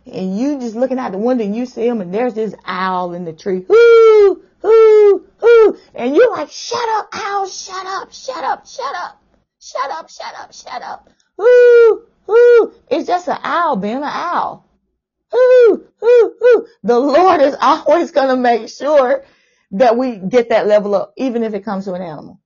And 0.07 0.39
you 0.39 0.61
just 0.61 0.77
looking 0.77 1.01
out 1.01 1.11
the 1.11 1.19
window 1.19 1.43
and 1.43 1.57
you 1.57 1.67
see 1.67 1.85
them 1.89 2.01
and 2.01 2.15
there's 2.15 2.35
this 2.35 2.55
owl 2.65 3.13
in 3.13 3.25
the 3.25 3.33
tree. 3.33 3.65
Hoo, 3.67 4.43
hoo, 4.63 5.27
hoo. 5.39 5.79
And 5.97 6.15
you're 6.15 6.31
like, 6.31 6.53
shut 6.53 6.89
up, 6.91 7.09
owl, 7.13 7.49
shut 7.49 7.87
up, 7.87 8.13
shut 8.13 8.45
up, 8.45 8.69
shut 8.69 8.95
up, 8.95 9.21
shut 9.59 9.91
up, 9.91 10.09
shut 10.09 10.33
up, 10.39 10.53
shut 10.55 10.83
up. 10.83 11.09
Hoo, 11.37 12.07
hoo. 12.25 12.73
It's 12.89 13.09
just 13.09 13.27
an 13.27 13.39
owl 13.43 13.75
being 13.75 13.97
an 13.97 14.05
owl. 14.05 14.65
Hoo, 15.33 15.87
hoo, 15.99 16.35
hoo. 16.41 16.67
The 16.85 17.01
Lord 17.01 17.41
is 17.41 17.57
always 17.61 18.13
going 18.13 18.29
to 18.29 18.37
make 18.37 18.69
sure 18.69 19.25
that 19.73 19.97
we 19.97 20.19
get 20.19 20.51
that 20.51 20.69
level 20.69 20.95
up, 20.95 21.15
even 21.17 21.43
if 21.43 21.53
it 21.53 21.65
comes 21.65 21.87
to 21.87 21.95
an 21.95 22.03
animal. 22.03 22.41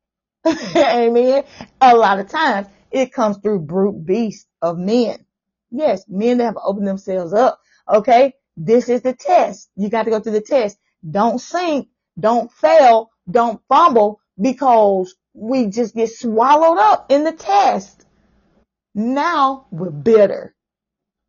Amen. 0.77 1.45
A 1.81 1.97
lot 1.97 2.19
of 2.19 2.29
times 2.29 2.67
it 2.91 3.13
comes 3.13 3.39
through 3.39 3.61
brute 3.61 4.05
beasts 4.05 4.47
of 4.63 4.79
men. 4.79 5.25
Yes, 5.71 6.05
men 6.09 6.39
that 6.39 6.45
have 6.45 6.59
opened 6.63 6.87
themselves 6.87 7.33
up. 7.33 7.61
Okay. 7.89 8.35
This 8.57 8.89
is 8.91 9.03
the 9.03 9.15
test. 9.15 9.71
You 9.77 9.89
got 9.89 10.05
to 10.05 10.11
go 10.11 10.21
through 10.21 10.33
the 10.33 10.41
test. 10.43 10.79
Don't 11.09 11.39
sink. 11.41 11.89
Don't 12.19 12.53
fail. 12.53 13.11
Don't 13.31 13.63
fumble 13.69 14.21
because 14.41 15.15
we 15.33 15.67
just 15.67 15.95
get 15.95 16.11
swallowed 16.11 16.79
up 16.79 17.07
in 17.11 17.25
the 17.25 17.33
test. 17.33 18.05
Now 18.95 19.67
we're 19.71 19.91
bitter. 19.91 20.55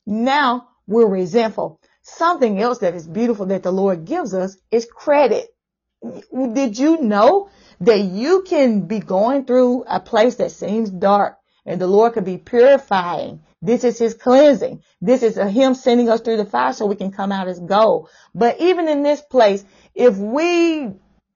Now 0.06 0.70
we're 0.88 1.08
resentful. 1.08 1.80
Something 2.02 2.62
else 2.62 2.80
that 2.80 2.96
is 2.96 3.08
beautiful 3.08 3.46
that 3.48 3.64
the 3.64 3.72
Lord 3.72 4.06
gives 4.06 4.34
us 4.34 4.58
is 4.72 4.86
credit. 4.86 5.48
Did 6.04 6.78
you 6.80 7.02
know 7.02 7.50
that 7.80 8.00
you 8.00 8.44
can 8.44 8.88
be 8.88 9.00
going 9.00 9.46
through 9.46 9.84
a 9.88 10.00
place 10.00 10.36
that 10.36 10.52
seems 10.52 10.90
dark 10.90 11.38
and 11.66 11.80
the 11.80 11.88
Lord 11.88 12.14
could 12.14 12.26
be 12.26 12.38
purifying. 12.38 13.42
This 13.62 13.84
is 13.84 14.00
his 14.00 14.14
cleansing. 14.16 14.82
This 15.00 15.22
is 15.24 15.38
him 15.38 15.76
sending 15.76 16.10
us 16.10 16.22
through 16.22 16.38
the 16.38 16.46
fire 16.46 16.74
so 16.74 16.86
we 16.86 16.96
can 16.96 17.12
come 17.12 17.32
out 17.32 17.48
as 17.48 17.60
gold. 17.60 18.10
But 18.34 18.60
even 18.60 18.88
in 18.88 19.04
this 19.04 19.22
place, 19.22 19.64
if 19.94 20.18
we 20.18 20.92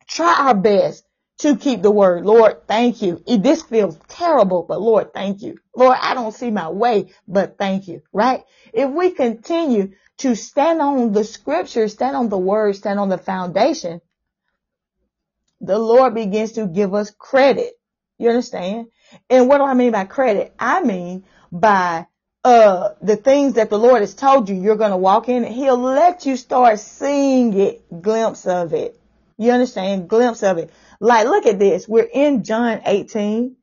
try 0.07 0.47
our 0.47 0.55
best 0.55 1.05
to 1.39 1.57
keep 1.57 1.81
the 1.81 1.91
word, 1.91 2.25
Lord, 2.25 2.67
thank 2.67 3.01
you. 3.01 3.21
This 3.27 3.61
feels 3.61 3.99
terrible, 4.07 4.65
but 4.67 4.81
Lord, 4.81 5.13
thank 5.13 5.41
you. 5.41 5.57
Lord, 5.75 5.97
I 6.01 6.13
don't 6.13 6.33
see 6.33 6.49
my 6.49 6.69
way, 6.69 7.11
but 7.27 7.57
thank 7.57 7.87
you, 7.87 8.01
right? 8.11 8.43
If 8.73 8.89
we 8.89 9.11
continue 9.11 9.91
to 10.19 10.35
stand 10.35 10.81
on 10.81 11.11
the 11.11 11.23
scripture, 11.23 11.87
stand 11.87 12.15
on 12.15 12.29
the 12.29 12.37
word, 12.37 12.75
stand 12.75 12.99
on 12.99 13.09
the 13.09 13.17
foundation, 13.17 14.01
the 15.65 15.79
Lord 15.79 16.13
begins 16.13 16.53
to 16.53 16.67
give 16.67 16.93
us 16.93 17.11
credit. 17.11 17.73
You 18.17 18.29
understand? 18.29 18.87
And 19.29 19.47
what 19.47 19.57
do 19.57 19.63
I 19.63 19.73
mean 19.73 19.91
by 19.91 20.05
credit? 20.05 20.53
I 20.59 20.81
mean 20.81 21.25
by 21.51 22.07
uh 22.43 22.89
the 23.01 23.15
things 23.15 23.53
that 23.53 23.69
the 23.69 23.79
Lord 23.79 24.01
has 24.01 24.13
told 24.13 24.49
you 24.49 24.55
you're 24.55 24.75
going 24.75 24.91
to 24.91 24.97
walk 24.97 25.29
in, 25.29 25.43
he'll 25.43 25.77
let 25.77 26.25
you 26.25 26.37
start 26.37 26.79
seeing 26.79 27.59
it, 27.59 28.01
glimpse 28.01 28.45
of 28.45 28.73
it. 28.73 28.99
You 29.37 29.51
understand? 29.51 30.07
Glimpse 30.07 30.43
of 30.43 30.57
it. 30.57 30.71
Like 30.99 31.25
look 31.25 31.45
at 31.45 31.59
this. 31.59 31.87
We're 31.87 32.09
in 32.11 32.43
John 32.43 32.81
18 32.85 33.55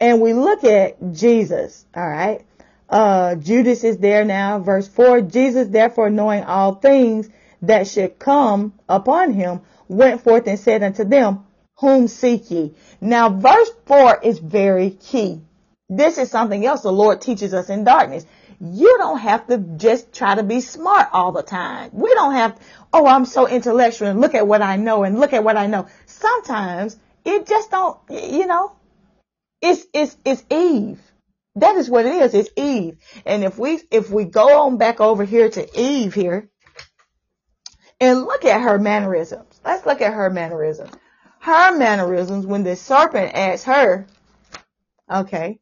and 0.00 0.20
we 0.20 0.34
look 0.34 0.64
at 0.64 1.12
Jesus, 1.12 1.86
all 1.94 2.08
right? 2.08 2.44
Uh 2.88 3.36
Judas 3.36 3.84
is 3.84 3.98
there 3.98 4.24
now, 4.24 4.58
verse 4.58 4.88
4. 4.88 5.22
Jesus 5.22 5.68
therefore 5.68 6.10
knowing 6.10 6.44
all 6.44 6.74
things 6.74 7.30
that 7.62 7.86
should 7.86 8.18
come 8.18 8.74
upon 8.88 9.32
him 9.32 9.60
went 9.88 10.22
forth 10.22 10.46
and 10.46 10.58
said 10.58 10.82
unto 10.82 11.04
them, 11.04 11.46
Whom 11.78 12.08
seek 12.08 12.50
ye? 12.50 12.74
Now 13.00 13.30
verse 13.30 13.70
4 13.86 14.20
is 14.22 14.38
very 14.38 14.90
key. 14.90 15.42
This 15.88 16.18
is 16.18 16.30
something 16.30 16.64
else 16.66 16.82
the 16.82 16.92
Lord 16.92 17.20
teaches 17.20 17.54
us 17.54 17.70
in 17.70 17.84
darkness. 17.84 18.26
You 18.60 18.96
don't 18.98 19.18
have 19.18 19.46
to 19.48 19.58
just 19.58 20.12
try 20.14 20.36
to 20.36 20.42
be 20.42 20.60
smart 20.60 21.08
all 21.12 21.32
the 21.32 21.42
time. 21.42 21.90
We 21.92 22.14
don't 22.14 22.34
have, 22.34 22.58
oh, 22.92 23.06
I'm 23.06 23.26
so 23.26 23.46
intellectual 23.48 24.08
and 24.08 24.20
look 24.20 24.34
at 24.34 24.46
what 24.46 24.62
I 24.62 24.76
know 24.76 25.04
and 25.04 25.20
look 25.20 25.32
at 25.34 25.44
what 25.44 25.56
I 25.56 25.66
know. 25.66 25.88
Sometimes 26.06 26.96
it 27.24 27.46
just 27.46 27.70
don't, 27.70 27.98
you 28.10 28.46
know, 28.46 28.72
It's, 29.62 29.86
it's, 29.92 30.16
it's 30.24 30.44
Eve. 30.50 31.00
That 31.56 31.76
is 31.76 31.90
what 31.90 32.06
it 32.06 32.14
is. 32.14 32.34
It's 32.34 32.50
Eve. 32.56 32.98
And 33.26 33.44
if 33.44 33.58
we, 33.58 33.80
if 33.90 34.10
we 34.10 34.24
go 34.24 34.62
on 34.62 34.78
back 34.78 35.00
over 35.00 35.24
here 35.24 35.50
to 35.50 35.80
Eve 35.80 36.14
here 36.14 36.48
and 38.00 38.22
look 38.22 38.44
at 38.44 38.62
her 38.62 38.78
mannerisms. 38.78 39.53
Let's 39.64 39.86
look 39.86 40.00
at 40.00 40.12
her 40.12 40.30
mannerisms. 40.30 40.90
Her 41.40 41.76
mannerisms 41.76 42.46
when 42.46 42.64
the 42.64 42.76
serpent 42.76 43.34
asked 43.34 43.64
her, 43.64 44.06
okay, 45.10 45.58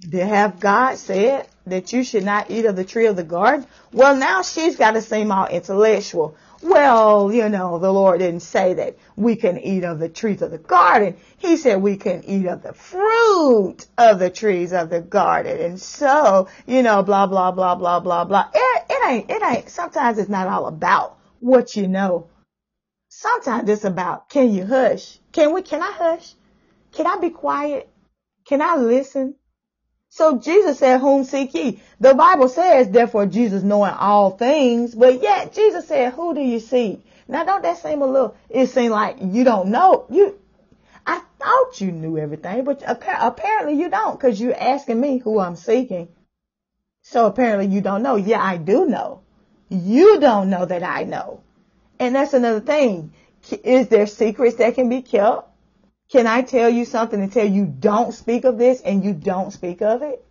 did 0.00 0.26
have 0.26 0.60
God 0.60 0.96
said 0.96 1.48
that 1.66 1.92
you 1.92 2.04
should 2.04 2.24
not 2.24 2.50
eat 2.50 2.66
of 2.66 2.76
the 2.76 2.84
tree 2.84 3.06
of 3.06 3.16
the 3.16 3.24
garden? 3.24 3.66
Well, 3.92 4.16
now 4.16 4.42
she's 4.42 4.76
got 4.76 4.92
to 4.92 5.02
seem 5.02 5.32
all 5.32 5.46
intellectual. 5.46 6.36
Well, 6.62 7.32
you 7.32 7.48
know, 7.48 7.78
the 7.78 7.92
Lord 7.92 8.18
didn't 8.18 8.40
say 8.40 8.74
that 8.74 8.96
we 9.16 9.36
can 9.36 9.58
eat 9.58 9.84
of 9.84 9.98
the 9.98 10.08
trees 10.08 10.42
of 10.42 10.50
the 10.50 10.58
garden. 10.58 11.16
He 11.36 11.56
said 11.56 11.82
we 11.82 11.96
can 11.96 12.24
eat 12.24 12.46
of 12.46 12.62
the 12.62 12.72
fruit 12.72 13.86
of 13.96 14.18
the 14.18 14.30
trees 14.30 14.72
of 14.72 14.90
the 14.90 15.00
garden. 15.00 15.60
And 15.60 15.80
so, 15.80 16.48
you 16.66 16.82
know, 16.82 17.02
blah, 17.02 17.26
blah, 17.26 17.52
blah, 17.52 17.76
blah, 17.76 18.00
blah, 18.00 18.24
blah. 18.24 18.50
It, 18.52 18.84
it 18.90 19.08
ain't, 19.08 19.30
it 19.30 19.42
ain't, 19.42 19.68
sometimes 19.68 20.18
it's 20.18 20.28
not 20.28 20.48
all 20.48 20.66
about 20.66 21.18
what 21.40 21.76
you 21.76 21.86
know. 21.86 22.28
Sometimes 23.20 23.68
it's 23.68 23.82
about, 23.82 24.28
can 24.28 24.54
you 24.54 24.64
hush? 24.64 25.18
Can 25.32 25.52
we, 25.52 25.62
can 25.62 25.82
I 25.82 25.90
hush? 25.90 26.34
Can 26.92 27.04
I 27.04 27.16
be 27.16 27.30
quiet? 27.30 27.90
Can 28.46 28.62
I 28.62 28.76
listen? 28.76 29.34
So 30.08 30.38
Jesus 30.38 30.78
said, 30.78 31.00
whom 31.00 31.24
seek 31.24 31.52
ye? 31.52 31.82
The 31.98 32.14
Bible 32.14 32.48
says, 32.48 32.88
therefore 32.90 33.26
Jesus 33.26 33.64
knowing 33.64 33.90
all 33.90 34.30
things, 34.30 34.94
but 34.94 35.20
yet 35.20 35.52
Jesus 35.52 35.88
said, 35.88 36.12
who 36.12 36.32
do 36.32 36.40
you 36.40 36.60
seek? 36.60 37.04
Now 37.26 37.42
don't 37.42 37.62
that 37.64 37.78
seem 37.78 38.02
a 38.02 38.06
little, 38.06 38.36
it 38.48 38.68
seems 38.68 38.92
like 38.92 39.16
you 39.20 39.42
don't 39.42 39.70
know. 39.70 40.06
You, 40.08 40.38
I 41.04 41.20
thought 41.40 41.80
you 41.80 41.90
knew 41.90 42.18
everything, 42.18 42.62
but 42.62 42.84
apparently 42.86 43.74
you 43.74 43.90
don't 43.90 44.16
because 44.16 44.40
you're 44.40 44.56
asking 44.56 45.00
me 45.00 45.18
who 45.18 45.40
I'm 45.40 45.56
seeking. 45.56 46.06
So 47.02 47.26
apparently 47.26 47.66
you 47.66 47.80
don't 47.80 48.04
know. 48.04 48.14
Yeah, 48.14 48.40
I 48.40 48.58
do 48.58 48.86
know. 48.86 49.22
You 49.70 50.20
don't 50.20 50.50
know 50.50 50.64
that 50.64 50.84
I 50.84 51.02
know. 51.02 51.42
And 51.98 52.14
that's 52.14 52.34
another 52.34 52.60
thing. 52.60 53.12
Is 53.50 53.88
there 53.88 54.06
secrets 54.06 54.56
that 54.56 54.74
can 54.74 54.88
be 54.88 55.02
kept? 55.02 55.48
Can 56.10 56.26
I 56.26 56.42
tell 56.42 56.70
you 56.70 56.84
something 56.84 57.20
and 57.20 57.32
tell 57.32 57.46
you 57.46 57.66
don't 57.66 58.12
speak 58.12 58.44
of 58.44 58.56
this 58.56 58.80
and 58.80 59.04
you 59.04 59.12
don't 59.12 59.52
speak 59.52 59.82
of 59.82 60.02
it? 60.02 60.24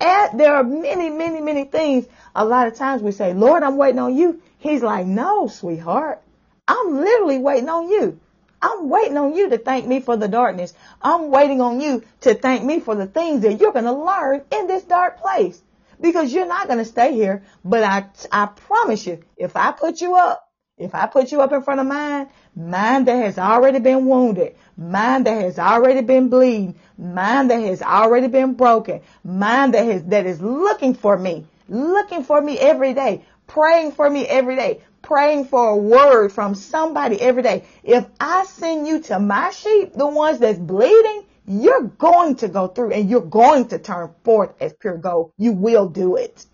And 0.00 0.38
there 0.38 0.54
are 0.54 0.64
many, 0.64 1.10
many, 1.10 1.40
many 1.40 1.64
things. 1.64 2.06
A 2.34 2.44
lot 2.44 2.68
of 2.68 2.76
times 2.76 3.02
we 3.02 3.12
say, 3.12 3.32
Lord, 3.32 3.62
I'm 3.62 3.76
waiting 3.76 3.98
on 3.98 4.16
you. 4.16 4.42
He's 4.58 4.82
like, 4.82 5.06
no, 5.06 5.48
sweetheart. 5.48 6.22
I'm 6.66 6.96
literally 6.96 7.38
waiting 7.38 7.68
on 7.68 7.88
you. 7.88 8.20
I'm 8.60 8.88
waiting 8.88 9.16
on 9.16 9.34
you 9.34 9.50
to 9.50 9.58
thank 9.58 9.86
me 9.86 10.00
for 10.00 10.16
the 10.16 10.28
darkness. 10.28 10.74
I'm 11.00 11.30
waiting 11.30 11.60
on 11.60 11.80
you 11.80 12.02
to 12.22 12.34
thank 12.34 12.64
me 12.64 12.80
for 12.80 12.94
the 12.94 13.06
things 13.06 13.42
that 13.42 13.54
you're 13.54 13.72
going 13.72 13.84
to 13.84 13.92
learn 13.92 14.42
in 14.52 14.66
this 14.66 14.82
dark 14.82 15.20
place 15.20 15.60
because 16.00 16.32
you're 16.32 16.46
not 16.46 16.66
going 16.66 16.78
to 16.78 16.84
stay 16.84 17.14
here. 17.14 17.44
But 17.64 17.84
I, 17.84 18.06
I 18.30 18.46
promise 18.46 19.06
you, 19.06 19.22
if 19.36 19.56
I 19.56 19.72
put 19.72 20.00
you 20.00 20.16
up, 20.16 20.47
if 20.78 20.94
I 20.94 21.06
put 21.06 21.32
you 21.32 21.40
up 21.40 21.52
in 21.52 21.62
front 21.62 21.80
of 21.80 21.86
mine, 21.86 22.28
mine 22.54 23.04
that 23.04 23.16
has 23.16 23.38
already 23.38 23.80
been 23.80 24.06
wounded, 24.06 24.54
mine 24.76 25.24
that 25.24 25.42
has 25.42 25.58
already 25.58 26.02
been 26.02 26.28
bleeding, 26.28 26.76
mine 26.96 27.48
that 27.48 27.60
has 27.60 27.82
already 27.82 28.28
been 28.28 28.54
broken, 28.54 29.00
mine 29.24 29.72
that 29.72 29.84
has, 29.84 30.04
that 30.04 30.26
is 30.26 30.40
looking 30.40 30.94
for 30.94 31.18
me, 31.18 31.46
looking 31.68 32.22
for 32.22 32.40
me 32.40 32.58
every 32.58 32.94
day, 32.94 33.24
praying 33.46 33.92
for 33.92 34.08
me 34.08 34.26
every 34.26 34.56
day, 34.56 34.80
praying 35.02 35.46
for 35.46 35.70
a 35.70 35.76
word 35.76 36.32
from 36.32 36.54
somebody 36.54 37.20
every 37.20 37.42
day. 37.42 37.64
If 37.82 38.06
I 38.20 38.44
send 38.44 38.86
you 38.86 39.00
to 39.02 39.18
my 39.18 39.50
sheep, 39.50 39.94
the 39.94 40.06
ones 40.06 40.38
that's 40.38 40.58
bleeding, 40.58 41.24
you're 41.46 41.82
going 41.82 42.36
to 42.36 42.48
go 42.48 42.68
through 42.68 42.92
and 42.92 43.08
you're 43.08 43.20
going 43.22 43.68
to 43.68 43.78
turn 43.78 44.14
forth 44.22 44.50
as 44.60 44.74
pure 44.74 44.98
gold. 44.98 45.32
You 45.38 45.52
will 45.52 45.88
do 45.88 46.16
it. 46.16 46.44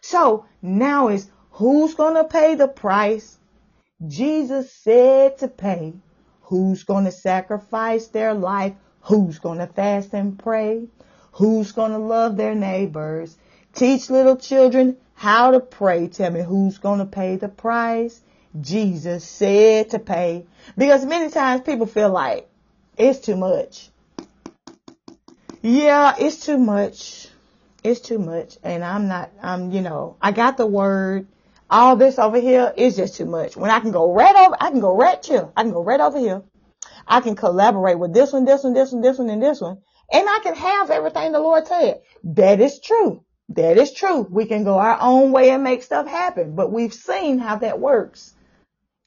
So 0.00 0.46
now 0.62 1.08
is 1.08 1.30
Who's 1.52 1.94
going 1.94 2.14
to 2.14 2.24
pay 2.24 2.54
the 2.54 2.68
price? 2.68 3.38
Jesus 4.06 4.72
said 4.72 5.38
to 5.38 5.48
pay. 5.48 5.92
Who's 6.42 6.84
going 6.84 7.04
to 7.04 7.12
sacrifice 7.12 8.06
their 8.06 8.32
life? 8.32 8.74
Who's 9.02 9.38
going 9.38 9.58
to 9.58 9.66
fast 9.66 10.14
and 10.14 10.38
pray? 10.38 10.86
Who's 11.32 11.72
going 11.72 11.92
to 11.92 11.98
love 11.98 12.36
their 12.36 12.54
neighbors? 12.54 13.36
Teach 13.74 14.08
little 14.10 14.36
children 14.36 14.96
how 15.14 15.50
to 15.50 15.60
pray. 15.60 16.08
Tell 16.08 16.30
me 16.30 16.42
who's 16.42 16.78
going 16.78 17.00
to 17.00 17.06
pay 17.06 17.36
the 17.36 17.48
price? 17.48 18.20
Jesus 18.60 19.24
said 19.24 19.90
to 19.90 19.98
pay. 19.98 20.46
Because 20.76 21.04
many 21.04 21.30
times 21.30 21.62
people 21.62 21.86
feel 21.86 22.10
like 22.10 22.48
it's 22.96 23.20
too 23.20 23.36
much. 23.36 23.90
Yeah, 25.60 26.14
it's 26.18 26.44
too 26.44 26.58
much. 26.58 27.28
It's 27.84 28.00
too 28.00 28.18
much. 28.18 28.58
And 28.62 28.82
I'm 28.82 29.08
not, 29.08 29.30
I'm, 29.42 29.70
you 29.70 29.80
know, 29.80 30.16
I 30.20 30.32
got 30.32 30.56
the 30.56 30.66
word 30.66 31.26
all 31.72 31.96
this 31.96 32.18
over 32.18 32.38
here 32.38 32.72
is 32.76 32.96
just 32.96 33.16
too 33.16 33.24
much. 33.24 33.56
When 33.56 33.70
I 33.70 33.80
can 33.80 33.92
go 33.92 34.12
right 34.12 34.36
over, 34.36 34.56
I 34.60 34.70
can 34.70 34.80
go 34.80 34.94
right 34.94 35.24
here. 35.24 35.48
I 35.56 35.62
can 35.62 35.72
go 35.72 35.82
right 35.82 36.00
over 36.00 36.18
here. 36.18 36.42
I 37.08 37.22
can 37.22 37.34
collaborate 37.34 37.98
with 37.98 38.12
this 38.12 38.32
one, 38.32 38.44
this 38.44 38.62
one, 38.62 38.74
this 38.74 38.92
one, 38.92 39.00
this 39.00 39.18
one, 39.18 39.30
and 39.30 39.42
this 39.42 39.60
one. 39.60 39.78
And 40.12 40.28
I 40.28 40.40
can 40.42 40.54
have 40.54 40.90
everything 40.90 41.32
the 41.32 41.40
Lord 41.40 41.66
said. 41.66 42.02
That 42.24 42.60
is 42.60 42.78
true. 42.78 43.24
That 43.48 43.78
is 43.78 43.94
true. 43.94 44.20
We 44.30 44.44
can 44.44 44.64
go 44.64 44.78
our 44.78 44.98
own 45.00 45.32
way 45.32 45.50
and 45.50 45.64
make 45.64 45.82
stuff 45.82 46.06
happen, 46.06 46.54
but 46.54 46.70
we've 46.70 46.92
seen 46.92 47.38
how 47.38 47.56
that 47.56 47.80
works. 47.80 48.34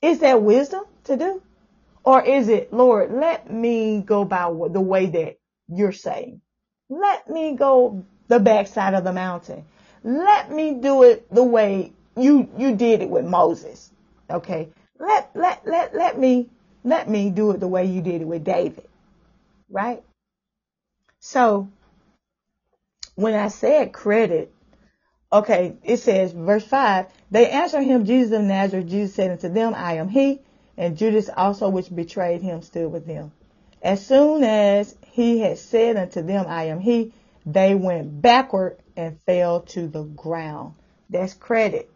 Is 0.01 0.19
that 0.19 0.41
wisdom 0.41 0.83
to 1.05 1.17
do? 1.17 1.43
Or 2.03 2.23
is 2.23 2.49
it, 2.49 2.73
Lord, 2.73 3.11
let 3.13 3.51
me 3.51 4.01
go 4.01 4.25
by 4.25 4.45
the 4.71 4.81
way 4.81 5.05
that 5.05 5.37
you're 5.67 5.91
saying. 5.91 6.41
Let 6.89 7.29
me 7.29 7.55
go 7.55 8.05
the 8.27 8.39
backside 8.39 8.95
of 8.95 9.03
the 9.03 9.13
mountain. 9.13 9.65
Let 10.03 10.51
me 10.51 10.75
do 10.75 11.03
it 11.03 11.31
the 11.33 11.43
way 11.43 11.93
you 12.17 12.49
you 12.57 12.75
did 12.75 13.01
it 13.01 13.09
with 13.09 13.25
Moses. 13.25 13.91
Okay. 14.29 14.69
Let 14.99 15.29
let 15.35 15.65
let 15.65 15.95
let 15.95 16.19
me 16.19 16.49
let 16.83 17.09
me 17.09 17.29
do 17.29 17.51
it 17.51 17.59
the 17.59 17.67
way 17.67 17.85
you 17.85 18.01
did 18.01 18.21
it 18.21 18.27
with 18.27 18.43
David. 18.43 18.87
Right? 19.69 20.03
So 21.19 21.69
when 23.15 23.33
I 23.33 23.47
said 23.47 23.93
credit, 23.93 24.53
okay, 25.31 25.75
it 25.83 25.97
says 25.97 26.31
verse 26.31 26.65
five, 26.65 27.07
they 27.31 27.49
answered 27.49 27.83
him, 27.83 28.05
Jesus 28.05 28.37
of 28.37 28.43
Nazareth. 28.43 28.87
Jesus 28.87 29.15
said 29.15 29.31
unto 29.31 29.49
them, 29.49 29.73
I 29.75 29.93
am 29.93 30.09
he, 30.09 30.39
and 30.77 30.97
Judas 30.97 31.29
also 31.35 31.69
which 31.69 31.93
betrayed 31.93 32.41
him 32.41 32.61
stood 32.61 32.91
with 32.91 33.05
them. 33.05 33.31
As 33.81 34.05
soon 34.05 34.43
as 34.43 34.95
he 35.11 35.39
had 35.39 35.57
said 35.57 35.97
unto 35.97 36.21
them, 36.21 36.45
I 36.47 36.65
am 36.65 36.79
he, 36.79 37.13
they 37.45 37.75
went 37.75 38.21
backward 38.21 38.77
and 38.95 39.19
fell 39.21 39.61
to 39.61 39.87
the 39.87 40.03
ground. 40.03 40.75
That's 41.09 41.33
credit. 41.33 41.89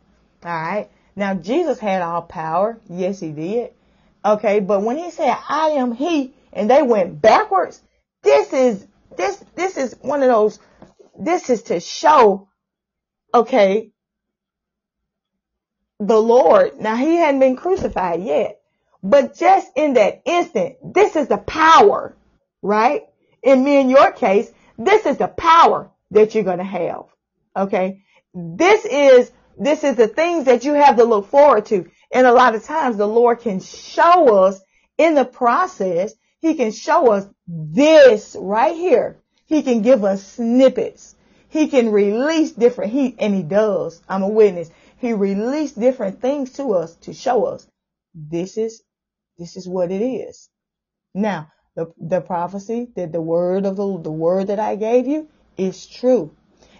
All 0.43 0.51
right. 0.51 0.89
Now 1.15 1.33
Jesus 1.33 1.79
had 1.79 2.01
all 2.01 2.21
power. 2.21 2.79
Yes, 2.89 3.19
he 3.19 3.31
did. 3.31 3.71
Okay. 4.23 4.59
But 4.59 4.83
when 4.83 4.97
he 4.97 5.11
said, 5.11 5.35
I 5.47 5.69
am 5.71 5.91
he, 5.93 6.33
and 6.53 6.69
they 6.69 6.81
went 6.81 7.21
backwards, 7.21 7.81
this 8.23 8.53
is, 8.53 8.85
this, 9.17 9.43
this 9.55 9.77
is 9.77 9.95
one 10.01 10.21
of 10.21 10.29
those, 10.29 10.59
this 11.19 11.49
is 11.49 11.63
to 11.63 11.79
show, 11.79 12.47
okay, 13.33 13.91
the 15.99 16.21
Lord. 16.21 16.79
Now 16.79 16.95
he 16.95 17.15
hadn't 17.17 17.41
been 17.41 17.55
crucified 17.55 18.23
yet, 18.23 18.61
but 19.03 19.35
just 19.35 19.69
in 19.75 19.93
that 19.93 20.21
instant, 20.25 20.77
this 20.93 21.15
is 21.15 21.27
the 21.27 21.37
power, 21.37 22.15
right? 22.61 23.03
In 23.43 23.63
me, 23.63 23.79
in 23.79 23.89
your 23.89 24.11
case, 24.11 24.51
this 24.77 25.05
is 25.05 25.17
the 25.17 25.27
power 25.27 25.91
that 26.11 26.33
you're 26.33 26.43
going 26.43 26.57
to 26.57 26.63
have. 26.63 27.03
Okay. 27.55 28.03
This 28.33 28.85
is 28.85 29.31
this 29.59 29.83
is 29.83 29.95
the 29.95 30.07
things 30.07 30.45
that 30.45 30.65
you 30.65 30.73
have 30.73 30.97
to 30.97 31.03
look 31.03 31.27
forward 31.29 31.65
to. 31.67 31.89
And 32.11 32.25
a 32.25 32.33
lot 32.33 32.55
of 32.55 32.63
times 32.63 32.97
the 32.97 33.07
Lord 33.07 33.41
can 33.41 33.59
show 33.59 34.45
us 34.45 34.61
in 34.97 35.15
the 35.15 35.25
process, 35.25 36.13
He 36.39 36.55
can 36.55 36.71
show 36.71 37.11
us 37.11 37.27
this 37.47 38.35
right 38.39 38.75
here. 38.75 39.17
He 39.45 39.63
can 39.63 39.81
give 39.81 40.03
us 40.03 40.25
snippets. 40.25 41.15
He 41.49 41.67
can 41.67 41.91
release 41.91 42.51
different, 42.51 42.91
he, 42.91 43.15
and 43.17 43.33
he 43.33 43.41
does. 43.41 44.01
I'm 44.07 44.21
a 44.21 44.29
witness. 44.29 44.69
He 44.97 45.13
released 45.13 45.79
different 45.79 46.21
things 46.21 46.51
to 46.53 46.73
us 46.73 46.95
to 46.97 47.13
show 47.13 47.45
us 47.45 47.67
this 48.13 48.57
is, 48.57 48.83
this 49.39 49.57
is 49.57 49.67
what 49.67 49.91
it 49.91 50.03
is. 50.03 50.49
Now, 51.15 51.51
the, 51.75 51.91
the 51.97 52.21
prophecy 52.21 52.89
that 52.95 53.11
the 53.11 53.21
word 53.21 53.65
of 53.65 53.77
the, 53.77 53.99
the 53.99 54.11
word 54.11 54.47
that 54.47 54.59
I 54.59 54.75
gave 54.75 55.07
you 55.07 55.27
is 55.57 55.87
true. 55.87 56.35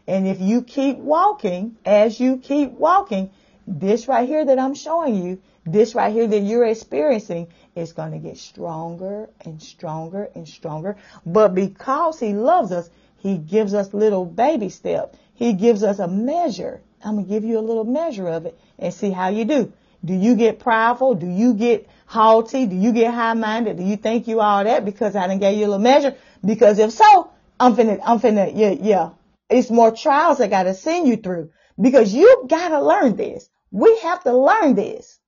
And 0.10 0.28
if 0.28 0.42
you 0.42 0.64
keep 0.64 0.98
walking, 0.98 1.78
as 1.86 2.20
you 2.20 2.38
keep 2.38 2.72
walking, 2.72 3.30
this 3.68 4.08
right 4.08 4.28
here 4.28 4.44
that 4.44 4.58
I'm 4.58 4.74
showing 4.74 5.24
you, 5.24 5.40
this 5.68 5.94
right 5.94 6.12
here 6.12 6.26
that 6.26 6.40
you're 6.40 6.66
experiencing 6.66 7.50
is 7.76 7.94
going 7.94 8.14
to 8.14 8.18
get 8.18 8.40
stronger 8.40 9.30
and 9.46 9.62
stronger 9.62 10.28
and 10.34 10.48
stronger. 10.48 10.98
But 11.28 11.54
because 11.54 12.20
he 12.20 12.34
loves 12.34 12.72
us, 12.72 12.90
he 13.20 13.38
gives 13.38 13.76
us 13.76 13.94
little 13.94 14.26
baby 14.26 14.70
steps. 14.70 15.16
He 15.36 15.54
gives 15.54 15.84
us 15.84 16.00
a 16.00 16.08
measure. 16.08 16.82
I'm 17.06 17.14
going 17.14 17.28
to 17.28 17.30
give 17.30 17.44
you 17.44 17.60
a 17.60 17.62
little 17.62 17.84
measure 17.84 18.30
of 18.30 18.48
it 18.48 18.60
and 18.80 18.92
see 18.92 19.12
how 19.12 19.30
you 19.30 19.46
do. 19.46 19.72
Do 20.04 20.16
you 20.16 20.36
get 20.36 20.58
prideful? 20.58 21.14
Do 21.14 21.28
you 21.28 21.54
get 21.54 21.88
haughty? 22.08 22.66
Do 22.66 22.76
you 22.76 22.94
get 22.94 23.14
high 23.14 23.36
minded? 23.36 23.78
Do 23.78 23.84
you 23.84 23.96
think 23.96 24.28
you 24.28 24.42
all 24.42 24.64
that 24.64 24.86
because 24.86 25.16
I 25.16 25.28
didn't 25.28 25.42
give 25.42 25.54
you 25.54 25.68
a 25.68 25.70
little 25.70 25.78
measure? 25.78 26.16
Because 26.44 26.80
if 26.80 26.94
so, 26.94 27.30
I'm 27.60 27.76
finna, 27.76 28.00
I'm 28.04 28.20
finna, 28.20 28.52
yeah, 28.56 28.72
yeah. 28.72 29.10
It's 29.50 29.70
more 29.70 29.92
trials 29.92 30.40
I 30.40 30.48
gotta 30.48 30.74
send 30.74 31.08
you 31.08 31.18
through 31.18 31.50
because 31.80 32.14
you 32.14 32.46
gotta 32.48 32.82
learn 32.82 33.16
this. 33.16 33.50
We 33.72 34.00
have 34.00 34.24
to 34.24 34.34
learn 34.34 34.76
this, 34.76 35.20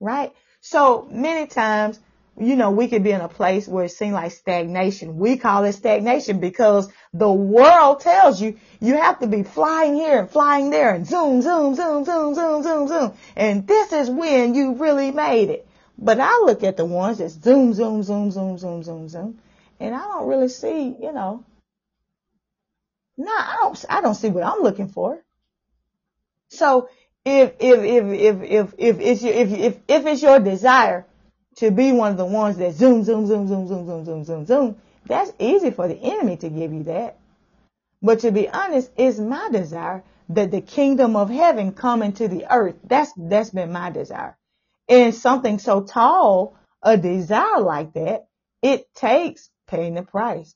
right? 0.00 0.32
So 0.60 1.06
many 1.10 1.46
times, 1.46 2.00
you 2.40 2.56
know, 2.56 2.70
we 2.70 2.88
could 2.88 3.02
be 3.02 3.10
in 3.10 3.20
a 3.20 3.28
place 3.28 3.66
where 3.68 3.84
it 3.84 3.90
seems 3.90 4.14
like 4.14 4.32
stagnation. 4.32 5.18
We 5.18 5.36
call 5.36 5.64
it 5.64 5.72
stagnation 5.72 6.40
because 6.40 6.90
the 7.12 7.30
world 7.30 8.00
tells 8.00 8.40
you 8.40 8.58
you 8.80 8.94
have 8.96 9.18
to 9.20 9.26
be 9.26 9.42
flying 9.42 9.94
here 9.94 10.18
and 10.18 10.30
flying 10.30 10.70
there 10.70 10.94
and 10.94 11.06
zoom, 11.06 11.42
zoom, 11.42 11.74
zoom, 11.74 12.04
zoom, 12.04 12.34
zoom, 12.34 12.62
zoom, 12.62 12.88
zoom. 12.88 13.12
And 13.36 13.66
this 13.66 13.92
is 13.92 14.08
when 14.08 14.54
you 14.54 14.74
really 14.74 15.10
made 15.10 15.50
it. 15.50 15.68
But 15.98 16.20
I 16.20 16.42
look 16.44 16.62
at 16.62 16.76
the 16.76 16.84
ones 16.84 17.18
that 17.18 17.30
zoom, 17.30 17.74
zoom, 17.74 18.02
zoom, 18.02 18.30
zoom, 18.30 18.56
zoom, 18.56 18.82
zoom, 18.82 19.08
zoom, 19.08 19.38
and 19.80 19.94
I 19.94 19.98
don't 19.98 20.28
really 20.28 20.48
see, 20.48 20.96
you 21.00 21.12
know, 21.12 21.44
no, 23.18 23.32
I 23.32 23.56
don't, 23.60 23.84
I 23.90 24.00
don't 24.00 24.14
see 24.14 24.30
what 24.30 24.44
I'm 24.44 24.62
looking 24.62 24.88
for. 24.88 25.22
So 26.48 26.88
if, 27.24 27.54
if, 27.58 27.80
if, 27.80 28.04
if, 28.12 28.42
if, 28.42 28.74
if 28.78 29.00
it's 29.00 29.22
your, 29.22 29.34
if, 29.34 29.52
if, 29.52 29.78
if 29.88 30.06
it's 30.06 30.22
your 30.22 30.38
desire 30.38 31.04
to 31.56 31.70
be 31.70 31.92
one 31.92 32.12
of 32.12 32.16
the 32.16 32.24
ones 32.24 32.56
that 32.58 32.74
zoom, 32.74 33.04
zoom, 33.04 33.26
zoom, 33.26 33.48
zoom, 33.48 33.68
zoom, 33.68 33.86
zoom, 33.86 34.04
zoom, 34.04 34.24
zoom, 34.24 34.46
zoom, 34.46 34.76
that's 35.06 35.32
easy 35.38 35.70
for 35.72 35.88
the 35.88 35.96
enemy 35.96 36.36
to 36.38 36.48
give 36.48 36.72
you 36.72 36.84
that. 36.84 37.18
But 38.00 38.20
to 38.20 38.30
be 38.30 38.48
honest, 38.48 38.90
it's 38.96 39.18
my 39.18 39.48
desire 39.50 40.04
that 40.28 40.50
the 40.52 40.60
kingdom 40.60 41.16
of 41.16 41.28
heaven 41.30 41.72
come 41.72 42.02
into 42.02 42.28
the 42.28 42.46
earth. 42.52 42.76
That's, 42.84 43.12
that's 43.16 43.50
been 43.50 43.72
my 43.72 43.90
desire. 43.90 44.36
And 44.88 45.14
something 45.14 45.58
so 45.58 45.82
tall, 45.82 46.56
a 46.82 46.96
desire 46.96 47.60
like 47.60 47.94
that, 47.94 48.26
it 48.62 48.92
takes 48.94 49.50
paying 49.66 49.94
the 49.94 50.02
price, 50.02 50.54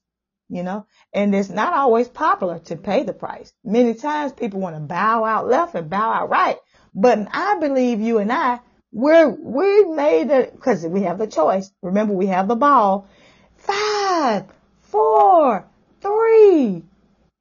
you 0.48 0.62
know, 0.62 0.86
and 1.12 1.34
it's 1.34 1.48
not 1.48 1.72
always 1.72 2.08
popular 2.08 2.58
to 2.60 2.76
pay 2.76 3.02
the 3.04 3.12
price. 3.12 3.52
Many 3.64 3.94
times 3.94 4.32
people 4.32 4.60
want 4.60 4.76
to 4.76 4.80
bow 4.80 5.24
out 5.24 5.48
left 5.48 5.74
and 5.74 5.88
bow 5.88 6.12
out 6.12 6.30
right. 6.30 6.58
But 6.94 7.26
I 7.32 7.58
believe 7.58 8.00
you 8.00 8.18
and 8.18 8.32
I, 8.32 8.60
we're, 8.92 9.28
we 9.28 9.84
made 9.84 10.30
it 10.30 10.52
because 10.52 10.86
we 10.86 11.02
have 11.02 11.18
the 11.18 11.26
choice. 11.26 11.72
Remember, 11.82 12.12
we 12.12 12.26
have 12.26 12.48
the 12.48 12.56
ball. 12.56 13.08
Five, 13.56 14.44
four, 14.82 15.66
three, 16.00 16.82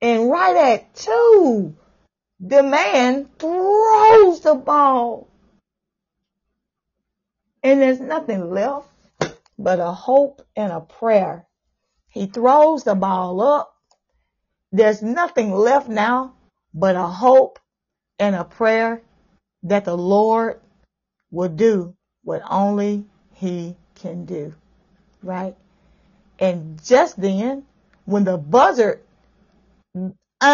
and 0.02 0.30
right 0.30 0.56
at 0.56 0.96
two, 0.96 1.76
the 2.40 2.64
man 2.64 3.30
throws 3.38 4.40
the 4.42 4.56
ball 4.56 5.28
and 7.64 7.82
there's 7.82 8.00
nothing 8.00 8.50
left 8.50 8.88
but 9.58 9.80
a 9.80 9.92
hope 9.92 10.42
and 10.56 10.72
a 10.72 10.82
prayer. 10.82 11.46
He 12.12 12.28
throws 12.28 12.84
the 12.84 12.96
ball 12.96 13.42
up. 13.42 13.76
There's 14.72 15.02
nothing 15.02 15.54
left 15.54 15.90
now 15.90 16.36
but 16.74 16.96
a 16.96 17.08
hope 17.08 17.60
and 18.20 18.36
a 18.36 18.44
prayer 18.44 19.02
that 19.64 19.86
the 19.86 19.98
Lord 19.98 20.60
will 21.32 21.50
do 21.50 21.96
what 22.24 22.42
only 22.50 23.06
he 23.34 23.76
can 23.96 24.26
do. 24.26 24.54
Right? 25.24 25.56
And 26.40 26.84
just 26.84 27.20
then, 27.22 27.66
when 28.06 28.24
the 28.24 28.38
buzzer, 28.38 29.02
uh, 30.42 30.52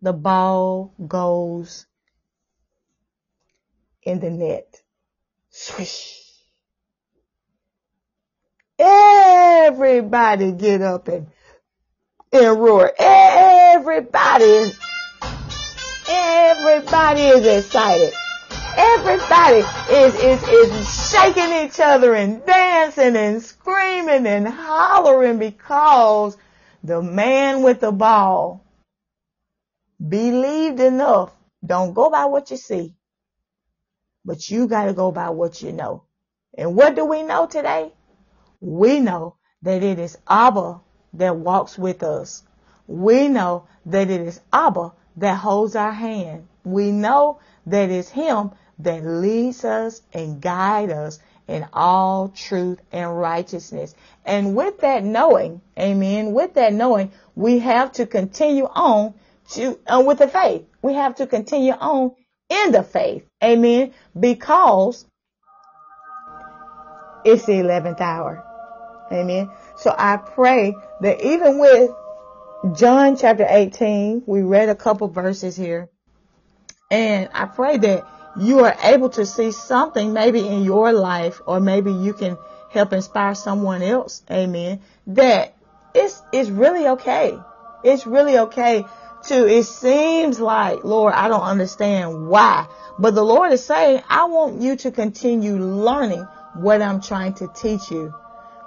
the 0.00 0.12
ball 0.12 0.92
goes 1.06 1.86
in 4.02 4.20
the 4.20 4.30
net. 4.30 4.82
Swish. 5.50 6.27
Everybody 8.78 10.52
get 10.52 10.82
up 10.82 11.08
and, 11.08 11.26
and 12.32 12.60
roar. 12.60 12.92
Everybody, 12.96 14.70
everybody 16.08 17.22
is 17.22 17.64
excited. 17.64 18.12
Everybody 18.76 19.64
is, 19.90 20.14
is, 20.14 20.42
is 20.48 21.10
shaking 21.10 21.66
each 21.66 21.80
other 21.80 22.14
and 22.14 22.46
dancing 22.46 23.16
and 23.16 23.42
screaming 23.42 24.26
and 24.26 24.46
hollering 24.46 25.40
because 25.40 26.36
the 26.84 27.02
man 27.02 27.62
with 27.64 27.80
the 27.80 27.90
ball 27.90 28.64
believed 30.06 30.78
enough. 30.78 31.34
Don't 31.66 31.92
go 31.92 32.10
by 32.10 32.26
what 32.26 32.52
you 32.52 32.56
see. 32.56 32.94
But 34.24 34.48
you 34.48 34.68
got 34.68 34.84
to 34.84 34.92
go 34.92 35.10
by 35.10 35.30
what 35.30 35.60
you 35.60 35.72
know. 35.72 36.04
And 36.56 36.76
what 36.76 36.94
do 36.94 37.04
we 37.04 37.24
know 37.24 37.46
today? 37.46 37.92
We 38.60 39.00
know 39.00 39.36
that 39.62 39.82
it 39.82 39.98
is 39.98 40.18
Abba 40.28 40.80
that 41.14 41.36
walks 41.36 41.78
with 41.78 42.02
us. 42.02 42.42
We 42.86 43.28
know 43.28 43.66
that 43.86 44.10
it 44.10 44.20
is 44.20 44.40
Abba 44.52 44.92
that 45.16 45.34
holds 45.34 45.76
our 45.76 45.92
hand. 45.92 46.48
We 46.64 46.90
know 46.90 47.40
that 47.66 47.90
it's 47.90 48.08
Him 48.08 48.52
that 48.80 49.04
leads 49.04 49.64
us 49.64 50.02
and 50.12 50.40
guides 50.40 50.92
us 50.92 51.18
in 51.46 51.66
all 51.72 52.28
truth 52.28 52.80
and 52.92 53.18
righteousness. 53.18 53.94
And 54.24 54.54
with 54.54 54.80
that 54.80 55.02
knowing, 55.04 55.60
amen, 55.78 56.32
with 56.32 56.54
that 56.54 56.72
knowing, 56.72 57.12
we 57.34 57.58
have 57.60 57.92
to 57.92 58.06
continue 58.06 58.66
on 58.66 59.14
to, 59.50 59.78
uh, 59.86 60.02
with 60.06 60.18
the 60.18 60.28
faith. 60.28 60.64
We 60.82 60.94
have 60.94 61.16
to 61.16 61.26
continue 61.26 61.72
on 61.72 62.12
in 62.50 62.72
the 62.72 62.82
faith. 62.82 63.24
Amen. 63.42 63.92
Because 64.18 65.06
it's 67.24 67.46
the 67.46 67.54
11th 67.54 68.00
hour. 68.00 68.47
Amen. 69.10 69.50
So 69.76 69.94
I 69.96 70.16
pray 70.16 70.74
that 71.00 71.22
even 71.22 71.58
with 71.58 71.90
John 72.74 73.16
chapter 73.16 73.46
18, 73.48 74.24
we 74.26 74.42
read 74.42 74.68
a 74.68 74.74
couple 74.74 75.08
verses 75.08 75.56
here. 75.56 75.88
And 76.90 77.28
I 77.32 77.46
pray 77.46 77.78
that 77.78 78.06
you 78.38 78.64
are 78.64 78.76
able 78.82 79.10
to 79.10 79.26
see 79.26 79.52
something 79.52 80.12
maybe 80.12 80.46
in 80.46 80.64
your 80.64 80.92
life 80.92 81.40
or 81.46 81.60
maybe 81.60 81.92
you 81.92 82.12
can 82.12 82.38
help 82.70 82.92
inspire 82.92 83.34
someone 83.34 83.82
else. 83.82 84.22
Amen. 84.30 84.80
That 85.08 85.54
it's, 85.94 86.22
it's 86.32 86.50
really 86.50 86.86
okay. 86.88 87.38
It's 87.84 88.06
really 88.06 88.38
okay 88.38 88.84
to, 89.24 89.48
it 89.48 89.64
seems 89.64 90.38
like, 90.38 90.84
Lord, 90.84 91.14
I 91.14 91.28
don't 91.28 91.42
understand 91.42 92.28
why. 92.28 92.66
But 92.98 93.14
the 93.14 93.24
Lord 93.24 93.52
is 93.52 93.64
saying, 93.64 94.02
I 94.08 94.24
want 94.24 94.60
you 94.60 94.76
to 94.76 94.90
continue 94.90 95.56
learning 95.56 96.26
what 96.54 96.82
I'm 96.82 97.00
trying 97.00 97.34
to 97.34 97.48
teach 97.48 97.90
you. 97.90 98.14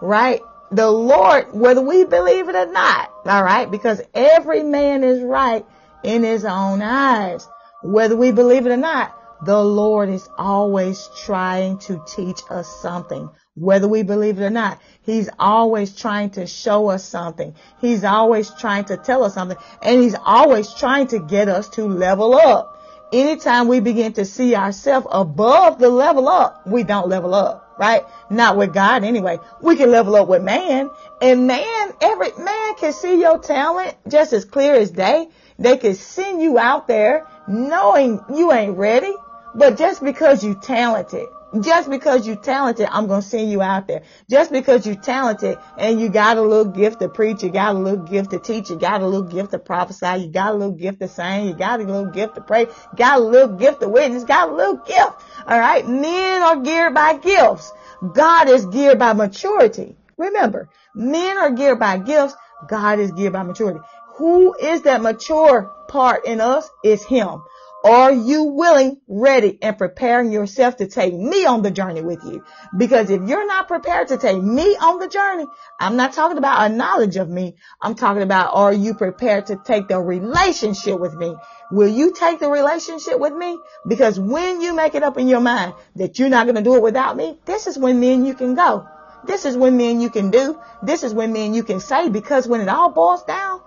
Right? 0.01 0.41
The 0.71 0.89
Lord, 0.89 1.53
whether 1.53 1.81
we 1.81 2.05
believe 2.05 2.49
it 2.49 2.55
or 2.55 2.71
not, 2.71 3.11
alright, 3.25 3.69
because 3.69 4.01
every 4.13 4.63
man 4.63 5.03
is 5.03 5.21
right 5.21 5.65
in 6.03 6.23
his 6.23 6.45
own 6.45 6.81
eyes. 6.81 7.47
Whether 7.83 8.15
we 8.15 8.31
believe 8.31 8.65
it 8.65 8.71
or 8.71 8.77
not, 8.77 9.17
the 9.43 9.61
Lord 9.63 10.09
is 10.09 10.27
always 10.37 11.09
trying 11.23 11.79
to 11.79 12.01
teach 12.07 12.41
us 12.49 12.67
something 12.81 13.29
whether 13.55 13.87
we 13.87 14.03
believe 14.03 14.39
it 14.39 14.43
or 14.43 14.49
not. 14.49 14.79
He's 15.03 15.29
always 15.37 15.95
trying 15.95 16.31
to 16.31 16.47
show 16.47 16.89
us 16.89 17.03
something. 17.03 17.53
He's 17.79 18.03
always 18.03 18.49
trying 18.49 18.85
to 18.85 18.97
tell 18.97 19.23
us 19.23 19.33
something. 19.33 19.57
And 19.81 20.01
he's 20.01 20.15
always 20.15 20.73
trying 20.73 21.07
to 21.07 21.19
get 21.19 21.49
us 21.49 21.69
to 21.69 21.85
level 21.85 22.33
up. 22.33 22.77
Anytime 23.11 23.67
we 23.67 23.81
begin 23.81 24.13
to 24.13 24.25
see 24.25 24.55
ourselves 24.55 25.07
above 25.11 25.79
the 25.79 25.89
level 25.89 26.29
up, 26.29 26.65
we 26.65 26.83
don't 26.83 27.09
level 27.09 27.35
up, 27.35 27.60
right? 27.77 28.03
Not 28.29 28.57
with 28.57 28.73
God 28.73 29.03
anyway. 29.03 29.39
We 29.61 29.75
can 29.75 29.91
level 29.91 30.15
up 30.15 30.27
with 30.27 30.43
man. 30.43 30.89
And 31.21 31.47
man, 31.47 31.93
every 32.01 32.31
man 32.37 32.75
can 32.75 32.93
see 32.93 33.19
your 33.19 33.39
talent 33.39 33.95
just 34.07 34.33
as 34.33 34.45
clear 34.45 34.73
as 34.73 34.91
day. 34.91 35.27
They 35.59 35.77
can 35.77 35.95
send 35.95 36.41
you 36.41 36.57
out 36.57 36.87
there 36.87 37.27
knowing 37.47 38.23
you 38.33 38.51
ain't 38.51 38.77
ready, 38.77 39.13
but 39.53 39.77
just 39.77 40.03
because 40.03 40.43
you 40.43 40.59
talented 40.61 41.27
just 41.59 41.89
because 41.89 42.25
you're 42.25 42.37
talented, 42.37 42.87
I'm 42.89 43.07
going 43.07 43.21
to 43.21 43.27
send 43.27 43.51
you 43.51 43.61
out 43.61 43.87
there. 43.87 44.03
Just 44.29 44.51
because 44.51 44.85
you're 44.85 44.95
talented 44.95 45.57
and 45.77 45.99
you 45.99 46.07
got 46.07 46.37
a 46.37 46.41
little 46.41 46.71
gift 46.71 46.99
to 47.01 47.09
preach, 47.09 47.43
you 47.43 47.49
got 47.49 47.75
a 47.75 47.77
little 47.77 48.05
gift 48.05 48.31
to 48.31 48.39
teach, 48.39 48.69
you 48.69 48.77
got 48.77 49.01
a 49.01 49.05
little 49.05 49.27
gift 49.27 49.51
to 49.51 49.59
prophesy, 49.59 50.23
you 50.23 50.27
got 50.27 50.53
a 50.53 50.57
little 50.57 50.75
gift 50.75 51.01
to 51.01 51.09
sing, 51.09 51.47
you 51.47 51.53
got 51.53 51.81
a 51.81 51.83
little 51.83 52.05
gift 52.11 52.35
to 52.35 52.41
pray, 52.41 52.67
got 52.95 53.19
a 53.19 53.23
little 53.23 53.57
gift 53.57 53.81
to 53.81 53.89
witness, 53.89 54.23
got 54.23 54.49
a 54.49 54.53
little 54.53 54.77
gift. 54.77 55.21
All 55.45 55.59
right. 55.59 55.85
Men 55.87 56.41
are 56.41 56.61
geared 56.61 56.93
by 56.93 57.17
gifts. 57.17 57.71
God 58.13 58.49
is 58.49 58.65
geared 58.67 58.99
by 58.99 59.13
maturity. 59.13 59.97
Remember, 60.17 60.69
men 60.95 61.37
are 61.37 61.51
geared 61.51 61.79
by 61.79 61.97
gifts. 61.97 62.35
God 62.67 62.99
is 62.99 63.11
geared 63.11 63.33
by 63.33 63.43
maturity. 63.43 63.79
Who 64.15 64.55
is 64.55 64.83
that 64.83 65.01
mature 65.01 65.71
part 65.87 66.25
in 66.25 66.41
us? 66.41 66.69
Is 66.83 67.03
him. 67.03 67.41
Are 67.83 68.13
you 68.13 68.43
willing, 68.43 69.01
ready, 69.07 69.57
and 69.59 69.75
preparing 69.75 70.31
yourself 70.31 70.77
to 70.77 70.87
take 70.87 71.15
me 71.15 71.45
on 71.45 71.63
the 71.63 71.71
journey 71.71 72.03
with 72.03 72.23
you? 72.23 72.45
Because 72.77 73.09
if 73.09 73.27
you're 73.27 73.47
not 73.47 73.67
prepared 73.67 74.09
to 74.09 74.17
take 74.17 74.39
me 74.39 74.75
on 74.75 74.99
the 74.99 75.07
journey, 75.07 75.47
I'm 75.79 75.95
not 75.95 76.13
talking 76.13 76.37
about 76.37 76.69
a 76.69 76.73
knowledge 76.73 77.15
of 77.15 77.27
me. 77.27 77.55
I'm 77.81 77.95
talking 77.95 78.21
about 78.21 78.53
are 78.53 78.71
you 78.71 78.93
prepared 78.93 79.47
to 79.47 79.55
take 79.55 79.87
the 79.87 79.99
relationship 79.99 80.99
with 80.99 81.15
me? 81.15 81.35
Will 81.71 81.87
you 81.87 82.13
take 82.13 82.39
the 82.39 82.51
relationship 82.51 83.19
with 83.19 83.33
me? 83.33 83.57
Because 83.87 84.19
when 84.19 84.61
you 84.61 84.75
make 84.75 84.93
it 84.93 85.01
up 85.01 85.17
in 85.17 85.27
your 85.27 85.41
mind 85.41 85.73
that 85.95 86.19
you're 86.19 86.29
not 86.29 86.45
going 86.45 86.57
to 86.57 86.61
do 86.61 86.75
it 86.75 86.83
without 86.83 87.17
me, 87.17 87.39
this 87.45 87.65
is 87.65 87.79
when 87.79 87.99
me 87.99 88.13
and 88.13 88.27
you 88.27 88.35
can 88.35 88.53
go. 88.53 88.87
This 89.25 89.45
is 89.45 89.57
when 89.57 89.75
me 89.75 89.89
and 89.89 89.99
you 89.99 90.11
can 90.11 90.29
do. 90.29 90.59
This 90.83 91.01
is 91.01 91.15
when 91.15 91.33
me 91.33 91.47
and 91.47 91.55
you 91.55 91.63
can 91.63 91.79
say 91.79 92.09
because 92.09 92.47
when 92.47 92.61
it 92.61 92.69
all 92.69 92.91
boils 92.91 93.23
down, 93.23 93.59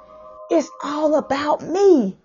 it's 0.50 0.70
all 0.84 1.16
about 1.16 1.62
me 1.62 2.16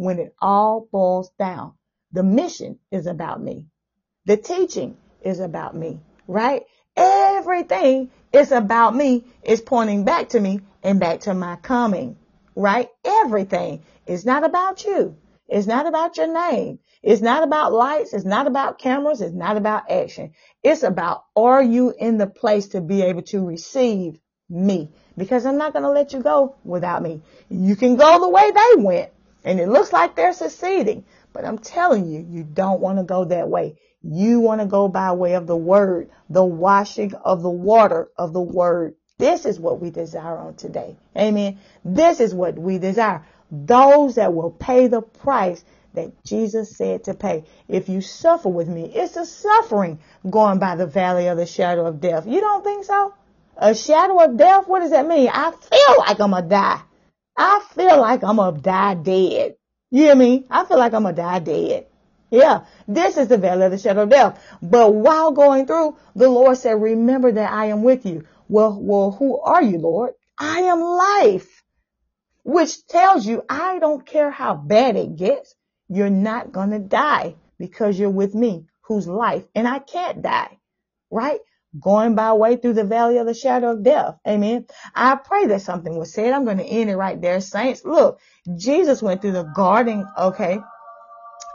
when 0.00 0.18
it 0.18 0.34
all 0.40 0.88
boils 0.90 1.30
down. 1.38 1.74
The 2.12 2.22
mission 2.22 2.78
is 2.90 3.06
about 3.06 3.42
me. 3.42 3.66
The 4.24 4.38
teaching 4.38 4.96
is 5.20 5.40
about 5.40 5.76
me, 5.76 6.00
right? 6.26 6.62
Everything 6.96 8.10
is 8.32 8.50
about 8.50 8.96
me. 8.96 9.24
It's 9.42 9.60
pointing 9.60 10.04
back 10.04 10.30
to 10.30 10.40
me 10.40 10.60
and 10.82 10.98
back 10.98 11.20
to 11.20 11.34
my 11.34 11.56
coming, 11.56 12.16
right? 12.56 12.88
Everything 13.04 13.82
is 14.06 14.24
not 14.24 14.42
about 14.42 14.86
you. 14.86 15.18
It's 15.46 15.66
not 15.66 15.86
about 15.86 16.16
your 16.16 16.32
name. 16.32 16.78
It's 17.02 17.20
not 17.20 17.42
about 17.42 17.74
lights. 17.74 18.14
It's 18.14 18.24
not 18.24 18.46
about 18.46 18.78
cameras. 18.78 19.20
It's 19.20 19.34
not 19.34 19.58
about 19.58 19.90
action. 19.90 20.32
It's 20.62 20.82
about 20.82 21.24
are 21.36 21.62
you 21.62 21.92
in 21.98 22.16
the 22.16 22.26
place 22.26 22.68
to 22.68 22.80
be 22.80 23.02
able 23.02 23.22
to 23.34 23.44
receive 23.46 24.18
me? 24.48 24.92
Because 25.18 25.44
I'm 25.44 25.58
not 25.58 25.74
going 25.74 25.82
to 25.82 25.90
let 25.90 26.14
you 26.14 26.22
go 26.22 26.56
without 26.64 27.02
me. 27.02 27.20
You 27.50 27.76
can 27.76 27.96
go 27.96 28.18
the 28.18 28.30
way 28.30 28.50
they 28.50 28.82
went, 28.82 29.10
and 29.44 29.60
it 29.60 29.68
looks 29.68 29.92
like 29.92 30.14
they're 30.14 30.32
succeeding. 30.32 31.04
But 31.32 31.44
I'm 31.44 31.58
telling 31.58 32.06
you, 32.06 32.26
you 32.28 32.44
don't 32.44 32.80
want 32.80 32.98
to 32.98 33.04
go 33.04 33.24
that 33.24 33.48
way. 33.48 33.76
You 34.02 34.40
want 34.40 34.60
to 34.60 34.66
go 34.66 34.88
by 34.88 35.12
way 35.12 35.34
of 35.34 35.46
the 35.46 35.56
word, 35.56 36.10
the 36.28 36.44
washing 36.44 37.14
of 37.14 37.42
the 37.42 37.50
water 37.50 38.08
of 38.16 38.32
the 38.32 38.40
word. 38.40 38.94
This 39.18 39.44
is 39.44 39.60
what 39.60 39.80
we 39.80 39.90
desire 39.90 40.38
on 40.38 40.54
today. 40.54 40.96
Amen. 41.16 41.58
This 41.84 42.20
is 42.20 42.34
what 42.34 42.58
we 42.58 42.78
desire. 42.78 43.26
Those 43.50 44.14
that 44.14 44.32
will 44.32 44.50
pay 44.50 44.86
the 44.86 45.02
price 45.02 45.62
that 45.94 46.24
Jesus 46.24 46.76
said 46.76 47.04
to 47.04 47.14
pay. 47.14 47.44
If 47.68 47.88
you 47.88 48.00
suffer 48.00 48.48
with 48.48 48.68
me, 48.68 48.90
it's 48.94 49.16
a 49.16 49.26
suffering 49.26 49.98
going 50.28 50.58
by 50.58 50.76
the 50.76 50.86
valley 50.86 51.26
of 51.26 51.36
the 51.36 51.46
shadow 51.46 51.86
of 51.86 52.00
death. 52.00 52.26
You 52.26 52.40
don't 52.40 52.64
think 52.64 52.84
so? 52.84 53.14
A 53.56 53.74
shadow 53.74 54.24
of 54.24 54.36
death? 54.36 54.66
What 54.66 54.80
does 54.80 54.92
that 54.92 55.06
mean? 55.06 55.28
I 55.32 55.50
feel 55.50 55.98
like 55.98 56.20
I'm 56.20 56.30
gonna 56.30 56.48
die. 56.48 56.80
I 57.36 57.64
feel 57.74 58.00
like 58.00 58.22
I'm 58.22 58.36
gonna 58.36 58.60
die 58.60 58.94
dead. 58.94 59.56
You 59.90 60.02
hear 60.04 60.14
me? 60.14 60.46
I 60.50 60.64
feel 60.64 60.78
like 60.78 60.94
I'm 60.94 61.02
gonna 61.02 61.16
die 61.16 61.38
dead. 61.40 61.86
Yeah, 62.30 62.64
this 62.86 63.16
is 63.16 63.28
the 63.28 63.38
valley 63.38 63.66
of 63.66 63.72
the 63.72 63.78
shadow 63.78 64.02
of 64.02 64.10
death. 64.10 64.40
But 64.62 64.94
while 64.94 65.32
going 65.32 65.66
through, 65.66 65.96
the 66.14 66.28
Lord 66.28 66.56
said, 66.56 66.80
remember 66.80 67.32
that 67.32 67.52
I 67.52 67.66
am 67.66 67.82
with 67.82 68.06
you. 68.06 68.24
Well, 68.48 68.78
well, 68.80 69.10
who 69.10 69.40
are 69.40 69.62
you, 69.62 69.78
Lord? 69.78 70.12
I 70.38 70.60
am 70.60 70.80
life, 70.80 71.62
which 72.44 72.86
tells 72.86 73.26
you 73.26 73.44
I 73.48 73.78
don't 73.80 74.06
care 74.06 74.30
how 74.30 74.54
bad 74.54 74.96
it 74.96 75.16
gets. 75.16 75.54
You're 75.88 76.08
not 76.08 76.52
going 76.52 76.70
to 76.70 76.78
die 76.78 77.34
because 77.58 77.98
you're 77.98 78.10
with 78.10 78.34
me, 78.34 78.66
who's 78.82 79.08
life, 79.08 79.44
and 79.54 79.66
I 79.66 79.80
can't 79.80 80.22
die, 80.22 80.58
right? 81.10 81.40
Going 81.78 82.14
by 82.14 82.32
way 82.32 82.56
through 82.56 82.74
the 82.74 82.84
valley 82.84 83.18
of 83.18 83.26
the 83.26 83.34
shadow 83.34 83.72
of 83.72 83.82
death. 83.82 84.18
Amen. 84.26 84.66
I 84.94 85.16
pray 85.16 85.46
that 85.46 85.62
something 85.62 85.96
was 85.96 86.12
said. 86.12 86.32
I'm 86.32 86.44
going 86.44 86.58
to 86.58 86.64
end 86.64 86.90
it 86.90 86.96
right 86.96 87.20
there. 87.20 87.40
Saints, 87.40 87.84
look, 87.84 88.18
Jesus 88.56 89.02
went 89.02 89.22
through 89.22 89.32
the 89.32 89.44
garden, 89.44 90.06
okay? 90.18 90.60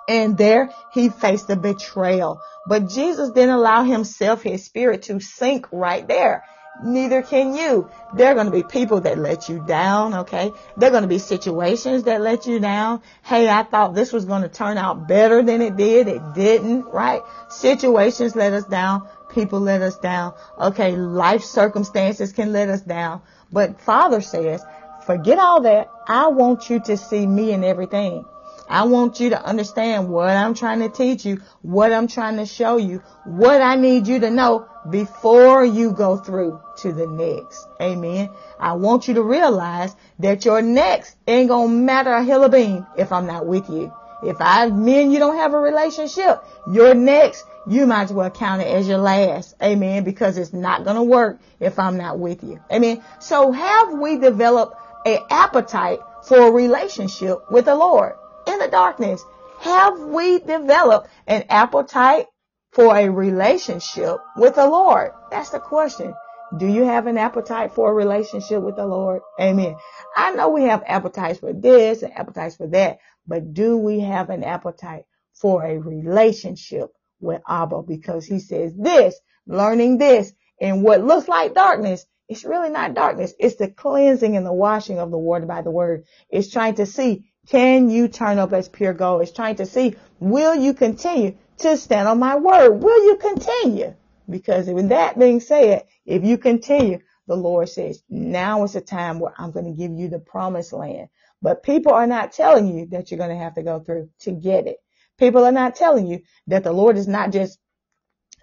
And 0.08 0.38
there 0.38 0.70
he 0.94 1.10
faced 1.10 1.48
the 1.48 1.56
betrayal. 1.56 2.40
But 2.68 2.90
Jesus 2.90 3.32
didn't 3.32 3.56
allow 3.56 3.84
himself, 3.84 4.44
his 4.44 4.64
spirit 4.64 5.04
to 5.04 5.20
sink 5.20 5.68
right 5.72 6.08
there. 6.08 6.44
Neither 6.84 7.22
can 7.22 7.56
you. 7.56 7.90
There 8.16 8.30
are 8.30 8.34
going 8.34 8.48
to 8.48 8.52
be 8.52 8.64
people 8.64 9.02
that 9.02 9.18
let 9.18 9.48
you 9.48 9.66
down, 9.66 10.14
okay? 10.14 10.52
There 10.76 10.90
are 10.90 10.92
going 10.92 11.04
to 11.04 11.10
be 11.10 11.20
situations 11.20 12.04
that 12.04 12.22
let 12.22 12.48
you 12.48 12.60
down. 12.60 13.02
Hey, 13.24 13.50
I 13.50 13.64
thought 13.64 13.96
this 13.96 14.12
was 14.12 14.26
going 14.26 14.42
to 14.42 14.50
turn 14.50 14.78
out 14.78 15.08
better 15.08 15.42
than 15.42 15.62
it 15.62 15.78
did. 15.78 16.08
It 16.08 16.34
didn't, 16.34 16.84
right? 16.84 17.22
Situations 17.50 18.36
let 18.36 18.52
us 18.52 18.66
down 18.66 19.08
people 19.36 19.60
let 19.60 19.82
us 19.82 19.98
down. 19.98 20.34
Okay, 20.60 20.96
life 20.96 21.44
circumstances 21.44 22.34
can 22.34 22.52
let 22.52 22.70
us 22.70 22.82
down. 22.82 23.22
But 23.52 23.80
Father 23.82 24.22
says, 24.22 24.64
forget 25.06 25.38
all 25.38 25.62
that. 25.62 25.92
I 26.08 26.28
want 26.28 26.70
you 26.70 26.80
to 26.86 26.98
see 26.98 27.28
me 27.28 27.52
in 27.52 27.64
everything. 27.64 28.26
I 28.68 28.86
want 28.86 29.20
you 29.20 29.30
to 29.30 29.46
understand 29.46 30.10
what 30.10 30.32
I'm 30.32 30.56
trying 30.56 30.80
to 30.80 30.90
teach 30.90 31.24
you, 31.24 31.42
what 31.62 31.94
I'm 31.94 32.08
trying 32.08 32.38
to 32.38 32.48
show 32.48 32.78
you, 32.78 33.04
what 33.26 33.62
I 33.62 33.76
need 33.76 34.08
you 34.08 34.20
to 34.22 34.32
know 34.32 34.68
before 34.90 35.64
you 35.64 35.92
go 35.92 36.18
through 36.18 36.60
to 36.78 36.92
the 36.92 37.06
next. 37.06 37.68
Amen. 37.80 38.30
I 38.60 38.74
want 38.74 39.08
you 39.08 39.14
to 39.16 39.22
realize 39.22 39.96
that 40.20 40.46
your 40.46 40.64
next 40.64 41.16
ain't 41.28 41.50
gonna 41.50 41.72
matter 41.72 42.12
a 42.12 42.24
hill 42.24 42.44
of 42.44 42.52
bean 42.52 42.88
if 42.98 43.12
I'm 43.12 43.28
not 43.28 43.46
with 43.46 43.70
you. 43.70 43.94
If 44.24 44.38
I, 44.40 44.68
me 44.70 45.04
and 45.04 45.14
you 45.14 45.20
don't 45.20 45.36
have 45.36 45.54
a 45.54 45.60
relationship, 45.60 46.44
your 46.72 46.96
next 46.96 47.46
you 47.68 47.88
might 47.88 48.04
as 48.04 48.14
well 48.14 48.30
count 48.30 48.62
it 48.62 48.68
as 48.68 48.88
your 48.88 48.98
last. 48.98 49.56
Amen. 49.62 50.04
Because 50.04 50.38
it's 50.38 50.54
not 50.54 50.84
going 50.84 50.96
to 50.96 51.04
work 51.04 51.40
if 51.60 51.80
I'm 51.80 51.98
not 51.98 52.20
with 52.20 52.44
you. 52.44 52.60
Amen. 52.72 53.04
So 53.20 53.52
have 53.52 53.94
we 53.94 54.18
developed 54.18 54.76
an 55.06 55.20
appetite 55.30 56.00
for 56.24 56.48
a 56.48 56.52
relationship 56.52 57.52
with 57.52 57.66
the 57.66 57.76
Lord 57.76 58.14
in 58.48 58.60
the 58.60 58.68
darkness? 58.68 59.24
Have 59.60 60.00
we 60.00 60.40
developed 60.40 61.10
an 61.28 61.46
appetite 61.50 62.28
for 62.72 62.96
a 62.96 63.10
relationship 63.10 64.18
with 64.36 64.56
the 64.56 64.68
Lord? 64.68 65.12
That's 65.32 65.50
the 65.50 65.60
question. 65.60 66.14
Do 66.58 66.68
you 66.68 66.84
have 66.84 67.08
an 67.08 67.18
appetite 67.18 67.74
for 67.74 67.90
a 67.90 67.94
relationship 67.94 68.62
with 68.62 68.76
the 68.76 68.86
Lord? 68.86 69.22
Amen. 69.42 69.76
I 70.16 70.32
know 70.32 70.50
we 70.50 70.64
have 70.64 70.84
appetites 70.86 71.40
for 71.40 71.52
this 71.52 72.04
and 72.04 72.14
appetites 72.14 72.56
for 72.56 72.68
that, 72.68 73.00
but 73.28 73.54
do 73.54 73.78
we 73.78 74.02
have 74.02 74.30
an 74.30 74.44
appetite 74.44 75.06
for 75.34 75.66
a 75.66 75.80
relationship 75.80 76.95
with 77.20 77.42
Abba 77.48 77.84
because 77.84 78.26
he 78.26 78.40
says 78.40 78.74
this, 78.78 79.20
learning 79.48 79.98
this, 79.98 80.34
and 80.60 80.84
what 80.84 81.04
looks 81.04 81.28
like 81.28 81.54
darkness, 81.54 82.06
it's 82.28 82.46
really 82.46 82.70
not 82.70 82.94
darkness. 82.96 83.34
It's 83.40 83.58
the 83.58 83.70
cleansing 83.70 84.36
and 84.36 84.46
the 84.46 84.54
washing 84.54 85.00
of 85.00 85.12
the 85.12 85.18
word 85.18 85.48
by 85.48 85.62
the 85.62 85.72
word. 85.72 86.06
It's 86.30 86.52
trying 86.52 86.76
to 86.76 86.86
see, 86.86 87.32
can 87.48 87.90
you 87.90 88.08
turn 88.08 88.40
up 88.40 88.54
as 88.54 88.68
pure 88.70 88.94
gold? 88.94 89.22
It's 89.22 89.32
trying 89.32 89.58
to 89.58 89.66
see, 89.66 89.96
will 90.20 90.56
you 90.56 90.74
continue 90.74 91.38
to 91.60 91.78
stand 91.78 92.08
on 92.08 92.20
my 92.20 92.36
word? 92.38 92.72
Will 92.82 93.06
you 93.06 93.18
continue? 93.18 93.94
Because 94.30 94.68
with 94.68 94.90
that 94.90 95.20
being 95.20 95.40
said, 95.40 95.84
if 96.06 96.24
you 96.24 96.38
continue, 96.38 97.00
the 97.28 97.36
Lord 97.36 97.70
says, 97.70 98.02
now 98.10 98.64
is 98.64 98.74
the 98.74 98.82
time 98.82 99.20
where 99.20 99.34
I'm 99.38 99.52
going 99.52 99.66
to 99.66 99.72
give 99.72 99.92
you 99.92 100.10
the 100.10 100.20
promised 100.20 100.74
land. 100.74 101.10
But 101.42 101.64
people 101.64 101.94
are 101.94 102.08
not 102.08 102.32
telling 102.34 102.76
you 102.76 102.88
that 102.88 103.12
you're 103.12 103.20
going 103.20 103.30
to 103.30 103.44
have 103.44 103.56
to 103.56 103.64
go 103.64 103.80
through 103.80 104.10
to 104.22 104.32
get 104.32 104.68
it. 104.68 104.78
People 105.18 105.46
are 105.46 105.52
not 105.52 105.76
telling 105.76 106.08
you 106.08 106.22
that 106.48 106.64
the 106.64 106.74
Lord 106.74 106.98
is 106.98 107.08
not 107.08 107.32
just 107.32 107.60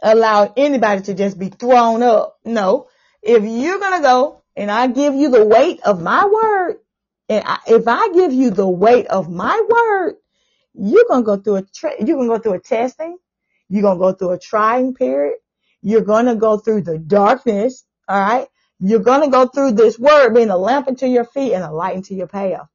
allowing 0.03 0.53
anybody 0.57 1.03
to 1.03 1.15
just 1.15 1.39
be 1.39 1.49
thrown 1.49 2.03
up. 2.03 2.39
No. 2.45 2.89
If 3.23 3.45
you're 3.45 3.79
going 3.79 3.99
to 4.01 4.03
go 4.03 4.43
and 4.57 4.71
I 4.71 4.87
give 4.89 5.15
you 5.15 5.31
the 5.31 5.45
weight 5.45 5.81
of 5.83 6.03
my 6.03 6.27
word, 6.27 6.79
and 7.29 7.45
I, 7.47 7.59
if 7.67 7.87
I 7.87 8.11
give 8.13 8.33
you 8.33 8.51
the 8.51 8.69
weight 8.69 9.07
of 9.07 9.31
my 9.31 9.63
word, 9.69 10.17
you're 10.75 11.05
going 11.09 11.23
to 11.23 11.27
go 11.27 11.37
through 11.37 11.57
a, 11.57 11.63
tra- 11.63 12.05
you're 12.05 12.17
going 12.17 12.29
to 12.29 12.37
go 12.37 12.43
through 12.43 12.55
a 12.55 12.61
testing. 12.61 13.19
You're 13.69 13.83
going 13.83 13.99
to 13.99 14.01
go 14.01 14.13
through 14.13 14.33
a 14.33 14.39
trying 14.39 14.95
period. 14.95 15.39
You're 15.83 16.03
going 16.03 16.27
to 16.27 16.37
go 16.37 16.59
through 16.59 16.83
the 16.83 16.99
darkness. 16.99 17.85
All 18.09 18.21
right. 18.21 18.49
You're 18.81 19.01
going 19.01 19.23
to 19.23 19.31
go 19.31 19.47
through 19.47 19.73
this 19.73 19.99
word 19.99 20.35
being 20.35 20.51
a 20.51 20.57
lamp 20.57 20.89
unto 20.89 21.07
your 21.07 21.25
feet 21.25 21.55
and 21.55 21.63
a 21.63 21.71
light 21.71 21.97
into 21.97 22.15
your 22.15 22.27
path. 22.27 22.69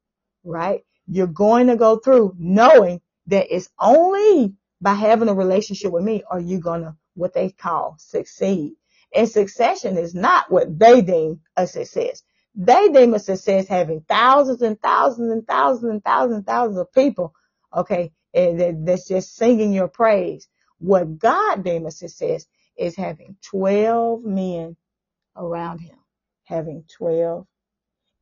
Right. 0.44 0.84
You're 1.08 1.28
going 1.28 1.68
to 1.68 1.76
go 1.76 1.98
through 1.98 2.36
knowing 2.40 3.02
that 3.28 3.54
it's 3.54 3.70
only 3.80 4.54
by 4.82 4.94
having 4.94 5.30
a 5.30 5.34
relationship 5.34 5.92
with 5.92 6.04
me 6.04 6.24
are 6.30 6.40
you 6.40 6.60
gonna 6.60 6.96
what 7.16 7.34
they 7.34 7.50
call 7.50 7.96
succeed. 8.00 8.74
And 9.16 9.28
succession 9.28 9.98
is 9.98 10.14
not 10.14 10.52
what 10.52 10.78
they 10.78 11.02
deem 11.02 11.42
a 11.56 11.66
success. 11.66 12.24
They 12.56 12.90
deem 12.90 13.14
a 13.14 13.20
success 13.20 13.68
having 13.68 14.02
thousands 14.02 14.62
and 14.62 14.80
thousands 14.82 15.32
and 15.32 15.48
thousands 15.48 15.92
and 15.92 16.04
thousands 16.04 16.38
and 16.38 16.46
thousands 16.46 16.78
of 16.78 16.92
people, 16.92 17.34
okay, 17.76 18.12
and 18.34 18.88
that's 18.88 19.08
just 19.08 19.36
singing 19.36 19.74
your 19.74 19.88
praise. 19.88 20.48
What 20.80 21.18
God 21.18 21.64
deems 21.64 21.88
a 21.88 21.92
success 21.92 22.46
is 22.78 22.96
having 22.96 23.38
12 23.44 24.24
men 24.24 24.76
around 25.36 25.80
him, 25.80 25.98
having 26.46 26.84
12, 26.98 27.46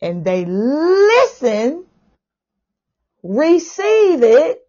and 0.01 0.23
they 0.23 0.45
listen, 0.45 1.85
receive 3.23 4.23
it, 4.23 4.64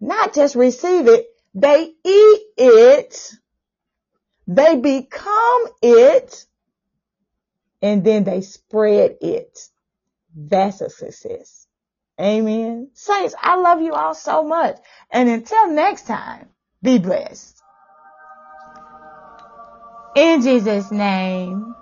not 0.00 0.34
just 0.34 0.54
receive 0.54 1.06
it, 1.08 1.26
they 1.54 1.92
eat 2.04 2.42
it, 2.56 3.32
they 4.46 4.76
become 4.76 5.64
it, 5.82 6.46
and 7.82 8.04
then 8.04 8.24
they 8.24 8.40
spread 8.40 9.16
it. 9.20 9.58
That's 10.34 10.80
a 10.80 10.90
success. 10.90 11.66
Amen. 12.20 12.90
Saints, 12.94 13.34
I 13.40 13.56
love 13.56 13.82
you 13.82 13.92
all 13.92 14.14
so 14.14 14.42
much. 14.42 14.78
And 15.10 15.28
until 15.28 15.70
next 15.70 16.06
time, 16.06 16.48
be 16.82 16.98
blessed. 16.98 17.62
In 20.16 20.42
Jesus' 20.42 20.90
name. 20.90 21.75